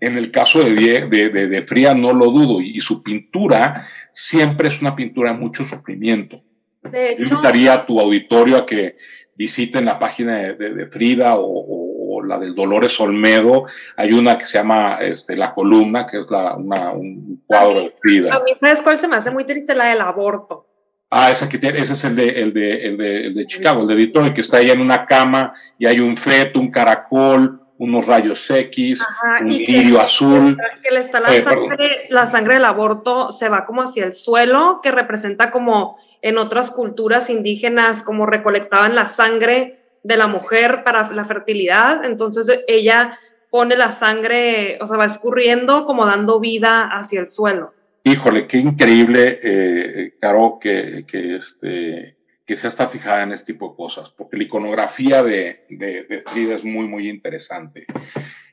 en 0.00 0.16
el 0.16 0.30
caso 0.30 0.62
de, 0.62 0.74
de, 0.74 1.28
de, 1.28 1.48
de 1.48 1.62
Fría 1.62 1.94
no 1.94 2.12
lo 2.12 2.26
dudo, 2.26 2.60
y, 2.60 2.80
su 2.80 3.02
pintura 3.02 3.88
siempre 4.12 4.68
es 4.68 4.80
una 4.80 4.94
pintura 4.94 5.32
de 5.32 5.38
mucho 5.38 5.64
sufrimiento. 5.64 6.42
De 6.82 7.12
hecho, 7.12 7.24
Yo 7.24 7.34
invitaría 7.36 7.72
a 7.72 7.86
tu 7.86 7.98
auditorio 8.00 8.58
a 8.58 8.66
que 8.66 8.96
visiten 9.36 9.84
la 9.84 9.98
página 9.98 10.36
de, 10.36 10.86
Frida 10.86 11.34
o, 11.36 12.22
la 12.22 12.38
del 12.38 12.54
Dolores 12.54 12.98
Olmedo. 13.00 13.66
Hay 13.96 14.12
una 14.12 14.38
que 14.38 14.46
se 14.46 14.58
llama 14.58 14.98
este, 15.00 15.36
La 15.36 15.52
Columna, 15.52 16.06
que 16.06 16.20
es 16.20 16.30
la, 16.30 16.56
una, 16.56 16.92
un 16.92 17.42
cuadro 17.46 17.80
de 17.80 17.94
Frida. 18.00 18.34
A 18.34 18.42
mí, 18.42 18.52
¿sabes 18.58 18.82
cuál 18.82 18.98
se 18.98 19.08
me 19.08 19.16
hace 19.16 19.30
muy 19.30 19.44
triste? 19.44 19.74
La 19.74 19.86
del 19.86 20.00
aborto. 20.00 20.66
Ah, 21.10 21.30
esa 21.30 21.48
que 21.48 21.58
tiene, 21.58 21.78
ese 21.78 21.92
es 21.92 22.04
el 22.04 22.16
de, 22.16 22.28
el 22.28 22.52
de, 22.52 22.86
el 22.86 22.96
de, 22.96 23.26
el 23.26 23.34
de 23.34 23.46
Chicago, 23.46 23.82
el 23.82 23.88
de 23.88 23.94
Detroit, 23.94 24.34
que 24.34 24.40
está 24.40 24.56
ahí 24.56 24.70
en 24.70 24.80
una 24.80 25.06
cama 25.06 25.54
y 25.78 25.86
hay 25.86 26.00
un 26.00 26.16
feto, 26.16 26.58
un 26.58 26.70
caracol, 26.70 27.60
unos 27.78 28.06
rayos 28.06 28.50
X, 28.50 29.06
un 29.40 29.48
lirio 29.48 30.00
azul. 30.00 30.56
Que 30.82 30.96
está 30.96 31.20
la, 31.20 31.32
sangre, 31.34 32.06
la 32.08 32.26
sangre 32.26 32.54
del 32.54 32.64
aborto 32.64 33.32
se 33.32 33.48
va 33.48 33.66
como 33.66 33.82
hacia 33.82 34.04
el 34.04 34.12
suelo, 34.12 34.80
que 34.82 34.90
representa 34.90 35.50
como 35.50 35.98
en 36.24 36.38
otras 36.38 36.70
culturas 36.70 37.28
indígenas, 37.28 38.02
como 38.02 38.24
recolectaban 38.24 38.94
la 38.94 39.04
sangre 39.04 39.76
de 40.02 40.16
la 40.16 40.26
mujer 40.26 40.82
para 40.82 41.12
la 41.12 41.26
fertilidad. 41.26 42.02
Entonces 42.02 42.64
ella 42.66 43.18
pone 43.50 43.76
la 43.76 43.92
sangre, 43.92 44.78
o 44.80 44.86
sea, 44.86 44.96
va 44.96 45.04
escurriendo 45.04 45.84
como 45.84 46.06
dando 46.06 46.40
vida 46.40 46.88
hacia 46.90 47.20
el 47.20 47.26
suelo. 47.26 47.74
Híjole, 48.04 48.46
qué 48.46 48.56
increíble, 48.56 49.38
eh, 49.42 50.14
Caro, 50.18 50.56
que, 50.58 51.04
que 51.06 51.36
este, 51.36 52.16
que 52.46 52.56
se 52.56 52.68
está 52.68 52.88
fijada 52.88 53.22
en 53.22 53.32
este 53.32 53.52
tipo 53.52 53.68
de 53.68 53.76
cosas, 53.76 54.08
porque 54.16 54.38
la 54.38 54.44
iconografía 54.44 55.22
de, 55.22 55.66
de, 55.68 56.24
Frida 56.26 56.54
es 56.54 56.64
muy, 56.64 56.88
muy 56.88 57.10
interesante. 57.10 57.84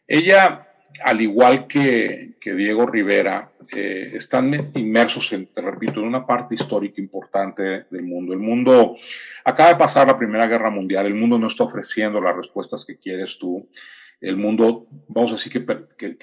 Ella, 0.05 0.67
al 1.04 1.21
igual 1.21 1.67
que, 1.67 2.32
que 2.39 2.54
Diego 2.54 2.86
Rivera, 2.86 3.51
eh, 3.73 4.12
están 4.15 4.71
inmersos, 4.75 5.32
en, 5.32 5.45
te 5.47 5.62
repito, 5.62 6.01
en 6.01 6.08
una 6.08 6.25
parte 6.25 6.56
histórica 6.56 6.99
importante 6.99 7.86
del 7.89 8.04
mundo. 8.04 8.34
El 8.34 8.39
mundo 8.39 8.97
acaba 9.45 9.69
de 9.69 9.77
pasar 9.77 10.08
la 10.08 10.17
Primera 10.17 10.45
Guerra 10.45 10.69
Mundial, 10.69 11.06
el 11.06 11.15
mundo 11.15 11.39
no 11.39 11.47
está 11.47 11.63
ofreciendo 11.63 12.19
las 12.19 12.36
respuestas 12.36 12.84
que 12.86 12.97
quieres 12.97 13.38
tú. 13.39 13.69
El 14.19 14.36
mundo, 14.36 14.88
vamos 15.08 15.32
a 15.32 15.36
decir, 15.36 15.65
que, 15.97 16.17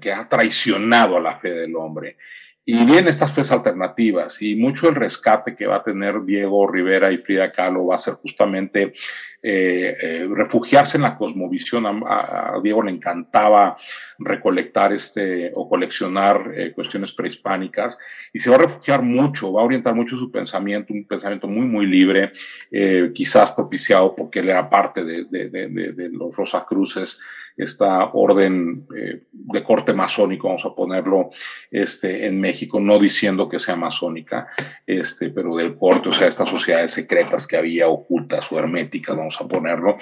que, 0.00 0.12
ha 0.12 0.28
traicionado 0.28 1.18
a 1.18 1.20
la 1.20 1.38
fe 1.38 1.50
del 1.50 1.76
hombre. 1.76 2.16
Y 2.64 2.84
vienen 2.84 3.08
estas 3.08 3.32
tres 3.32 3.52
alternativas 3.52 4.42
y 4.42 4.56
mucho 4.56 4.88
el 4.88 4.96
rescate 4.96 5.54
que 5.54 5.66
va 5.66 5.76
a 5.76 5.84
tener 5.84 6.24
Diego 6.24 6.66
Rivera 6.66 7.12
y 7.12 7.18
Frida 7.18 7.52
Kahlo 7.52 7.86
va 7.86 7.96
a 7.96 8.00
ser 8.00 8.14
justamente 8.14 8.94
eh, 9.48 9.96
eh, 10.02 10.28
refugiarse 10.28 10.96
en 10.96 11.04
la 11.04 11.16
cosmovisión. 11.16 11.86
A, 11.86 12.58
Diego 12.64 12.82
le 12.82 12.90
encantaba 12.90 13.76
recolectar 14.18 14.92
este 14.92 15.52
o 15.54 15.68
coleccionar 15.68 16.50
eh, 16.52 16.72
cuestiones 16.72 17.12
prehispánicas 17.12 17.96
y 18.32 18.40
se 18.40 18.50
va 18.50 18.56
a 18.56 18.60
refugiar 18.60 19.02
mucho, 19.02 19.52
va 19.52 19.62
a 19.62 19.64
orientar 19.64 19.94
mucho 19.94 20.16
su 20.16 20.32
pensamiento, 20.32 20.92
un 20.92 21.06
pensamiento 21.06 21.46
muy, 21.46 21.64
muy 21.64 21.86
libre, 21.86 22.32
quizás 23.14 23.52
propiciado 23.52 24.16
porque 24.16 24.40
él 24.40 24.48
era 24.48 24.68
parte 24.68 25.04
de, 25.04 26.10
los 26.10 26.34
Rosacruces 26.34 27.20
esta 27.56 28.10
orden 28.12 28.86
de 29.32 29.64
corte 29.64 29.94
masónico, 29.94 30.48
vamos 30.48 30.66
a 30.66 30.74
ponerlo 30.74 31.30
este, 31.70 32.26
en 32.26 32.38
México, 32.38 32.78
no 32.80 32.98
diciendo 32.98 33.48
que 33.48 33.58
sea 33.58 33.76
masónica, 33.76 34.48
este, 34.86 35.30
pero 35.30 35.56
del 35.56 35.74
corte, 35.76 36.10
o 36.10 36.12
sea, 36.12 36.28
estas 36.28 36.50
sociedades 36.50 36.92
secretas 36.92 37.46
que 37.46 37.56
había 37.56 37.88
ocultas 37.88 38.52
o 38.52 38.58
herméticas, 38.58 39.16
vamos 39.16 39.35
a 39.40 39.44
ponerlo. 39.48 39.96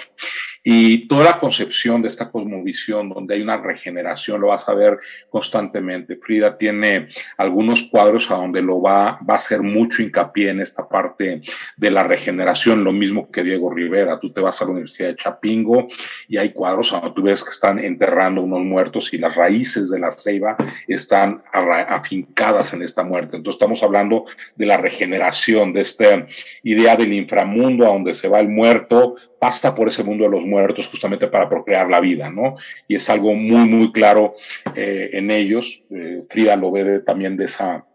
Y 0.67 1.07
toda 1.07 1.25
la 1.25 1.39
concepción 1.39 2.01
de 2.01 2.07
esta 2.07 2.31
cosmovisión, 2.31 3.07
donde 3.09 3.35
hay 3.35 3.41
una 3.43 3.57
regeneración, 3.57 4.41
lo 4.41 4.47
vas 4.47 4.67
a 4.67 4.73
ver 4.73 4.97
constantemente. 5.29 6.15
Frida 6.15 6.57
tiene 6.57 7.07
algunos 7.37 7.83
cuadros 7.83 8.31
a 8.31 8.35
donde 8.37 8.63
lo 8.63 8.81
va, 8.81 9.19
va 9.29 9.35
a 9.35 9.37
hacer 9.37 9.61
mucho 9.61 10.01
hincapié 10.01 10.49
en 10.49 10.61
esta 10.61 10.89
parte 10.89 11.41
de 11.77 11.91
la 11.91 12.01
regeneración, 12.01 12.83
lo 12.83 12.91
mismo 12.93 13.29
que 13.29 13.43
Diego 13.43 13.69
Rivera. 13.69 14.19
Tú 14.19 14.33
te 14.33 14.41
vas 14.41 14.59
a 14.59 14.65
la 14.65 14.71
Universidad 14.71 15.09
de 15.09 15.17
Chapingo 15.17 15.85
y 16.27 16.37
hay 16.37 16.49
cuadros 16.49 16.91
a 16.91 16.99
donde 16.99 17.13
tú 17.13 17.21
ves 17.21 17.43
que 17.43 17.51
están 17.51 17.77
enterrando 17.77 18.41
unos 18.41 18.61
muertos 18.61 19.13
y 19.13 19.19
las 19.19 19.35
raíces 19.35 19.91
de 19.91 19.99
la 19.99 20.09
ceiba 20.09 20.57
están 20.87 21.43
afincadas 21.51 22.73
en 22.73 22.81
esta 22.81 23.03
muerte. 23.03 23.37
Entonces 23.37 23.57
estamos 23.61 23.83
hablando 23.83 24.25
de 24.55 24.65
la 24.65 24.77
regeneración, 24.77 25.73
de 25.73 25.81
esta 25.81 26.25
idea 26.63 26.95
del 26.95 27.13
inframundo 27.13 27.85
a 27.85 27.89
donde 27.89 28.15
se 28.15 28.27
va 28.27 28.39
el 28.39 28.49
muerto, 28.49 29.15
pasa 29.39 29.75
por 29.75 29.89
ese 29.89 30.03
mundo 30.03 30.23
de 30.23 30.31
los 30.31 30.43
muertos 30.43 30.54
justamente 30.87 31.27
para 31.27 31.49
procrear 31.49 31.89
la 31.89 31.99
vida, 31.99 32.29
¿no? 32.29 32.55
Y 32.87 32.95
es 32.95 33.09
algo 33.09 33.33
muy, 33.33 33.67
muy 33.67 33.91
claro 33.91 34.33
eh, 34.75 35.09
en 35.13 35.31
ellos. 35.31 35.81
Eh, 35.91 36.23
Frida 36.29 36.55
lo 36.55 36.71
ve 36.71 36.99
también 36.99 37.37
de 37.37 37.45
esa 37.45 37.85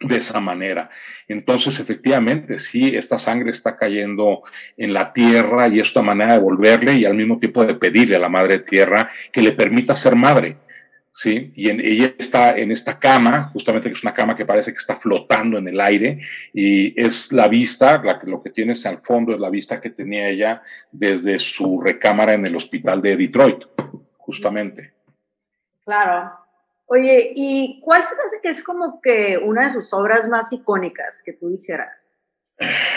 de 0.00 0.16
esa 0.16 0.40
manera. 0.40 0.90
Entonces, 1.28 1.80
efectivamente, 1.80 2.58
sí, 2.58 2.94
esta 2.94 3.18
sangre 3.18 3.50
está 3.50 3.76
cayendo 3.76 4.42
en 4.76 4.92
la 4.92 5.12
tierra 5.12 5.68
y 5.68 5.80
es 5.80 5.94
una 5.96 6.06
manera 6.06 6.34
de 6.34 6.40
volverle 6.40 6.94
y 6.94 7.04
al 7.04 7.14
mismo 7.14 7.38
tiempo 7.38 7.64
de 7.64 7.74
pedirle 7.74 8.16
a 8.16 8.18
la 8.18 8.28
madre 8.28 8.58
tierra 8.58 9.10
que 9.32 9.42
le 9.42 9.52
permita 9.52 9.96
ser 9.96 10.14
madre. 10.16 10.56
¿Sí? 11.14 11.52
Y 11.54 11.70
ella 11.70 12.14
está 12.18 12.58
en 12.58 12.72
esta 12.72 12.98
cama, 12.98 13.50
justamente 13.52 13.88
que 13.88 13.94
es 13.94 14.02
una 14.02 14.12
cama 14.12 14.36
que 14.36 14.44
parece 14.44 14.72
que 14.72 14.78
está 14.78 14.96
flotando 14.96 15.58
en 15.58 15.68
el 15.68 15.80
aire, 15.80 16.20
y 16.52 17.00
es 17.00 17.32
la 17.32 17.48
vista, 17.48 18.02
lo 18.24 18.42
que 18.42 18.50
tienes 18.50 18.84
al 18.84 19.00
fondo 19.00 19.32
es 19.32 19.40
la 19.40 19.50
vista 19.50 19.80
que 19.80 19.90
tenía 19.90 20.28
ella 20.28 20.62
desde 20.90 21.38
su 21.38 21.80
recámara 21.80 22.34
en 22.34 22.44
el 22.44 22.56
hospital 22.56 23.00
de 23.00 23.16
Detroit, 23.16 23.64
justamente. 24.16 24.92
Claro. 25.84 26.32
Oye, 26.86 27.32
¿y 27.34 27.80
cuál 27.80 28.02
se 28.02 28.14
hace 28.14 28.40
que 28.42 28.48
es 28.48 28.62
como 28.62 29.00
que 29.00 29.38
una 29.38 29.64
de 29.64 29.70
sus 29.70 29.92
obras 29.94 30.28
más 30.28 30.52
icónicas 30.52 31.22
que 31.24 31.32
tú 31.32 31.48
dijeras? 31.48 32.12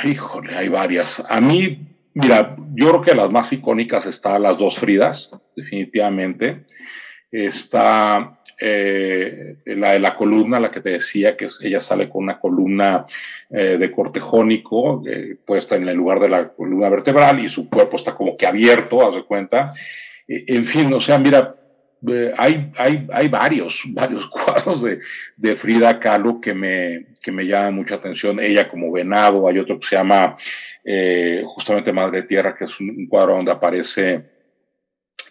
Híjole, 0.04 0.56
hay 0.56 0.68
varias. 0.68 1.24
A 1.28 1.40
mí, 1.40 1.88
mira, 2.14 2.56
yo 2.74 2.90
creo 2.90 3.02
que 3.02 3.16
las 3.16 3.32
más 3.32 3.54
icónicas 3.54 4.06
están 4.06 4.44
las 4.44 4.58
dos 4.58 4.78
Fridas, 4.78 5.32
definitivamente 5.56 6.66
está 7.32 8.38
eh, 8.60 9.58
la 9.66 9.92
de 9.92 10.00
la 10.00 10.16
columna, 10.16 10.60
la 10.60 10.72
que 10.72 10.82
te 10.82 10.90
decía, 10.90 11.38
que 11.38 11.48
ella 11.62 11.80
sale 11.80 12.10
con 12.10 12.24
una 12.24 12.40
columna 12.40 13.06
eh, 13.52 13.78
de 13.78 13.92
corte 13.92 14.20
jónico 14.20 15.04
eh, 15.08 15.36
puesta 15.46 15.76
en 15.76 15.88
el 15.88 15.96
lugar 15.96 16.20
de 16.20 16.30
la 16.30 16.50
columna 16.50 16.90
vertebral 16.90 17.40
y 17.40 17.50
su 17.50 17.70
cuerpo 17.70 17.98
está 17.98 18.16
como 18.16 18.36
que 18.36 18.48
abierto, 18.48 19.08
haz 19.08 19.14
de 19.14 19.24
cuenta. 19.26 19.70
en 20.28 20.66
fin, 20.66 20.92
o 20.92 21.00
sea, 21.00 21.20
mira, 21.20 21.56
hay, 22.38 22.72
hay, 22.78 23.08
hay, 23.14 23.28
varios, 23.28 23.84
varios 23.90 24.28
cuadros 24.28 24.82
de, 24.82 25.00
de, 25.36 25.56
Frida 25.56 26.00
Kahlo 26.00 26.42
que 26.42 26.54
me, 26.56 27.08
que 27.22 27.32
me 27.32 27.46
llaman 27.46 27.76
mucha 27.76 27.96
atención. 27.96 28.40
Ella 28.40 28.70
como 28.70 28.92
venado, 28.92 29.48
hay 29.48 29.60
otro 29.60 29.80
que 29.80 29.88
se 29.88 29.96
llama 29.96 30.36
justamente 31.46 31.92
Madre 31.92 32.24
Tierra, 32.24 32.56
que 32.56 32.64
es 32.64 32.80
un 32.80 33.08
cuadro 33.08 33.36
donde 33.36 33.52
aparece 33.52 34.37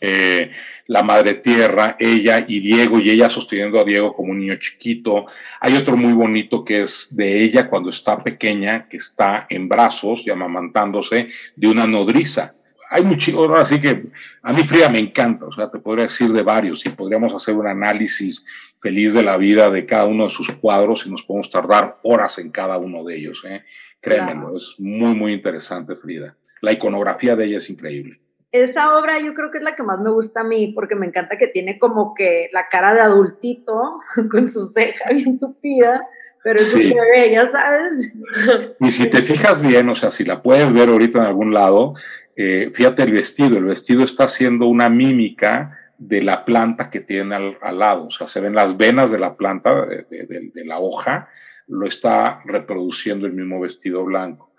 eh, 0.00 0.52
la 0.88 1.02
madre 1.02 1.34
tierra, 1.34 1.96
ella 1.98 2.44
y 2.46 2.60
Diego, 2.60 3.00
y 3.00 3.10
ella 3.10 3.28
sosteniendo 3.28 3.80
a 3.80 3.84
Diego 3.84 4.14
como 4.14 4.32
un 4.32 4.40
niño 4.40 4.56
chiquito. 4.56 5.26
Hay 5.60 5.76
otro 5.76 5.96
muy 5.96 6.12
bonito 6.12 6.64
que 6.64 6.82
es 6.82 7.14
de 7.16 7.42
ella 7.42 7.68
cuando 7.68 7.90
está 7.90 8.22
pequeña, 8.22 8.86
que 8.88 8.98
está 8.98 9.46
en 9.48 9.68
brazos 9.68 10.22
y 10.24 10.30
amamantándose 10.30 11.28
de 11.56 11.68
una 11.68 11.86
nodriza. 11.86 12.54
Hay 12.88 13.02
mucho, 13.02 13.52
así 13.56 13.80
que 13.80 14.04
a 14.42 14.52
mí 14.52 14.62
Frida 14.62 14.88
me 14.88 15.00
encanta, 15.00 15.46
o 15.46 15.52
sea, 15.52 15.68
te 15.68 15.80
podría 15.80 16.04
decir 16.04 16.32
de 16.32 16.44
varios 16.44 16.86
y 16.86 16.90
podríamos 16.90 17.34
hacer 17.34 17.54
un 17.54 17.66
análisis 17.66 18.46
feliz 18.80 19.12
de 19.12 19.24
la 19.24 19.36
vida 19.36 19.70
de 19.70 19.86
cada 19.86 20.04
uno 20.04 20.24
de 20.24 20.30
sus 20.30 20.52
cuadros 20.52 21.04
y 21.04 21.10
nos 21.10 21.24
podemos 21.24 21.50
tardar 21.50 21.98
horas 22.04 22.38
en 22.38 22.52
cada 22.52 22.78
uno 22.78 23.02
de 23.02 23.16
ellos, 23.16 23.42
¿eh? 23.44 23.64
Créemelo, 24.00 24.56
es 24.56 24.76
muy, 24.78 25.16
muy 25.16 25.32
interesante 25.32 25.96
Frida. 25.96 26.36
La 26.60 26.70
iconografía 26.70 27.34
de 27.34 27.46
ella 27.46 27.58
es 27.58 27.68
increíble 27.70 28.20
esa 28.52 28.96
obra 28.96 29.20
yo 29.20 29.34
creo 29.34 29.50
que 29.50 29.58
es 29.58 29.64
la 29.64 29.74
que 29.74 29.82
más 29.82 30.00
me 30.00 30.10
gusta 30.10 30.40
a 30.40 30.44
mí 30.44 30.72
porque 30.74 30.94
me 30.94 31.06
encanta 31.06 31.36
que 31.36 31.48
tiene 31.48 31.78
como 31.78 32.14
que 32.14 32.48
la 32.52 32.68
cara 32.68 32.94
de 32.94 33.00
adultito 33.00 33.98
con 34.30 34.48
su 34.48 34.66
ceja 34.66 35.10
bien 35.12 35.38
tupida, 35.38 36.06
pero 36.42 36.60
es 36.60 36.72
sí. 36.72 36.92
bebé, 36.92 37.32
ya 37.32 37.50
sabes. 37.50 38.12
Y 38.80 38.90
si 38.90 39.10
te 39.10 39.22
fijas 39.22 39.60
bien, 39.60 39.88
o 39.88 39.94
sea, 39.94 40.10
si 40.10 40.24
la 40.24 40.42
puedes 40.42 40.72
ver 40.72 40.88
ahorita 40.88 41.18
en 41.18 41.24
algún 41.24 41.52
lado, 41.52 41.94
eh, 42.36 42.70
fíjate 42.72 43.02
el 43.02 43.12
vestido, 43.12 43.58
el 43.58 43.64
vestido 43.64 44.04
está 44.04 44.24
haciendo 44.24 44.66
una 44.66 44.88
mímica 44.88 45.78
de 45.98 46.22
la 46.22 46.44
planta 46.44 46.90
que 46.90 47.00
tiene 47.00 47.34
al, 47.34 47.78
lado, 47.78 48.06
o 48.06 48.10
sea, 48.10 48.26
se 48.26 48.40
ven 48.40 48.54
las 48.54 48.76
venas 48.76 49.10
de 49.10 49.18
la 49.18 49.34
planta, 49.34 49.86
de, 49.86 50.50
de 50.52 50.64
la 50.66 50.78
hoja, 50.78 51.30
lo 51.66 51.86
está 51.86 52.42
reproduciendo 52.44 53.26
el 53.26 53.32
mismo 53.32 53.60
vestido 53.60 54.04
blanco. 54.04 54.52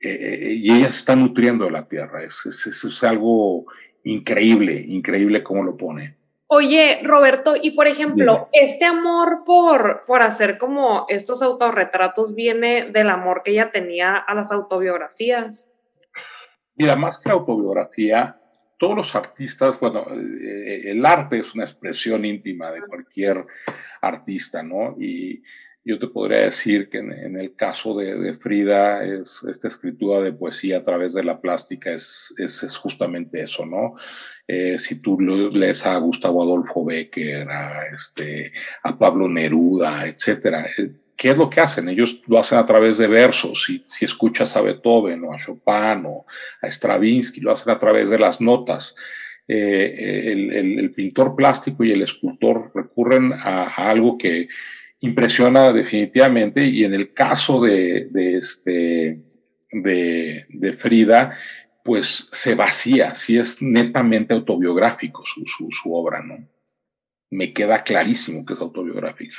Eh, 0.00 0.54
y 0.56 0.72
ella 0.72 0.90
se 0.90 0.98
está 0.98 1.16
nutriendo 1.16 1.68
la 1.70 1.88
tierra. 1.88 2.22
Eso 2.22 2.48
es, 2.48 3.04
algo 3.04 3.66
increíble, 4.04 4.74
increíble 4.86 5.42
cómo 5.42 5.62
lo 5.62 5.76
pone. 5.76 6.16
Oye, 6.46 7.00
Roberto, 7.04 7.54
y 7.60 7.72
por 7.72 7.88
ejemplo, 7.88 8.48
este 8.52 8.86
amor 8.86 9.42
por, 9.44 10.04
por 10.06 10.22
hacer 10.22 10.56
como 10.56 11.04
estos 11.08 11.42
autorretratos 11.42 12.34
viene 12.34 12.90
del 12.90 13.10
amor 13.10 13.42
que 13.44 13.50
ella 13.50 13.70
tenía 13.70 14.16
a 14.16 14.34
las 14.34 14.50
autobiografías. 14.50 15.74
Mira, 16.74 16.96
más 16.96 17.18
que 17.18 17.30
autobiografía, 17.30 18.40
todos 18.78 18.96
los 18.96 19.14
artistas, 19.14 19.78
bueno, 19.78 20.06
eh, 20.10 20.90
el 20.90 21.04
arte 21.04 21.40
es 21.40 21.54
una 21.54 21.64
expresión 21.64 22.24
íntima 22.24 22.70
de 22.70 22.80
cualquier 22.82 23.44
artista, 24.00 24.62
¿no? 24.62 24.96
Y 24.98 25.42
yo 25.88 25.98
te 25.98 26.06
podría 26.06 26.40
decir 26.40 26.90
que 26.90 26.98
en, 26.98 27.34
el 27.34 27.54
caso 27.54 27.96
de, 27.96 28.34
Frida, 28.34 29.02
es, 29.02 29.42
esta 29.48 29.68
escritura 29.68 30.20
de 30.20 30.32
poesía 30.32 30.78
a 30.78 30.84
través 30.84 31.14
de 31.14 31.24
la 31.24 31.40
plástica 31.40 31.90
es, 31.90 32.34
es, 32.36 32.76
justamente 32.76 33.42
eso, 33.42 33.64
¿no? 33.64 33.94
Eh, 34.46 34.78
si 34.78 35.00
tú 35.00 35.18
lees 35.18 35.86
a 35.86 35.96
Gustavo 35.96 36.42
Adolfo 36.42 36.84
Becker, 36.84 37.48
a, 37.48 37.86
este, 37.86 38.52
a 38.82 38.98
Pablo 38.98 39.28
Neruda, 39.28 40.06
etcétera, 40.06 40.66
eh, 40.76 40.90
¿qué 41.16 41.30
es 41.30 41.38
lo 41.38 41.48
que 41.48 41.60
hacen? 41.60 41.88
Ellos 41.88 42.20
lo 42.26 42.38
hacen 42.38 42.58
a 42.58 42.66
través 42.66 42.98
de 42.98 43.06
versos. 43.06 43.64
Si, 43.64 43.82
si 43.86 44.04
escuchas 44.04 44.56
a 44.56 44.60
Beethoven 44.60 45.24
o 45.24 45.32
a 45.32 45.38
Chopin 45.38 46.04
o 46.04 46.26
a 46.60 46.66
Stravinsky, 46.66 47.40
lo 47.40 47.52
hacen 47.52 47.70
a 47.72 47.78
través 47.78 48.10
de 48.10 48.18
las 48.18 48.42
notas. 48.42 48.94
Eh, 49.50 50.32
el, 50.32 50.52
el, 50.52 50.90
pintor 50.90 51.34
plástico 51.34 51.82
y 51.82 51.92
el 51.92 52.02
escultor 52.02 52.70
recurren 52.74 53.32
a 53.32 53.64
algo 53.90 54.18
que 54.18 54.48
impresiona 55.00 55.72
definitivamente 55.72 56.64
y 56.64 56.84
en 56.84 56.94
el 56.94 57.12
caso 57.14 57.60
de, 57.60 58.08
este, 58.14 59.22
de, 59.70 60.72
Frida, 60.78 61.36
pues 61.84 62.28
se 62.32 62.54
vacía, 62.54 63.14
si 63.14 63.38
es 63.38 63.62
netamente 63.62 64.34
autobiográfico 64.34 65.24
su, 65.24 65.44
su, 65.46 65.94
obra, 65.94 66.22
¿no? 66.22 66.46
Me 67.30 67.52
queda 67.52 67.82
clarísimo 67.82 68.44
que 68.44 68.54
es 68.54 68.60
autobiográfica. 68.60 69.36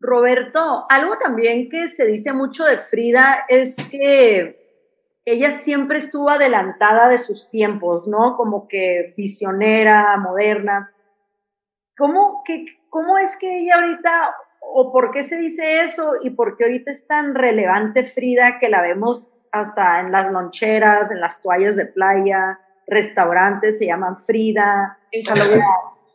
Roberto, 0.00 0.86
algo 0.88 1.16
también 1.16 1.68
que 1.68 1.88
se 1.88 2.06
dice 2.06 2.32
mucho 2.32 2.64
de 2.64 2.78
Frida 2.78 3.44
es 3.48 3.76
que 3.90 4.60
ella 5.24 5.52
siempre 5.52 5.98
estuvo 5.98 6.28
adelantada 6.28 7.08
de 7.08 7.18
sus 7.18 7.48
tiempos, 7.50 8.08
¿no? 8.08 8.36
Como 8.36 8.66
que 8.66 9.14
visionera, 9.16 10.16
moderna. 10.16 10.92
¿Cómo, 11.96 12.42
que, 12.44 12.64
¿Cómo 12.88 13.18
es 13.18 13.36
que 13.36 13.60
ella 13.60 13.76
ahorita 13.76 14.34
o 14.62 14.92
por 14.92 15.10
qué 15.10 15.22
se 15.22 15.36
dice 15.38 15.82
eso 15.82 16.12
y 16.22 16.30
por 16.30 16.56
qué 16.56 16.64
ahorita 16.64 16.90
es 16.90 17.06
tan 17.06 17.34
relevante 17.34 18.04
Frida 18.04 18.58
que 18.58 18.68
la 18.68 18.80
vemos 18.80 19.30
hasta 19.50 20.00
en 20.00 20.12
las 20.12 20.30
loncheras, 20.32 21.10
en 21.10 21.20
las 21.20 21.42
toallas 21.42 21.76
de 21.76 21.86
playa, 21.86 22.58
restaurantes 22.86 23.78
se 23.78 23.86
llaman 23.86 24.18
Frida. 24.20 24.98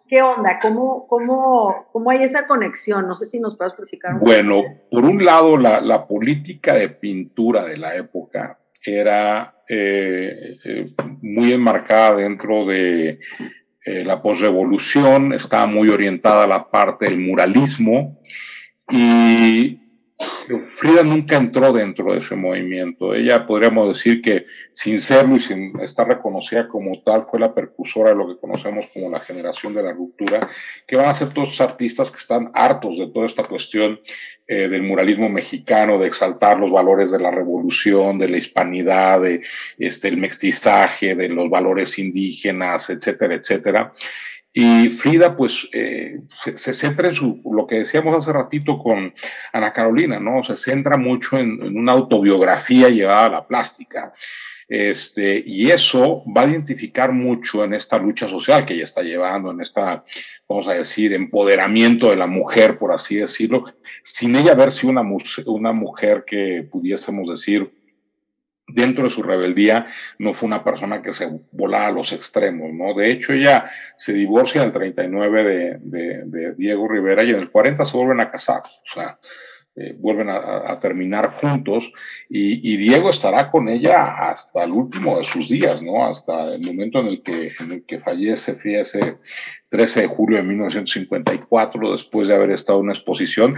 ¿Qué 0.08 0.22
onda? 0.22 0.60
¿Cómo, 0.62 1.06
cómo, 1.08 1.88
cómo 1.92 2.10
hay 2.10 2.24
esa 2.24 2.48
conexión? 2.48 3.08
No 3.08 3.14
sé 3.14 3.26
si 3.26 3.40
nos 3.40 3.58
puedes 3.58 3.74
platicar. 3.74 4.14
Un 4.14 4.22
bueno, 4.22 4.64
por 4.90 5.04
un 5.04 5.24
lado, 5.24 5.58
la, 5.58 5.82
la, 5.82 6.08
política 6.08 6.74
de 6.74 6.90
pintura 6.90 7.66
de 7.66 7.78
la 7.78 7.94
época 7.96 8.58
era 8.82 9.64
eh, 9.68 10.58
eh, 10.64 10.94
muy 11.22 11.52
enmarcada 11.52 12.16
dentro 12.16 12.66
de 12.66 13.20
eh, 13.88 14.04
la 14.04 14.22
posrevolución 14.22 15.32
estaba 15.32 15.66
muy 15.66 15.88
orientada 15.88 16.44
a 16.44 16.48
la 16.48 16.70
parte 16.70 17.06
del 17.06 17.20
muralismo 17.20 18.20
y 18.92 19.80
Frida 20.78 21.04
nunca 21.04 21.36
entró 21.36 21.74
dentro 21.74 22.14
de 22.14 22.20
ese 22.20 22.36
movimiento. 22.36 23.14
Ella 23.14 23.46
podríamos 23.46 23.96
decir 23.96 24.22
que 24.22 24.46
sin 24.72 25.00
serlo 25.00 25.36
y 25.36 25.40
sin 25.40 25.78
estar 25.82 26.08
reconocida 26.08 26.68
como 26.68 27.02
tal, 27.04 27.28
fue 27.30 27.40
la 27.40 27.54
percursora 27.54 28.10
de 28.10 28.16
lo 28.16 28.28
que 28.28 28.40
conocemos 28.40 28.88
como 28.94 29.10
la 29.10 29.20
generación 29.20 29.74
de 29.74 29.84
la 29.84 29.92
ruptura, 29.92 30.50
que 30.88 30.96
van 30.96 31.08
a 31.10 31.14
ser 31.14 31.34
todos 31.34 31.50
los 31.50 31.62
artistas 31.62 32.10
que 32.10 32.18
están 32.18 32.50
hartos 32.54 32.98
de 32.98 33.08
toda 33.08 33.26
esta 33.26 33.44
cuestión 33.44 34.00
eh, 34.48 34.70
del 34.70 34.84
muralismo 34.84 35.28
mexicano, 35.28 36.00
de 36.00 36.08
exaltar 36.08 36.58
los 36.58 36.72
valores 36.72 37.12
de 37.12 37.20
la 37.20 37.30
revolución, 37.30 38.18
de 38.18 38.30
la 38.30 38.38
hispanidad, 38.38 39.22
de 39.22 39.42
este, 39.78 40.16
mestizaje, 40.16 41.16
de 41.16 41.28
los 41.28 41.50
valores 41.50 42.00
indígenas, 42.00 42.90
etcétera, 42.90 43.36
etcétera. 43.36 43.92
Y 44.60 44.90
Frida, 44.90 45.38
pues, 45.38 45.70
eh, 45.72 46.22
se, 46.30 46.74
centra 46.74 47.10
en 47.10 47.14
su, 47.14 47.44
lo 47.46 47.68
que 47.68 47.76
decíamos 47.76 48.18
hace 48.18 48.34
ratito 48.34 48.80
con 48.80 49.14
Ana 49.54 49.72
Carolina, 49.72 50.20
¿no? 50.20 50.44
Se 50.44 50.58
centra 50.58 50.98
mucho 50.98 51.38
en, 51.38 51.62
una 51.78 51.92
autobiografía 51.92 52.90
llevada 52.90 53.26
a 53.26 53.30
la 53.30 53.48
plástica. 53.48 54.12
Este, 54.68 55.44
y 55.46 55.70
eso 55.70 56.24
va 56.36 56.42
a 56.42 56.48
identificar 56.48 57.12
mucho 57.12 57.64
en 57.64 57.76
esta 57.76 58.00
lucha 58.00 58.28
social 58.28 58.66
que 58.66 58.74
ella 58.74 58.86
está 58.86 59.04
llevando, 59.04 59.52
en 59.52 59.62
esta, 59.62 60.04
vamos 60.50 60.68
a 60.68 60.74
decir, 60.74 61.14
empoderamiento 61.14 62.10
de 62.10 62.16
la 62.16 62.26
mujer, 62.26 62.80
por 62.80 62.92
así 62.92 63.18
decirlo, 63.18 63.66
sin 64.02 64.36
ella 64.36 64.54
haber 64.54 64.72
sido 64.72 64.90
una, 64.90 65.04
una 65.46 65.72
mujer 65.72 66.24
que 66.26 66.68
pudiésemos 66.68 67.30
decir, 67.30 67.72
dentro 68.68 69.06
de 69.06 69.10
su 69.10 69.24
rebeldía, 69.24 69.88
no 70.20 70.34
fue 70.34 70.48
una 70.48 70.64
persona 70.64 71.02
que 71.02 71.14
se 71.14 71.30
volaba 71.52 71.88
a 71.88 71.92
los 71.92 72.12
extremos, 72.12 72.74
¿no? 72.74 72.94
De 72.94 73.12
hecho, 73.12 73.34
ella 73.34 73.70
se 73.96 74.14
divorcia 74.14 74.62
en 74.62 74.68
el 74.68 74.74
39 74.74 75.80
de, 75.82 76.54
Diego 76.56 76.88
Rivera 76.88 77.24
y 77.24 77.30
en 77.30 77.38
el 77.38 77.50
40 77.50 77.86
se 77.86 77.98
vuelven 77.98 78.20
a 78.20 78.30
casar. 78.30 78.62
O 78.64 78.94
sea, 78.94 79.18
eh, 79.80 79.96
vuelven 79.98 80.30
a, 80.30 80.78
terminar 80.80 81.30
juntos 81.40 81.92
y, 82.30 82.78
Diego 82.78 83.10
estará 83.10 83.52
con 83.52 83.70
ella 83.70 84.18
hasta 84.18 84.64
el 84.64 84.72
último 84.72 85.20
de 85.20 85.26
sus 85.26 85.48
días, 85.48 85.82
¿no? 85.82 86.06
Hasta 86.08 86.56
el 86.56 86.62
momento 86.62 87.00
en 87.00 87.08
el 87.08 87.22
que, 87.22 87.52
en 87.60 87.72
el 87.72 87.86
que 87.86 88.00
fallece, 88.00 88.56
fíjese, 88.56 89.18
13 89.70 90.02
de 90.02 90.08
julio 90.08 90.38
de 90.38 90.44
1954, 90.44 91.92
después 91.92 92.28
de 92.28 92.36
haber 92.36 92.52
estado 92.52 92.80
en 92.80 92.86
una 92.86 92.94
exposición, 92.94 93.56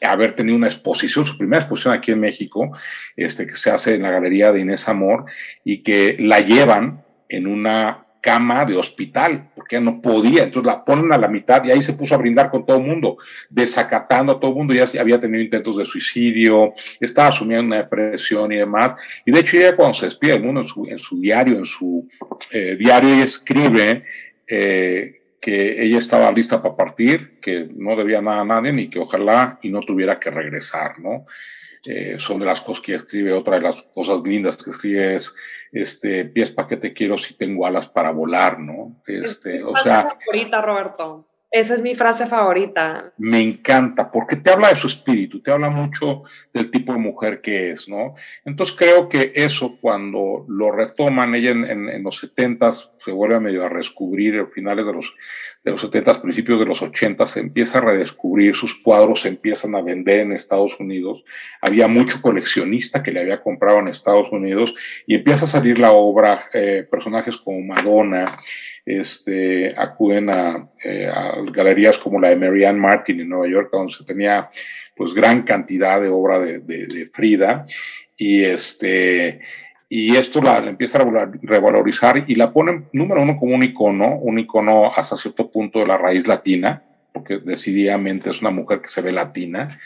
haber 0.00 0.34
tenido 0.34 0.56
una 0.56 0.68
exposición, 0.68 1.26
su 1.26 1.36
primera 1.36 1.62
exposición 1.62 1.94
aquí 1.94 2.12
en 2.12 2.20
México, 2.20 2.72
este, 3.16 3.46
que 3.46 3.56
se 3.56 3.70
hace 3.70 3.94
en 3.94 4.02
la 4.02 4.10
Galería 4.10 4.52
de 4.52 4.60
Inés 4.60 4.88
Amor, 4.88 5.24
y 5.64 5.82
que 5.82 6.16
la 6.18 6.40
llevan 6.40 7.04
en 7.28 7.46
una 7.46 8.04
cama 8.20 8.64
de 8.64 8.76
hospital, 8.76 9.50
porque 9.54 9.80
no 9.80 10.00
podía, 10.00 10.44
entonces 10.44 10.66
la 10.66 10.84
ponen 10.84 11.12
a 11.12 11.18
la 11.18 11.28
mitad 11.28 11.64
y 11.64 11.70
ahí 11.70 11.82
se 11.82 11.92
puso 11.92 12.14
a 12.14 12.18
brindar 12.18 12.50
con 12.50 12.66
todo 12.66 12.78
el 12.78 12.82
mundo, 12.82 13.16
desacatando 13.48 14.32
a 14.32 14.40
todo 14.40 14.50
el 14.50 14.56
mundo, 14.56 14.74
ya 14.74 14.88
había 15.00 15.20
tenido 15.20 15.42
intentos 15.42 15.76
de 15.76 15.84
suicidio, 15.84 16.72
estaba 17.00 17.28
asumiendo 17.28 17.66
una 17.66 17.76
depresión 17.76 18.50
y 18.52 18.56
demás, 18.56 19.00
y 19.24 19.30
de 19.30 19.40
hecho 19.40 19.56
ella 19.56 19.76
cuando 19.76 19.94
se 19.94 20.06
despide 20.06 20.32
del 20.32 20.42
mundo 20.42 20.62
en 20.62 20.68
su, 20.68 20.86
en 20.86 20.98
su 20.98 21.20
diario, 21.20 21.58
en 21.58 21.64
su 21.64 22.08
eh, 22.50 22.76
diario, 22.76 23.14
ella 23.14 23.24
escribe 23.24 24.04
eh, 24.48 25.17
que 25.40 25.82
ella 25.82 25.98
estaba 25.98 26.32
lista 26.32 26.62
para 26.62 26.76
partir, 26.76 27.38
que 27.40 27.68
no 27.74 27.96
debía 27.96 28.20
nada 28.20 28.40
a 28.40 28.44
nadie, 28.44 28.72
ni 28.72 28.90
que 28.90 28.98
ojalá 28.98 29.58
y 29.62 29.70
no 29.70 29.80
tuviera 29.80 30.18
que 30.18 30.30
regresar, 30.30 30.98
¿no? 30.98 31.26
Eh, 31.84 32.16
son 32.18 32.40
de 32.40 32.46
las 32.46 32.60
cosas 32.60 32.82
que 32.82 32.94
escribe, 32.94 33.32
otra 33.32 33.56
de 33.56 33.62
las 33.62 33.82
cosas 33.82 34.20
lindas 34.22 34.56
que 34.56 34.70
escribe 34.70 35.14
es, 35.14 35.32
este, 35.72 36.24
pies 36.24 36.50
para 36.50 36.68
que 36.68 36.76
te 36.76 36.92
quiero 36.92 37.16
si 37.18 37.34
tengo 37.34 37.66
alas 37.66 37.88
para 37.88 38.10
volar, 38.10 38.58
¿no? 38.58 39.00
Este, 39.06 39.62
o 39.62 39.76
sea... 39.76 40.16
Favorita, 40.20 40.60
Roberto. 40.60 41.28
Esa 41.50 41.74
es 41.74 41.80
mi 41.80 41.94
frase 41.94 42.26
favorita. 42.26 43.14
Me 43.16 43.40
encanta, 43.40 44.10
porque 44.10 44.36
te 44.36 44.50
habla 44.50 44.68
de 44.68 44.76
su 44.76 44.86
espíritu, 44.86 45.40
te 45.40 45.50
habla 45.50 45.70
mucho 45.70 46.24
del 46.52 46.70
tipo 46.70 46.92
de 46.92 46.98
mujer 46.98 47.40
que 47.40 47.70
es, 47.70 47.88
¿no? 47.88 48.14
Entonces 48.44 48.76
creo 48.76 49.08
que 49.08 49.32
eso 49.34 49.78
cuando 49.80 50.44
lo 50.46 50.70
retoman 50.70 51.34
ella 51.34 51.52
en, 51.52 52.02
los 52.02 52.18
setentas, 52.18 52.92
se 53.02 53.12
vuelve 53.12 53.36
a 53.36 53.40
medio 53.40 53.64
a 53.64 53.70
redescubrir, 53.70 54.38
a 54.38 54.46
finales 54.46 54.84
de 54.84 54.92
los, 54.92 55.14
de 55.64 55.70
los 55.70 55.80
70, 55.80 56.20
principios 56.20 56.60
de 56.60 56.66
los 56.66 56.82
80, 56.82 57.26
se 57.26 57.40
empieza 57.40 57.78
a 57.78 57.82
redescubrir, 57.82 58.54
sus 58.54 58.74
cuadros 58.74 59.20
se 59.20 59.28
empiezan 59.28 59.74
a 59.74 59.80
vender 59.80 60.20
en 60.20 60.32
Estados 60.32 60.78
Unidos, 60.78 61.24
había 61.62 61.88
mucho 61.88 62.20
coleccionista 62.20 63.02
que 63.02 63.10
le 63.10 63.20
había 63.20 63.40
comprado 63.40 63.78
en 63.78 63.88
Estados 63.88 64.30
Unidos 64.32 64.74
y 65.06 65.14
empieza 65.14 65.46
a 65.46 65.48
salir 65.48 65.78
la 65.78 65.92
obra, 65.92 66.44
eh, 66.52 66.86
personajes 66.90 67.38
como 67.38 67.62
Madonna, 67.62 68.30
este, 68.88 69.74
acuden 69.76 70.30
eh, 70.84 71.06
a, 71.06 71.34
galerías 71.52 71.98
como 71.98 72.20
la 72.20 72.30
de 72.30 72.36
Marianne 72.36 72.78
Martin 72.78 73.20
en 73.20 73.28
Nueva 73.28 73.48
York, 73.48 73.68
donde 73.70 73.92
se 73.92 74.04
tenía 74.04 74.48
pues 74.96 75.14
gran 75.14 75.42
cantidad 75.42 76.00
de 76.00 76.08
obra 76.08 76.40
de, 76.40 77.10
Frida 77.12 77.64
y 78.16 78.42
este 78.42 79.40
y 79.90 80.16
esto 80.16 80.42
la, 80.42 80.58
empieza 80.58 80.98
a 80.98 81.30
revalorizar 81.42 82.24
y 82.26 82.34
la 82.34 82.52
ponen 82.52 82.88
número 82.92 83.22
uno 83.22 83.38
como 83.38 83.54
un 83.54 83.62
icono, 83.62 84.16
un 84.16 84.38
icono 84.38 84.92
hasta 84.92 85.16
cierto 85.16 85.50
punto 85.50 85.78
de 85.78 85.86
la 85.86 85.96
raíz 85.96 86.26
latina, 86.26 86.82
porque 87.12 87.38
decididamente 87.38 88.28
es 88.28 88.42
una 88.42 88.50
mujer 88.50 88.82
que 88.82 88.88
se 88.88 89.00
ve 89.00 89.12
latina. 89.12 89.80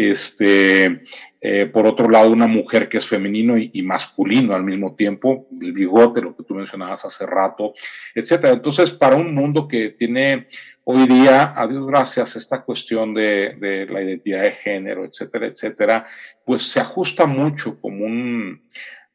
Este, 0.00 1.02
eh, 1.40 1.66
por 1.66 1.84
otro 1.84 2.08
lado, 2.08 2.30
una 2.30 2.46
mujer 2.46 2.88
que 2.88 2.98
es 2.98 3.06
femenino 3.08 3.58
y, 3.58 3.82
masculino 3.82 4.54
al 4.54 4.62
mismo 4.62 4.94
tiempo, 4.94 5.48
el 5.60 5.72
bigote, 5.72 6.20
lo 6.20 6.36
que 6.36 6.44
tú 6.44 6.54
mencionabas 6.54 7.04
hace 7.04 7.26
rato, 7.26 7.74
etcétera. 8.14 8.52
Entonces, 8.52 8.92
para 8.92 9.16
un 9.16 9.34
mundo 9.34 9.66
que 9.66 9.88
tiene 9.88 10.46
hoy 10.84 11.04
día, 11.08 11.52
a 11.56 11.66
Dios 11.66 11.84
gracias, 11.84 12.36
esta 12.36 12.62
cuestión 12.62 13.12
de, 13.12 13.86
la 13.90 14.00
identidad 14.00 14.42
de 14.42 14.52
género, 14.52 15.04
etcétera, 15.04 15.48
etcétera, 15.48 16.06
pues 16.44 16.62
se 16.62 16.78
ajusta 16.78 17.26
mucho 17.26 17.80
como 17.80 18.04
un, 18.04 18.62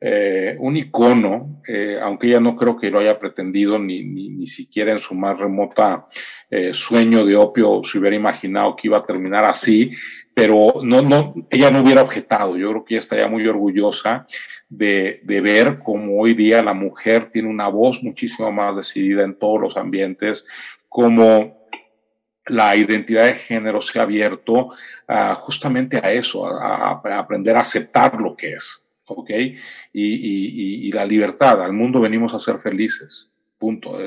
eh, 0.06 0.58
un 0.60 0.76
icono, 0.76 1.62
eh, 1.66 1.98
aunque 2.02 2.28
ella 2.28 2.40
no 2.40 2.56
creo 2.58 2.76
que 2.76 2.92
lo 2.92 3.00
haya 3.00 3.18
pretendido 3.18 3.80
ni, 3.80 4.04
ni, 4.04 4.46
siquiera 4.48 4.92
en 4.92 5.00
su 5.00 5.16
más 5.16 5.40
remota 5.40 6.06
sueño 6.74 7.26
de 7.26 7.36
opio 7.36 7.82
se 7.84 7.98
hubiera 7.98 8.16
imaginado 8.16 8.76
que 8.76 8.88
iba 8.88 8.98
a 8.98 9.06
terminar 9.06 9.44
así, 9.44 9.92
pero 10.36 10.76
no, 10.84 11.02
no, 11.02 11.34
ella 11.50 11.72
no 11.72 11.82
hubiera 11.82 12.04
objetado. 12.04 12.56
Yo 12.58 12.70
creo 12.70 12.86
que 12.86 12.94
ella 12.94 13.00
estaría 13.00 13.28
muy 13.28 13.48
orgullosa 13.48 14.28
de, 14.70 15.22
de, 15.24 15.42
ver 15.42 15.80
cómo 15.80 16.20
hoy 16.20 16.36
día 16.36 16.62
la 16.62 16.76
mujer 16.76 17.32
tiene 17.32 17.50
una 17.50 17.70
voz 17.70 18.04
muchísimo 18.04 18.52
más 18.52 18.76
decidida 18.76 19.24
en 19.24 19.34
todos 19.40 19.60
los 19.60 19.78
ambientes, 19.78 20.46
como 20.90 21.64
la 22.46 22.76
identidad 22.76 23.26
de 23.26 23.36
género 23.36 23.82
se 23.82 24.00
ha 24.00 24.04
abierto 24.04 24.72
justamente 25.38 25.98
a 25.98 26.12
eso, 26.12 26.46
a, 26.46 27.02
aprender 27.18 27.56
a 27.56 27.62
aceptar 27.62 28.20
lo 28.20 28.36
que 28.36 28.54
es, 28.54 28.86
¿ok? 29.06 29.30
Y, 29.30 29.56
y, 29.94 30.88
y, 30.88 30.92
la 30.92 31.06
libertad, 31.06 31.62
al 31.64 31.74
mundo 31.74 32.00
venimos 32.00 32.34
a 32.34 32.40
ser 32.40 32.60
felices, 32.60 33.32
punto. 33.58 33.98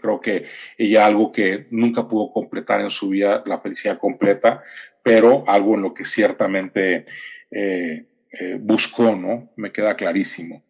creo 0.00 0.20
que 0.20 0.46
ella 0.78 1.06
algo 1.06 1.32
que 1.32 1.66
nunca 1.70 2.06
pudo 2.06 2.32
completar 2.32 2.80
en 2.80 2.90
su 2.90 3.08
vida, 3.08 3.42
la 3.46 3.60
felicidad 3.60 3.98
completa, 3.98 4.62
pero 5.02 5.44
algo 5.46 5.74
en 5.74 5.82
lo 5.82 5.94
que 5.94 6.04
ciertamente 6.04 7.06
eh, 7.50 8.06
eh, 8.32 8.58
buscó, 8.60 9.14
¿no? 9.16 9.52
Me 9.56 9.72
queda 9.72 9.96
clarísimo. 9.96 10.64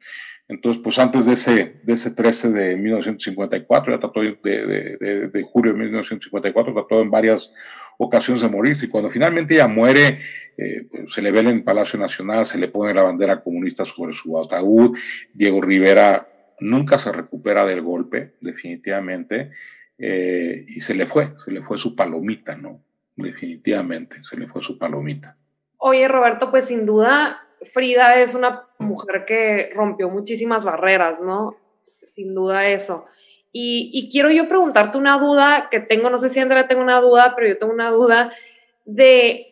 Entonces, 0.49 0.83
pues 0.83 0.99
antes 0.99 1.25
de 1.25 1.33
ese, 1.33 1.81
de 1.83 1.93
ese 1.95 2.11
13 2.11 2.51
de 2.51 2.77
1954, 2.77 3.93
ya 3.93 4.01
trató 4.01 4.21
de, 4.21 4.37
de, 4.43 5.29
de, 5.29 5.43
julio 5.43 5.73
de 5.73 5.79
1954, 5.79 6.75
trató 6.75 7.01
en 7.01 7.11
varias 7.11 7.51
ocasiones 7.99 8.43
de 8.43 8.49
morirse. 8.49 8.87
Y 8.87 8.89
cuando 8.89 9.11
finalmente 9.11 9.55
ella 9.55 9.69
muere, 9.69 10.21
eh, 10.57 10.87
pues, 10.91 11.13
se 11.13 11.23
le 11.23 11.33
ve 11.33 11.41
en 11.41 11.49
el 11.49 11.63
Palacio 11.65 11.99
Nacional, 11.99 12.47
se 12.47 12.59
le 12.59 12.69
pone 12.69 12.95
la 12.95 13.03
bandera 13.03 13.43
comunista 13.43 13.85
sobre 13.85 14.15
su 14.15 14.39
ataúd. 14.39 14.97
Diego 15.33 15.61
Rivera 15.61 16.29
nunca 16.61 16.99
se 16.99 17.13
recupera 17.13 17.65
del 17.65 17.83
golpe, 17.83 18.35
definitivamente, 18.41 19.51
y 19.97 20.81
se 20.81 20.95
le 20.95 21.07
fue, 21.07 21.35
se 21.45 21.51
le 21.51 21.63
fue 21.63 21.79
su 21.79 21.95
palomita, 21.95 22.57
¿no? 22.57 22.83
definitivamente, 23.17 24.23
se 24.23 24.37
le 24.37 24.49
fue 24.49 24.63
su 24.63 24.79
palomita. 24.79 25.37
Oye, 25.79 26.09
Roberto, 26.09 26.51
pues 26.51 26.67
sin 26.67 26.87
duda, 26.87 27.47
Frida 27.73 28.21
es 28.21 28.35
una 28.35 28.67
mujer 28.79 29.25
que 29.27 29.71
rompió 29.75 30.11
muchísimas 30.11 30.65
barreras, 30.65 31.21
¿no? 31.21 31.57
Sin 32.03 32.35
duda 32.35 32.69
eso. 32.69 33.07
Y, 33.57 34.11
quiero 34.11 34.31
yo 34.31 34.49
preguntarte 34.49 34.99
una 34.99 35.17
duda 35.17 35.69
que 35.71 35.79
tengo, 35.79 36.11
no 36.11 36.19
sé 36.19 36.29
si 36.29 36.41
Andrea 36.41 36.67
tengo 36.67 36.83
una 36.83 37.01
duda, 37.01 37.35
pero 37.37 37.47
yo 37.47 37.57
tengo 37.57 37.73
una 37.73 37.89
duda 37.89 38.33
de 38.85 39.47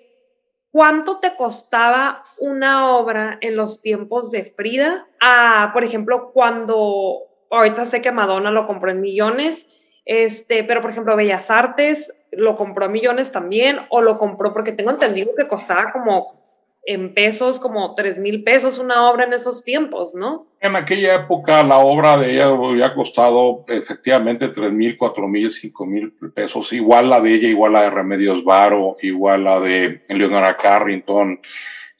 cuánto 0.73 1.21
te 1.21 1.37
costaba 1.37 2.25
una 2.37 2.97
obra 2.97 3.39
en 3.41 3.55
los 3.55 3.81
tiempos 3.81 4.33
de 4.33 4.43
Frida. 4.43 5.07
Ah, 5.21 5.71
por 5.73 5.85
ejemplo, 5.85 6.33
cuando 6.33 7.29
ahorita 7.49 7.85
sé 7.85 8.03
que 8.03 8.11
Madonna 8.11 8.51
lo 8.51 8.67
compró 8.67 8.91
en 8.91 9.01
millones, 9.01 9.69
este, 10.05 10.65
pero 10.65 10.83
por 10.83 10.91
ejemplo, 10.91 11.15
Bellas 11.15 11.49
Artes 11.49 12.13
lo 12.33 12.57
compró 12.57 12.87
a 12.87 12.89
millones 12.89 13.31
también 13.31 13.79
o 13.89 14.01
lo 14.01 14.19
compró 14.19 14.53
porque 14.53 14.73
tengo 14.73 14.91
entendido 14.91 15.37
que 15.37 15.47
costaba 15.47 15.93
como 15.93 16.42
en 16.85 17.15
pesos, 17.15 17.61
como 17.61 17.95
3 17.95 18.19
mil 18.19 18.43
pesos 18.43 18.79
una 18.79 19.09
obra 19.09 19.25
en 19.25 19.33
esos 19.33 19.63
tiempos, 19.63 20.15
¿no? 20.15 20.49
En 20.61 20.75
aquella 20.75 21.15
época 21.15 21.63
la 21.63 21.79
obra 21.79 22.17
de 22.19 22.35
ella 22.35 22.47
había 22.47 22.93
costado 22.95 23.65
efectivamente 23.69 24.49
3 24.49 24.73
mil, 24.73 24.99
4 24.99 25.29
mil, 25.29 25.53
5 25.53 25.87
mil 25.87 26.13
pesos, 26.35 26.73
igual 26.73 27.09
la 27.11 27.21
de 27.21 27.35
ella, 27.35 27.49
igual 27.49 27.75
la 27.75 27.83
de 27.83 27.91
Remedios 27.91 28.45
Varo, 28.45 28.97
igual 29.01 29.45
la 29.45 29.61
de 29.61 30.03
Leonora 30.09 30.57
Carrington. 30.57 31.41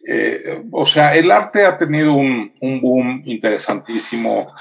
Eh, 0.05 0.65
o 0.73 0.85
sea, 0.85 1.15
el 1.15 1.31
arte 1.31 1.65
ha 1.65 1.79
tenido 1.79 2.13
un, 2.15 2.53
un 2.61 2.81
boom 2.81 3.23
interesantísimo 3.25 4.53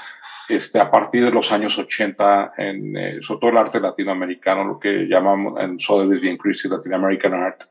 este, 0.48 0.78
a 0.78 0.90
partir 0.90 1.24
de 1.24 1.32
los 1.32 1.50
años 1.50 1.76
80, 1.78 2.52
en, 2.58 2.96
eh, 2.96 3.18
sobre 3.22 3.40
todo 3.40 3.50
el 3.50 3.58
arte 3.58 3.80
latinoamericano, 3.80 4.64
lo 4.64 4.78
que 4.78 5.06
llamamos 5.08 5.60
en 5.60 5.80
Sotheby's 5.80 6.28
en 6.28 6.36
Christie 6.36 6.70
Latin 6.70 6.94
American 6.94 7.34
Art, 7.34 7.62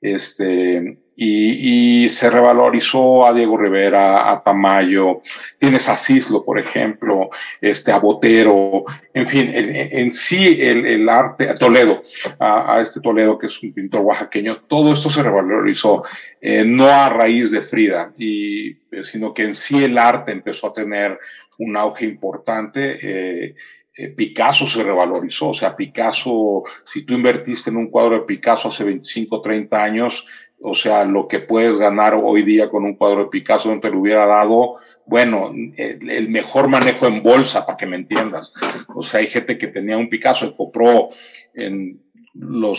este, 0.00 0.98
y, 1.16 2.08
se 2.10 2.28
revalorizó 2.30 3.26
a 3.26 3.32
Diego 3.32 3.56
Rivera, 3.56 4.30
a 4.30 4.42
Tamayo, 4.42 5.20
tienes 5.58 5.88
a 5.88 5.96
Cislo, 5.96 6.44
por 6.44 6.58
ejemplo, 6.58 7.30
este, 7.60 7.90
a 7.90 7.98
Botero, 7.98 8.84
en 9.14 9.26
fin, 9.26 9.50
en, 9.52 10.10
sí 10.10 10.58
el, 10.60 11.08
arte, 11.08 11.48
a 11.48 11.54
Toledo, 11.54 12.02
a, 12.38 12.80
este 12.82 13.00
Toledo 13.00 13.38
que 13.38 13.46
es 13.46 13.62
un 13.62 13.72
pintor 13.72 14.02
oaxaqueño, 14.02 14.62
todo 14.68 14.92
esto 14.92 15.08
se 15.08 15.22
revalorizó, 15.22 16.04
eh, 16.40 16.64
no 16.64 16.86
a 16.86 17.08
raíz 17.08 17.50
de 17.50 17.62
Frida, 17.62 18.12
y, 18.18 18.70
eh, 18.70 19.02
sino 19.02 19.32
que 19.32 19.42
en 19.44 19.54
sí 19.54 19.82
el 19.82 19.96
arte 19.96 20.32
empezó 20.32 20.68
a 20.68 20.72
tener 20.72 21.18
un 21.58 21.76
auge 21.76 22.04
importante. 22.04 22.98
Eh, 23.02 23.54
eh, 23.98 24.08
Picasso 24.08 24.66
se 24.66 24.82
revalorizó, 24.82 25.48
o 25.48 25.54
sea, 25.54 25.74
Picasso, 25.74 26.64
si 26.84 27.02
tú 27.02 27.14
invertiste 27.14 27.70
en 27.70 27.78
un 27.78 27.90
cuadro 27.90 28.14
de 28.14 28.26
Picasso 28.26 28.68
hace 28.68 28.84
25, 28.84 29.40
30 29.40 29.82
años, 29.82 30.26
o 30.60 30.74
sea, 30.74 31.04
lo 31.04 31.28
que 31.28 31.40
puedes 31.40 31.76
ganar 31.76 32.18
hoy 32.20 32.42
día 32.42 32.68
con 32.68 32.84
un 32.84 32.96
cuadro 32.96 33.24
de 33.24 33.30
Picasso 33.30 33.72
no 33.72 33.80
te 33.80 33.90
lo 33.90 34.00
hubiera 34.00 34.26
dado, 34.26 34.76
bueno, 35.06 35.52
el, 35.76 36.28
mejor 36.28 36.68
manejo 36.68 37.06
en 37.06 37.22
bolsa, 37.22 37.64
para 37.64 37.76
que 37.76 37.86
me 37.86 37.96
entiendas. 37.96 38.52
O 38.94 39.02
sea, 39.02 39.20
hay 39.20 39.28
gente 39.28 39.56
que 39.56 39.68
tenía 39.68 39.96
un 39.96 40.08
Picasso 40.08 40.46
y 40.46 40.56
compró 40.56 41.10
en 41.54 42.00
los 42.38 42.78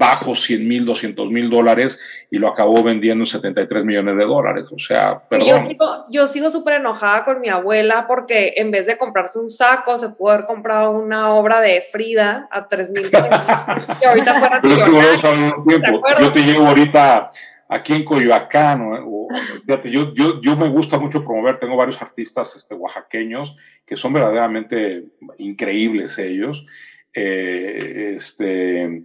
bajos 0.00 0.42
100 0.44 0.66
mil, 0.66 0.86
200 0.86 1.30
mil 1.30 1.50
dólares 1.50 1.98
y 2.30 2.38
lo 2.38 2.48
acabó 2.48 2.82
vendiendo 2.82 3.22
en 3.22 3.26
73 3.26 3.84
millones 3.84 4.16
de 4.16 4.24
dólares. 4.24 4.64
O 4.72 4.78
sea, 4.78 5.20
perdón. 5.28 5.48
Yo 5.48 5.60
sigo, 5.60 5.86
yo 6.10 6.26
sigo 6.26 6.50
súper 6.50 6.74
enojada 6.74 7.24
con 7.24 7.40
mi 7.40 7.48
abuela 7.48 8.06
porque 8.06 8.54
en 8.56 8.70
vez 8.70 8.86
de 8.86 8.96
comprarse 8.96 9.38
un 9.38 9.50
saco, 9.50 9.96
se 9.96 10.08
pudo 10.08 10.32
haber 10.32 10.46
comprado 10.46 10.92
una 10.92 11.34
obra 11.34 11.60
de 11.60 11.84
Frida 11.92 12.48
a 12.50 12.66
3 12.66 12.90
mil 12.92 13.10
y 14.02 14.04
ahorita 14.04 14.38
fuera 14.38 14.60
tiempo. 14.60 16.02
Yo 16.20 16.32
te 16.32 16.40
llevo 16.40 16.66
ahorita 16.66 17.30
aquí 17.68 17.94
en 17.94 18.04
Coyoacán, 18.04 18.84
yo, 19.64 20.12
yo, 20.14 20.40
yo, 20.40 20.56
me 20.56 20.68
gusta 20.68 20.98
mucho 20.98 21.24
promover, 21.24 21.60
tengo 21.60 21.76
varios 21.76 22.02
artistas 22.02 22.56
este, 22.56 22.74
oaxaqueños 22.74 23.56
que 23.86 23.96
son 23.96 24.12
verdaderamente 24.12 25.04
increíbles 25.38 26.18
ellos. 26.18 26.66
Eh, 27.12 28.14
este, 28.16 29.04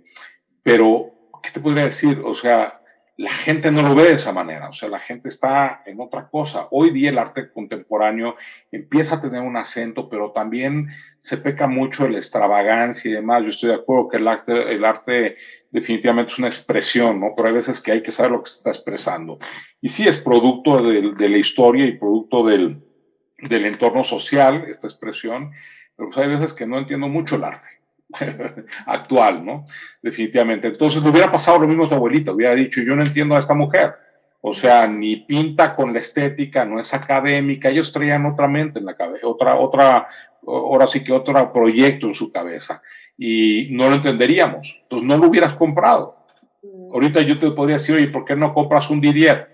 pero, 0.64 1.12
¿qué 1.42 1.52
te 1.52 1.60
podría 1.60 1.86
decir? 1.86 2.22
O 2.24 2.36
sea, 2.36 2.82
la 3.18 3.32
gente 3.32 3.72
no 3.72 3.82
lo 3.82 3.96
ve 3.96 4.04
de 4.04 4.14
esa 4.14 4.34
manera, 4.34 4.68
o 4.68 4.74
sea, 4.74 4.90
la 4.90 5.00
gente 5.00 5.30
está 5.30 5.84
en 5.86 6.02
otra 6.02 6.28
cosa. 6.28 6.68
Hoy 6.72 6.92
día 6.92 7.10
el 7.10 7.18
arte 7.18 7.50
contemporáneo 7.50 8.36
empieza 8.72 9.16
a 9.16 9.20
tener 9.22 9.42
un 9.42 9.56
acento, 9.56 10.10
pero 10.10 10.32
también 10.32 10.90
se 11.18 11.38
peca 11.38 11.66
mucho 11.68 12.10
la 12.10 12.18
extravagancia 12.18 13.10
y 13.10 13.14
demás. 13.14 13.44
Yo 13.44 13.50
estoy 13.50 13.70
de 13.70 13.76
acuerdo 13.76 14.10
que 14.10 14.18
el 14.18 14.28
arte, 14.28 14.52
el 14.74 14.84
arte 14.84 15.38
definitivamente 15.72 16.34
es 16.34 16.40
una 16.40 16.50
expresión, 16.50 17.22
¿no? 17.22 17.32
Pero 17.36 17.48
hay 17.48 17.54
veces 17.54 17.80
que 17.80 17.94
hay 17.94 18.04
que 18.04 18.12
saber 18.12 18.32
lo 18.32 18.44
que 18.44 18.50
se 18.50 18.58
está 18.58 18.72
expresando. 18.72 19.40
Y 19.80 19.90
sí, 19.90 20.06
es 20.06 20.18
producto 20.18 20.84
de, 20.84 21.14
de 21.14 21.30
la 21.30 21.38
historia 21.38 21.86
y 21.86 21.98
producto 21.98 22.46
del, 22.46 22.84
del 23.38 23.66
entorno 23.66 24.04
social, 24.04 24.66
esta 24.68 24.88
expresión, 24.88 25.52
pero 25.96 26.10
pues 26.10 26.18
hay 26.18 26.36
veces 26.36 26.54
que 26.54 26.68
no 26.68 26.78
entiendo 26.78 27.08
mucho 27.08 27.36
el 27.36 27.46
arte. 27.46 27.68
actual, 28.86 29.46
¿no? 29.46 29.66
Definitivamente. 30.02 30.68
Entonces 30.68 31.02
le 31.04 31.10
hubiera 31.10 31.32
pasado 31.32 31.60
lo 31.60 31.68
mismo 31.68 31.86
a 31.86 31.90
tu 31.90 31.96
abuelita, 31.96 32.32
hubiera 32.32 32.56
dicho, 32.56 32.82
yo 32.82 32.96
no 32.96 33.04
entiendo 33.04 33.36
a 33.36 33.40
esta 33.40 33.54
mujer. 33.54 33.96
O 34.48 34.54
sea, 34.54 34.86
ni 34.86 35.16
pinta 35.16 35.76
con 35.76 35.92
la 35.92 36.00
estética, 36.00 36.66
no 36.66 36.80
es 36.80 36.94
académica, 36.94 37.70
ellos 37.70 37.92
traían 37.92 38.28
otra 38.28 38.48
mente 38.48 38.78
en 38.78 38.86
la 38.86 38.96
cabeza, 38.96 39.26
otra, 39.28 39.56
otra, 39.56 40.08
ahora 40.46 40.86
sí 40.86 41.04
que 41.04 41.12
otro 41.12 41.52
proyecto 41.52 42.06
en 42.08 42.14
su 42.14 42.32
cabeza. 42.32 42.82
Y 43.18 43.70
no 43.72 43.90
lo 43.90 43.96
entenderíamos. 43.96 44.78
Entonces 44.84 45.08
no 45.08 45.18
lo 45.18 45.30
hubieras 45.30 45.54
comprado. 45.54 46.18
Mm. 46.62 46.94
Ahorita 46.94 47.22
yo 47.22 47.40
te 47.40 47.50
podría 47.52 47.78
decir, 47.78 47.96
oye, 47.96 48.08
¿por 48.08 48.24
qué 48.24 48.36
no 48.36 48.54
compras 48.54 48.90
un 48.92 49.02
Didier 49.02 49.50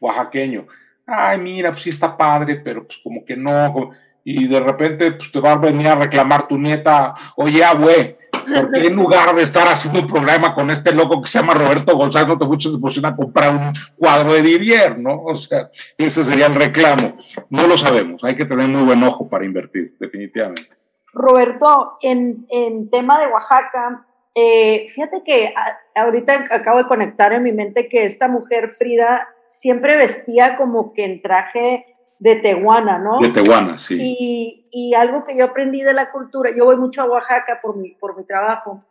oaxaqueño? 0.00 0.68
Ay, 1.06 1.38
mira, 1.38 1.70
pues 1.72 1.82
sí 1.82 1.90
está 1.90 2.16
padre, 2.16 2.56
pero 2.64 2.86
pues 2.86 2.98
como 3.02 3.26
que 3.26 3.36
no 3.36 3.90
y 4.24 4.48
de 4.48 4.60
repente 4.60 5.12
pues, 5.12 5.30
te 5.30 5.40
va 5.40 5.52
a 5.52 5.56
venir 5.56 5.86
a 5.88 5.96
reclamar 5.96 6.48
tu 6.48 6.56
nieta, 6.56 7.14
oye, 7.36 7.62
güey, 7.78 8.16
¿por 8.30 8.70
qué 8.70 8.86
en 8.86 8.96
lugar 8.96 9.34
de 9.34 9.42
estar 9.42 9.68
haciendo 9.68 10.00
un 10.00 10.06
problema 10.06 10.54
con 10.54 10.70
este 10.70 10.92
loco 10.92 11.20
que 11.20 11.28
se 11.28 11.38
llama 11.38 11.54
Roberto 11.54 11.96
González, 11.96 12.28
no 12.28 12.38
te 12.38 12.46
mucho 12.46 12.72
de 12.72 13.08
a 13.08 13.14
comprar 13.14 13.54
un 13.54 13.72
cuadro 13.96 14.32
de 14.32 14.42
Didier, 14.42 14.98
¿no? 14.98 15.22
O 15.22 15.36
sea, 15.36 15.70
ese 15.98 16.24
sería 16.24 16.46
el 16.46 16.54
reclamo. 16.54 17.16
No 17.50 17.66
lo 17.66 17.76
sabemos, 17.76 18.24
hay 18.24 18.34
que 18.34 18.46
tener 18.46 18.66
muy 18.68 18.84
buen 18.84 19.02
ojo 19.02 19.28
para 19.28 19.44
invertir, 19.44 19.94
definitivamente. 20.00 20.70
Roberto, 21.12 21.98
en, 22.02 22.46
en 22.50 22.90
tema 22.90 23.20
de 23.20 23.28
Oaxaca, 23.28 24.06
eh, 24.34 24.86
fíjate 24.88 25.22
que 25.24 25.54
ahorita 25.94 26.46
acabo 26.50 26.78
de 26.78 26.86
conectar 26.86 27.32
en 27.32 27.44
mi 27.44 27.52
mente 27.52 27.88
que 27.88 28.04
esta 28.04 28.26
mujer, 28.26 28.72
Frida, 28.76 29.28
siempre 29.46 29.96
vestía 29.96 30.56
como 30.56 30.92
que 30.92 31.04
en 31.04 31.22
traje 31.22 31.93
de 32.18 32.36
Tehuana, 32.36 32.98
¿no? 32.98 33.20
De 33.20 33.28
Tehuana, 33.28 33.78
sí. 33.78 33.98
Y, 34.00 34.68
y, 34.70 34.94
algo 34.94 35.24
que 35.24 35.36
yo 35.36 35.44
aprendí 35.44 35.82
de 35.82 35.92
la 35.92 36.10
cultura, 36.10 36.50
yo 36.56 36.64
voy 36.64 36.76
mucho 36.76 37.02
a 37.02 37.06
Oaxaca 37.06 37.60
por 37.62 37.76
mi, 37.76 37.90
por 37.90 38.16
mi 38.16 38.24
trabajo, 38.24 38.84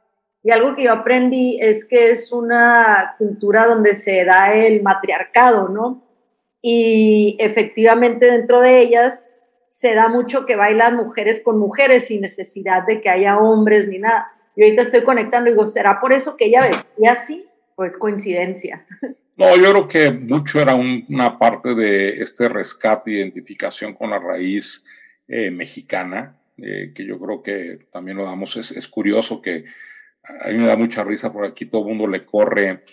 y 0.43 0.51
algo 0.51 0.75
que 0.75 0.83
yo 0.83 0.91
aprendí 0.91 1.57
es 1.61 1.85
que 1.85 2.11
es 2.11 2.31
una 2.33 3.15
cultura 3.17 3.65
donde 3.65 3.95
se 3.95 4.25
da 4.25 4.53
el 4.53 4.83
matriarcado, 4.83 5.69
¿no? 5.69 6.03
Y 6.61 7.37
efectivamente 7.39 8.25
dentro 8.25 8.61
de 8.61 8.81
ellas 8.81 9.23
se 9.67 9.93
da 9.95 10.09
mucho 10.09 10.45
que 10.45 10.55
bailan 10.55 10.97
mujeres 10.97 11.41
con 11.41 11.59
mujeres 11.59 12.07
sin 12.07 12.21
necesidad 12.21 12.85
de 12.85 13.01
que 13.01 13.09
haya 13.09 13.37
hombres 13.37 13.87
ni 13.87 13.99
nada. 13.99 14.31
Y 14.55 14.63
ahorita 14.63 14.81
estoy 14.83 15.03
conectando 15.03 15.49
y 15.49 15.53
digo, 15.53 15.65
¿será 15.65 15.99
por 15.99 16.13
eso 16.13 16.35
que 16.35 16.45
ella 16.45 16.61
vestía 16.61 17.13
así? 17.13 17.47
Pues 17.75 17.97
coincidencia. 17.97 18.85
No, 19.35 19.55
yo 19.57 19.71
creo 19.71 19.87
que 19.87 20.11
mucho 20.11 20.61
era 20.61 20.75
una 20.75 21.39
parte 21.39 21.73
de 21.73 22.21
este 22.21 22.47
rescate, 22.47 23.11
identificación 23.11 23.95
con 23.95 24.11
la 24.11 24.19
raíz 24.19 24.85
eh, 25.27 25.49
mexicana, 25.49 26.37
eh, 26.57 26.91
que 26.93 27.03
yo 27.05 27.19
creo 27.19 27.41
que 27.41 27.87
también 27.91 28.17
lo 28.17 28.25
damos. 28.25 28.55
Es, 28.57 28.87
curioso 28.87 29.41
que 29.41 29.65
a 30.23 30.49
mí 30.49 30.57
me 30.57 30.67
da 30.67 30.77
mucha 30.77 31.03
risa 31.03 31.33
por 31.33 31.45
aquí, 31.45 31.65
todo 31.65 31.81
el 31.81 31.87
mundo 31.87 32.07
le 32.07 32.25
corre 32.25 32.83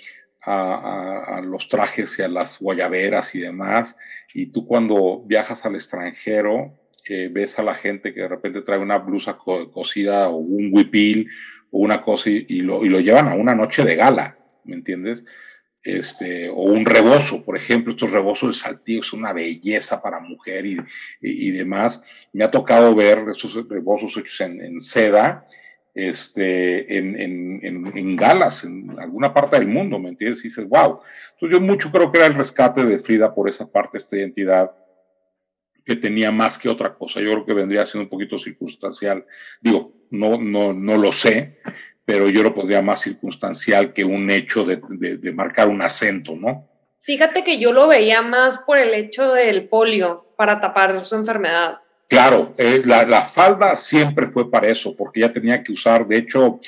a, 0.42 1.42
los 1.44 1.68
trajes 1.68 2.18
y 2.18 2.22
a 2.22 2.28
las 2.28 2.58
guayaberas 2.58 3.34
y 3.34 3.40
demás. 3.40 3.98
Y 4.32 4.46
tú 4.46 4.66
cuando 4.66 5.22
viajas 5.26 5.66
al 5.66 5.74
extranjero, 5.74 6.80
eh, 7.04 7.28
ves 7.30 7.58
a 7.58 7.62
la 7.62 7.74
gente 7.74 8.14
que 8.14 8.22
de 8.22 8.28
repente 8.28 8.62
trae 8.62 8.78
una 8.78 8.96
blusa 8.96 9.36
cosida 9.36 10.30
o 10.30 10.36
un 10.36 10.70
huipil 10.72 11.28
o 11.70 11.80
una 11.80 12.00
cosa 12.00 12.30
y, 12.30 12.60
lo, 12.60 12.82
y 12.82 12.88
lo 12.88 13.00
llevan 13.00 13.28
a 13.28 13.34
una 13.34 13.54
noche 13.54 13.84
de 13.84 13.96
gala, 13.96 14.38
¿me 14.64 14.74
entiendes? 14.74 15.24
Este, 15.82 16.50
o 16.50 16.62
un 16.62 16.84
rebozo, 16.84 17.42
por 17.42 17.56
ejemplo, 17.56 17.92
estos 17.92 18.10
rebozos 18.10 18.50
de 18.50 18.62
saltillo 18.62 19.02
son 19.02 19.20
una 19.20 19.32
belleza 19.32 20.02
para 20.02 20.20
mujer 20.20 20.66
y, 20.66 20.78
y, 21.20 21.50
demás. 21.52 22.02
Me 22.32 22.44
ha 22.44 22.50
tocado 22.50 22.94
ver 22.94 23.24
esos 23.30 23.66
rebozos 23.68 24.16
hechos 24.16 24.40
en, 24.42 24.80
seda, 24.80 25.46
este, 25.94 26.98
en, 26.98 27.18
en, 27.18 27.92
en, 27.96 28.16
galas, 28.16 28.64
en 28.64 28.98
alguna 28.98 29.32
parte 29.32 29.58
del 29.58 29.68
mundo, 29.68 29.98
¿me 29.98 30.10
entiendes? 30.10 30.40
Y 30.40 30.48
dices, 30.48 30.68
wow. 30.68 31.00
Entonces 31.32 31.58
yo 31.58 31.60
mucho 31.60 31.90
creo 31.90 32.12
que 32.12 32.18
era 32.18 32.26
el 32.26 32.34
rescate 32.34 32.84
de 32.84 32.98
Frida 32.98 33.34
por 33.34 33.48
esa 33.48 33.66
parte, 33.70 33.98
esta 33.98 34.16
identidad 34.16 34.72
que 35.84 35.96
tenía 35.96 36.30
más 36.30 36.58
que 36.58 36.68
otra 36.68 36.94
cosa. 36.94 37.20
Yo 37.20 37.32
creo 37.32 37.46
que 37.46 37.54
vendría 37.54 37.86
siendo 37.86 38.04
un 38.04 38.10
poquito 38.10 38.38
circunstancial. 38.38 39.24
Digo, 39.60 39.94
no, 40.10 40.38
no, 40.38 40.72
no 40.72 40.96
lo 40.96 41.10
sé, 41.10 41.58
pero 42.10 42.28
yo 42.28 42.42
lo 42.42 42.52
podría 42.52 42.82
más 42.82 43.02
circunstancial 43.02 43.92
que 43.92 44.04
un 44.04 44.28
hecho 44.30 44.64
de, 44.64 44.80
de, 45.16 45.32
marcar 45.32 45.68
un 45.68 45.80
acento, 45.80 46.34
¿no? 46.34 46.68
Fíjate 47.02 47.44
que 47.44 47.60
yo 47.60 47.72
lo 47.72 47.86
veía 47.86 48.20
más 48.20 48.58
por 48.58 48.78
el 48.78 48.92
hecho 48.94 49.32
del 49.32 49.68
polio, 49.68 50.26
para 50.36 50.60
tapar 50.60 51.04
su 51.04 51.14
enfermedad. 51.14 51.78
Claro, 52.08 52.52
eh, 52.58 52.82
la, 52.84 53.04
la, 53.04 53.20
falda 53.22 53.76
siempre 53.76 54.26
fue 54.26 54.50
para 54.50 54.66
eso, 54.66 54.96
porque 54.96 55.20
ya 55.20 55.32
tenía 55.32 55.62
que 55.62 55.70
usar, 55.70 56.04
de 56.08 56.16
hecho, 56.16 56.58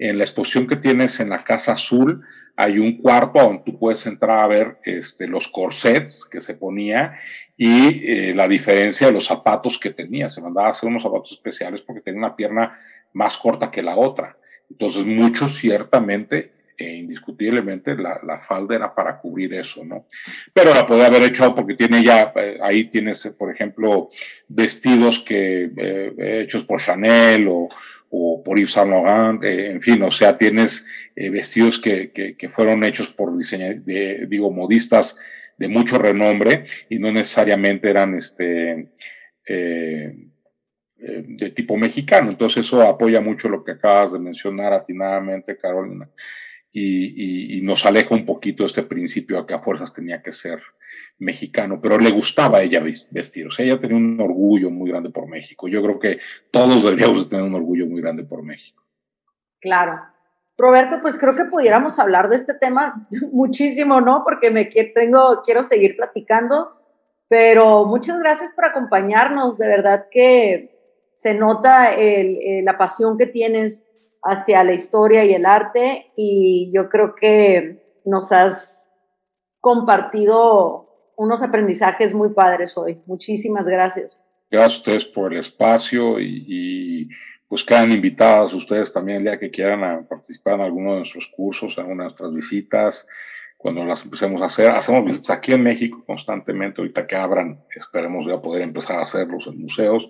en 0.00 0.18
la 0.18 0.24
exposición 0.24 0.66
que 0.66 0.74
tienes 0.74 1.20
en 1.20 1.28
la 1.28 1.44
Casa 1.44 1.74
Azul, 1.74 2.20
hay 2.56 2.80
un 2.80 2.98
cuarto 3.00 3.38
donde 3.38 3.62
tú 3.64 3.78
puedes 3.78 4.04
entrar 4.04 4.40
a 4.40 4.48
ver 4.48 4.78
este, 4.82 5.28
los 5.28 5.46
corsets 5.46 6.24
que 6.24 6.40
se 6.40 6.54
ponía 6.54 7.20
y 7.56 8.04
eh, 8.04 8.34
la 8.34 8.48
diferencia 8.48 9.06
de 9.06 9.12
los 9.12 9.26
zapatos 9.26 9.78
que 9.78 9.90
tenía. 9.90 10.28
Se 10.28 10.42
mandaba 10.42 10.66
a 10.66 10.70
hacer 10.72 10.88
unos 10.88 11.04
zapatos 11.04 11.30
especiales 11.30 11.82
porque 11.82 12.00
tenía 12.00 12.18
una 12.18 12.34
pierna 12.34 12.80
más 13.12 13.38
corta 13.38 13.70
que 13.70 13.80
la 13.80 13.96
otra. 13.96 14.36
Entonces, 14.70 15.04
mucho 15.06 15.48
ciertamente 15.48 16.52
e 16.78 16.94
indiscutiblemente 16.94 17.96
la, 17.96 18.20
la, 18.22 18.38
falda 18.38 18.76
era 18.76 18.94
para 18.94 19.18
cubrir 19.18 19.52
eso, 19.54 19.84
¿no? 19.84 20.06
Pero 20.52 20.72
la 20.72 20.86
puede 20.86 21.04
haber 21.04 21.24
hecho 21.24 21.52
porque 21.52 21.74
tiene 21.74 22.04
ya, 22.04 22.32
eh, 22.36 22.58
ahí 22.62 22.84
tienes, 22.84 23.26
por 23.36 23.50
ejemplo, 23.50 24.10
vestidos 24.46 25.18
que 25.18 25.72
eh, 25.76 26.14
hechos 26.42 26.62
por 26.64 26.80
Chanel 26.80 27.48
o, 27.48 27.68
o 28.10 28.42
por 28.44 28.58
Yves 28.58 28.70
Saint 28.70 28.90
Laurent, 28.90 29.42
eh, 29.42 29.72
en 29.72 29.82
fin, 29.82 30.00
o 30.04 30.12
sea, 30.12 30.36
tienes 30.36 30.86
vestidos 31.16 31.80
que, 31.80 32.12
que, 32.12 32.36
que, 32.36 32.48
fueron 32.48 32.84
hechos 32.84 33.10
por 33.10 33.36
diseñadores, 33.36 34.30
digo, 34.30 34.52
modistas 34.52 35.16
de 35.56 35.66
mucho 35.66 35.98
renombre 35.98 36.62
y 36.88 37.00
no 37.00 37.10
necesariamente 37.10 37.90
eran 37.90 38.14
este 38.14 38.86
eh, 41.00 41.24
de 41.28 41.50
tipo 41.50 41.76
mexicano. 41.76 42.30
Entonces 42.30 42.66
eso 42.66 42.82
apoya 42.82 43.20
mucho 43.20 43.48
lo 43.48 43.62
que 43.62 43.72
acabas 43.72 44.12
de 44.12 44.18
mencionar 44.18 44.72
atinadamente, 44.72 45.56
Carolina, 45.56 46.10
y, 46.72 47.60
nos 47.62 47.86
aleja 47.86 48.14
un 48.16 48.26
poquito 48.26 48.64
de 48.64 48.66
este 48.66 48.82
principio 48.82 49.38
a 49.38 49.46
que 49.46 49.54
a 49.54 49.60
fuerzas 49.60 49.92
tenía 49.92 50.22
que 50.22 50.32
ser 50.32 50.60
mexicano, 51.18 51.80
pero 51.80 51.98
le 51.98 52.10
gustaba 52.10 52.58
a 52.58 52.62
ella 52.62 52.82
vestir, 53.10 53.46
o 53.46 53.50
sea, 53.50 53.64
ella 53.64 53.78
tenía 53.78 53.96
un 53.96 54.20
orgullo 54.20 54.70
muy 54.70 54.90
grande 54.90 55.10
por 55.10 55.28
México. 55.28 55.68
Yo 55.68 55.82
creo 55.82 55.98
que 56.00 56.18
todos 56.50 56.82
deberíamos 56.82 57.28
tener 57.28 57.44
un 57.44 57.54
orgullo 57.54 57.86
muy 57.86 58.00
grande 58.00 58.24
por 58.24 58.42
México. 58.42 58.82
Claro. 59.60 60.00
Roberto, 60.56 60.96
pues 61.00 61.16
creo 61.16 61.36
que 61.36 61.44
pudiéramos 61.44 62.00
hablar 62.00 62.28
de 62.28 62.36
este 62.36 62.54
tema 62.54 63.06
muchísimo, 63.32 64.00
¿no? 64.00 64.24
Porque 64.24 64.50
me 64.50 64.64
tengo, 64.64 65.42
quiero 65.44 65.62
seguir 65.62 65.96
platicando, 65.96 66.72
pero 67.28 67.84
muchas 67.84 68.18
gracias 68.18 68.50
por 68.50 68.64
acompañarnos, 68.64 69.56
de 69.58 69.68
verdad 69.68 70.06
que 70.10 70.77
se 71.20 71.34
nota 71.34 71.96
eh, 71.96 72.60
la 72.62 72.78
pasión 72.78 73.18
que 73.18 73.26
tienes 73.26 73.84
hacia 74.22 74.62
la 74.62 74.72
historia 74.72 75.24
y 75.24 75.32
el 75.32 75.46
arte 75.46 76.12
y 76.16 76.70
yo 76.72 76.88
creo 76.88 77.16
que 77.16 78.00
nos 78.04 78.30
has 78.30 78.88
compartido 79.58 81.12
unos 81.16 81.42
aprendizajes 81.42 82.14
muy 82.14 82.28
padres 82.28 82.78
hoy. 82.78 83.00
Muchísimas 83.06 83.66
gracias. 83.66 84.16
Gracias 84.48 84.74
a 84.74 84.78
ustedes 84.78 85.04
por 85.06 85.32
el 85.32 85.40
espacio 85.40 86.20
y, 86.20 87.08
pues 87.48 87.64
quedan 87.64 87.90
invitadas 87.90 88.54
ustedes 88.54 88.92
también 88.92 89.18
el 89.18 89.24
día 89.24 89.40
que 89.40 89.50
quieran 89.50 90.06
participar 90.06 90.54
en 90.54 90.60
alguno 90.60 90.92
de 90.92 90.96
nuestros 90.98 91.26
cursos, 91.26 91.76
en 91.76 91.82
alguna 91.82 92.04
de 92.04 92.10
nuestras 92.10 92.32
visitas, 92.32 93.06
cuando 93.56 93.84
las 93.84 94.04
empecemos 94.04 94.40
a 94.40 94.46
hacer. 94.46 94.70
Hacemos 94.70 95.04
visitas 95.04 95.30
aquí 95.30 95.52
en 95.52 95.64
México 95.64 96.04
constantemente, 96.06 96.80
ahorita 96.80 97.08
que 97.08 97.16
abran, 97.16 97.60
esperemos 97.74 98.24
ya 98.24 98.40
poder 98.40 98.62
empezar 98.62 99.00
a 99.00 99.02
hacerlos 99.02 99.48
en 99.48 99.62
museos. 99.62 100.06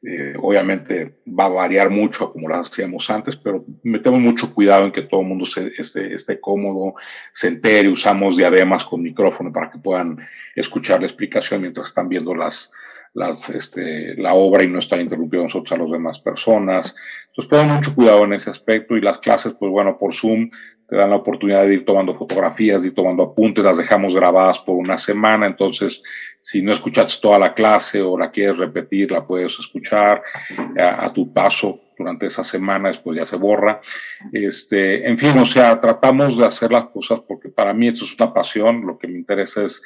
Eh, 0.00 0.34
obviamente 0.40 1.18
va 1.26 1.46
a 1.46 1.48
variar 1.48 1.90
mucho 1.90 2.32
como 2.32 2.48
las 2.48 2.70
hacíamos 2.70 3.10
antes, 3.10 3.34
pero 3.34 3.64
metemos 3.82 4.20
mucho 4.20 4.54
cuidado 4.54 4.84
en 4.84 4.92
que 4.92 5.02
todo 5.02 5.22
el 5.22 5.26
mundo 5.26 5.44
se, 5.44 5.72
esté, 5.76 6.14
esté, 6.14 6.38
cómodo, 6.38 6.94
se 7.32 7.48
entere, 7.48 7.88
usamos 7.88 8.36
diademas 8.36 8.84
con 8.84 9.02
micrófono 9.02 9.52
para 9.52 9.72
que 9.72 9.78
puedan 9.78 10.18
escuchar 10.54 11.00
la 11.00 11.06
explicación 11.06 11.62
mientras 11.62 11.88
están 11.88 12.08
viendo 12.08 12.32
las, 12.32 12.70
las, 13.12 13.50
este, 13.50 14.14
la 14.16 14.34
obra 14.34 14.62
y 14.62 14.68
no 14.68 14.78
están 14.78 15.00
interrumpiendo 15.00 15.46
nosotros 15.46 15.72
a 15.72 15.82
las 15.82 15.90
demás 15.90 16.20
personas. 16.20 16.94
Entonces, 17.28 17.50
pongan 17.50 17.76
mucho 17.76 17.94
cuidado 17.94 18.24
en 18.24 18.34
ese 18.34 18.50
aspecto 18.50 18.96
y 18.96 19.00
las 19.00 19.18
clases, 19.18 19.54
pues 19.58 19.72
bueno, 19.72 19.98
por 19.98 20.14
Zoom 20.14 20.50
te 20.88 20.96
dan 20.96 21.10
la 21.10 21.16
oportunidad 21.16 21.66
de 21.66 21.74
ir 21.74 21.84
tomando 21.84 22.14
fotografías, 22.14 22.80
de 22.80 22.88
ir 22.88 22.94
tomando 22.94 23.22
apuntes, 23.22 23.62
las 23.62 23.76
dejamos 23.76 24.14
grabadas 24.14 24.58
por 24.60 24.74
una 24.76 24.96
semana, 24.96 25.46
entonces 25.46 26.02
si 26.40 26.62
no 26.62 26.72
escuchaste 26.72 27.20
toda 27.20 27.38
la 27.38 27.52
clase 27.52 28.00
o 28.00 28.16
la 28.16 28.30
quieres 28.30 28.56
repetir, 28.56 29.10
la 29.12 29.26
puedes 29.26 29.58
escuchar 29.58 30.22
a, 30.80 31.12
tu 31.12 31.30
paso 31.30 31.80
durante 31.98 32.26
esa 32.26 32.42
semana, 32.42 32.88
después 32.88 33.18
ya 33.18 33.26
se 33.26 33.36
borra. 33.36 33.82
Este, 34.32 35.06
en 35.06 35.18
fin, 35.18 35.36
o 35.38 35.44
sea, 35.44 35.78
tratamos 35.78 36.38
de 36.38 36.46
hacer 36.46 36.72
las 36.72 36.86
cosas 36.86 37.20
porque 37.28 37.50
para 37.50 37.74
mí 37.74 37.88
esto 37.88 38.06
es 38.06 38.18
una 38.18 38.32
pasión, 38.32 38.86
lo 38.86 38.96
que 38.96 39.08
me 39.08 39.18
interesa 39.18 39.64
es 39.64 39.82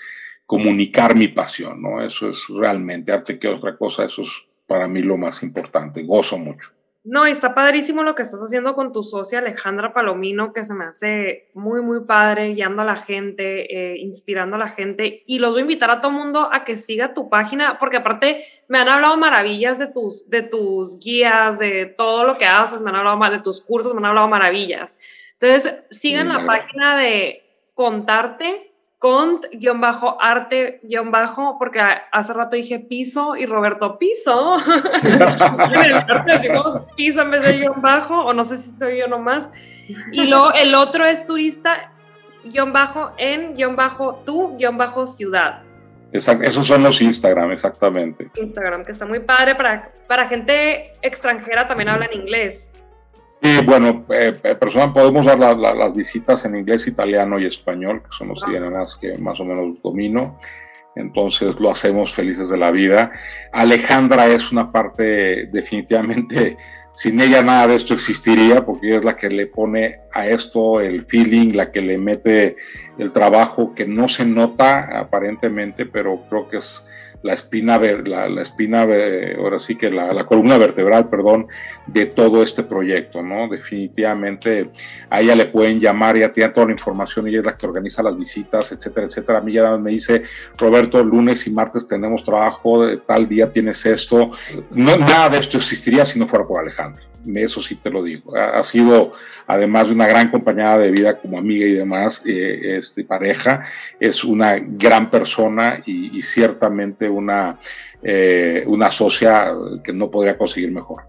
comunicar 0.47 1.17
mi 1.17 1.29
pasión, 1.29 1.83
¿no? 1.83 2.05
Eso 2.05 2.31
es 2.31 2.45
realmente, 2.49 3.11
arte 3.11 3.41
que 3.41 3.49
otra 3.49 3.77
cosa, 3.77 4.05
eso 4.05 4.23
es 4.23 4.31
para 4.69 4.87
mí 4.87 5.03
lo 5.03 5.17
más 5.17 5.43
importante, 5.43 6.05
gozo 6.05 6.39
mucho. 6.39 6.71
No, 7.05 7.27
está 7.27 7.53
padrísimo 7.53 8.05
lo 8.05 8.15
que 8.15 8.23
estás 8.23 8.41
haciendo 8.41 8.75
con 8.75 8.93
tu 8.93 9.03
socia 9.03 9.41
Alejandra 9.41 9.93
Palomino, 9.93 10.53
que 10.53 10.65
se 10.65 10.73
me 10.73 10.85
hace 10.85 11.51
muy, 11.53 11.83
muy 11.83 12.05
padre, 12.05 12.55
guiando 12.55 12.83
a 12.83 12.85
la 12.85 12.95
gente, 12.95 13.93
eh, 13.93 13.99
inspirando 13.99 14.55
a 14.55 14.61
la 14.61 14.69
gente. 14.69 15.25
Y 15.27 15.41
los 15.41 15.51
voy 15.51 15.61
a 15.61 15.63
invitar 15.63 15.91
a 15.91 16.01
todo 16.01 16.13
mundo 16.13 16.49
a 16.53 16.65
que 16.65 16.77
siga 16.77 17.13
tu 17.13 17.29
página, 17.29 17.81
porque 17.81 17.97
aparte 17.97 18.45
me 18.69 18.79
han 18.79 18.89
hablado 18.89 19.17
maravillas 19.17 19.81
de 19.81 19.89
tus, 19.89 20.31
de 20.31 20.43
tus 20.43 21.01
guías, 21.01 21.59
de 21.59 21.87
todo 21.87 22.23
lo 22.23 22.39
que 22.39 22.47
haces, 22.47 22.83
me 22.83 22.91
han 22.91 22.97
hablado 22.97 23.33
de 23.33 23.43
tus 23.43 23.61
cursos, 23.61 23.93
me 23.95 23.99
han 23.99 24.07
hablado 24.07 24.29
maravillas. 24.29 24.97
Entonces, 25.41 25.75
sigan 25.91 26.29
la 26.29 26.47
página 26.47 26.97
de 26.97 27.43
Contarte, 27.75 28.72
cont-arte-bajo, 29.03 31.59
porque 31.59 31.81
hace 32.13 32.33
rato 32.33 32.55
dije 32.55 32.79
piso 32.79 33.35
y 33.35 33.47
Roberto 33.47 33.99
piso. 33.99 34.55
piso 36.97 37.23
en 37.23 37.31
vez 37.33 37.43
de 37.43 37.59
guion 37.59 37.83
bajo, 37.83 38.27
o 38.27 38.33
no 38.33 38.45
sé 38.45 38.59
si 38.59 38.71
soy 38.71 39.01
yo 39.01 39.09
nomás. 39.09 39.49
Y 40.13 40.29
luego 40.29 40.53
el 40.53 40.77
otro 40.77 41.05
es 41.05 41.27
turista 41.27 41.91
guion 42.45 42.73
bajo 42.73 43.11
en 43.19 43.57
guion 43.57 43.75
bajo 43.75 44.23
tu 44.25 44.57
guion 44.57 44.79
bajo 44.79 45.09
ciudad. 45.09 45.65
Exacto, 46.13 46.45
esos 46.45 46.65
son 46.65 46.85
los 46.85 47.03
Instagram, 47.03 47.51
exactamente. 47.51 48.31
Instagram, 48.37 48.85
que 48.85 48.93
está 48.93 49.05
muy 49.05 49.19
padre 49.19 49.57
para, 49.57 49.91
para 50.07 50.29
gente 50.29 50.93
extranjera, 51.03 51.67
también 51.67 51.89
habla 51.89 52.07
en 52.07 52.21
inglés. 52.21 52.73
Sí, 53.43 53.57
bueno, 53.67 54.05
eh, 54.11 54.33
eh 54.45 54.55
podemos 54.95 55.27
dar 55.27 55.37
las 55.59 55.95
visitas 55.95 56.45
en 56.45 56.55
inglés, 56.55 56.87
italiano 56.87 57.41
y 57.41 57.47
español, 57.47 58.01
que 58.03 58.17
son 58.17 58.29
los 58.29 58.41
idiomas 58.49 58.97
que 58.97 59.19
más 59.19 59.41
o 59.41 59.45
menos 59.45 59.83
domino. 59.83 60.39
Entonces 60.95 61.59
lo 61.59 61.71
hacemos 61.71 62.15
felices 62.15 62.51
de 62.51 62.57
la 62.57 62.71
vida. 62.71 63.11
Alejandra 63.51 64.29
es 64.29 64.53
una 64.53 64.71
parte 64.71 65.47
definitivamente, 65.47 66.57
sin 66.95 67.21
ella 67.21 67.43
nada 67.43 67.67
de 67.67 67.75
esto 67.75 67.95
existiría, 67.95 68.65
porque 68.65 68.87
ella 68.87 68.99
es 68.99 69.05
la 69.05 69.17
que 69.17 69.29
le 69.29 69.47
pone 69.47 70.01
a 70.13 70.29
esto 70.29 70.81
el 70.81 71.05
feeling, 71.07 71.57
la 71.57 71.73
que 71.73 71.81
le 71.81 71.99
mete 71.99 72.55
el 72.97 73.11
trabajo 73.11 73.75
que 73.75 73.87
no 73.87 74.07
se 74.09 74.25
nota 74.25 75.01
aparentemente, 75.01 75.85
pero 75.87 76.23
creo 76.29 76.49
que 76.49 76.59
es 76.59 76.85
la 77.23 77.35
espina, 77.35 77.79
la, 77.79 78.29
la 78.29 78.43
espina, 78.43 78.83
ahora 78.83 79.59
sí 79.59 79.77
que 79.77 79.91
la, 79.91 80.25
columna 80.25 80.59
vertebral, 80.59 81.09
perdón, 81.09 81.47
de 81.87 82.07
todo 82.07 82.43
este 82.43 82.63
proyecto, 82.63 83.23
¿no? 83.23 83.49
Definitivamente 83.49 84.71
a 85.11 85.21
ella 85.21 85.35
le 85.35 85.47
pueden 85.47 85.81
llamar, 85.81 86.17
ya 86.17 86.33
tiene 86.33 86.53
toda 86.53 86.67
la 86.67 86.73
información, 86.73 87.29
ella 87.29 87.41
es 87.41 87.45
la 87.45 87.57
que 87.57 87.67
organiza 87.67 88.03
las 88.03 88.17
visitas, 88.17 88.73
etcétera, 88.73 89.07
etcétera. 89.07 89.39
A 89.39 89.43
mí 89.43 89.53
ya 89.53 89.77
me 89.77 89.93
dice, 89.93 90.25
Roberto, 90.59 91.03
lunes 91.03 91.47
y 91.47 91.51
martes 91.51 91.87
tenemos 91.87 92.25
trabajo, 92.25 92.85
tal 93.07 93.29
día 93.29 93.51
tienes 93.51 93.85
esto. 93.87 94.33
Nada 94.71 95.29
de 95.31 95.39
esto 95.39 95.59
existiría 95.59 96.05
si 96.05 96.19
no 96.19 96.27
fuera 96.27 96.47
por 96.47 96.61
Alejandro 96.61 97.12
eso 97.35 97.61
sí 97.61 97.77
te 97.77 97.91
lo 97.91 98.03
digo. 98.03 98.37
Ha, 98.37 98.63
sido, 98.63 99.13
además 99.47 99.89
de 99.89 99.95
una 99.95 100.07
gran 100.07 100.31
compañera 100.31 100.79
de 100.79 100.91
vida 100.91 101.19
como 101.19 101.39
amiga 101.39 101.67
y 101.67 101.75
demás, 101.75 102.23
eh, 102.27 102.77
este, 102.79 103.05
pareja, 103.05 103.65
es 103.99 104.25
una 104.25 104.57
gran 104.59 105.11
persona 105.11 105.83
y, 105.87 106.21
ciertamente 106.23 107.09
una, 107.09 107.59
eh, 108.03 108.65
una 108.67 108.91
socia 108.91 109.53
que 109.83 109.93
no 109.93 110.11
podría 110.11 110.37
conseguir 110.37 110.71
mejor. 110.73 111.05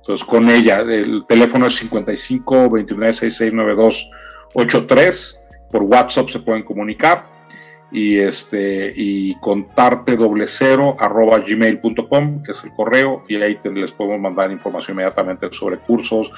Entonces, 0.00 0.26
con 0.26 0.48
ella, 0.48 0.80
el 0.80 1.24
teléfono 1.28 1.66
es 1.66 1.76
55 1.76 2.70
29 2.70 3.12
66 3.12 3.52
92 3.52 4.10
83, 4.54 5.38
por 5.70 5.82
WhatsApp 5.82 6.30
se 6.30 6.38
pueden 6.40 6.62
comunicar 6.62 7.37
y 7.90 8.18
este 8.18 8.92
y 8.94 9.34
contarte 9.36 10.16
doble 10.16 10.46
cero 10.46 10.94
arroba 10.98 11.38
gmail.com 11.38 12.42
que 12.42 12.52
es 12.52 12.62
el 12.64 12.72
correo 12.74 13.24
y 13.28 13.36
ahí 13.36 13.58
les 13.74 13.92
podemos 13.92 14.20
mandar 14.20 14.52
información 14.52 14.96
inmediatamente 14.96 15.48
sobre 15.50 15.78
cursos 15.78 16.30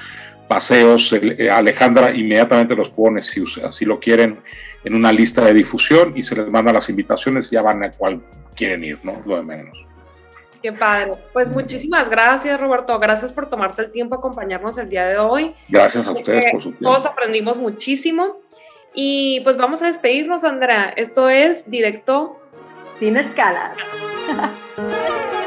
paseos 0.48 1.12
eh, 1.12 1.50
Alejandra 1.50 2.14
inmediatamente 2.14 2.76
los 2.76 2.90
pone 2.90 3.20
si 3.20 3.42
así 3.64 3.84
lo 3.84 3.98
quieren 3.98 4.38
en 4.84 4.94
una 4.94 5.12
lista 5.12 5.44
de 5.44 5.54
difusión 5.54 6.12
y 6.14 6.22
se 6.22 6.36
les 6.36 6.48
manda 6.48 6.72
las 6.72 6.88
invitaciones 6.88 7.50
y 7.50 7.56
ya 7.56 7.62
van 7.62 7.82
a 7.82 7.90
cual 7.90 8.22
quieren 8.54 8.84
ir 8.84 8.98
no 9.02 9.20
lo 9.26 9.36
de 9.36 9.42
menos 9.42 9.76
Qué 10.62 10.72
padre. 10.72 11.12
Pues 11.32 11.48
muchísimas 11.48 12.10
gracias, 12.10 12.60
Roberto. 12.60 12.98
Gracias 12.98 13.32
por 13.32 13.48
tomarte 13.48 13.80
el 13.80 13.90
tiempo 13.90 14.14
a 14.14 14.18
acompañarnos 14.18 14.76
el 14.76 14.90
día 14.90 15.06
de 15.06 15.16
hoy. 15.16 15.54
Gracias 15.68 16.06
a 16.06 16.12
ustedes 16.12 16.44
por 16.52 16.60
su 16.60 16.68
tiempo. 16.72 16.84
Todos 16.84 17.06
aprendimos 17.06 17.56
muchísimo. 17.56 18.36
Y 18.94 19.40
pues 19.40 19.56
vamos 19.56 19.82
a 19.82 19.86
despedirnos, 19.86 20.44
Andrea. 20.44 20.92
Esto 20.96 21.28
es 21.28 21.68
directo 21.70 22.40
sin 22.82 23.16
escalas. 23.16 23.78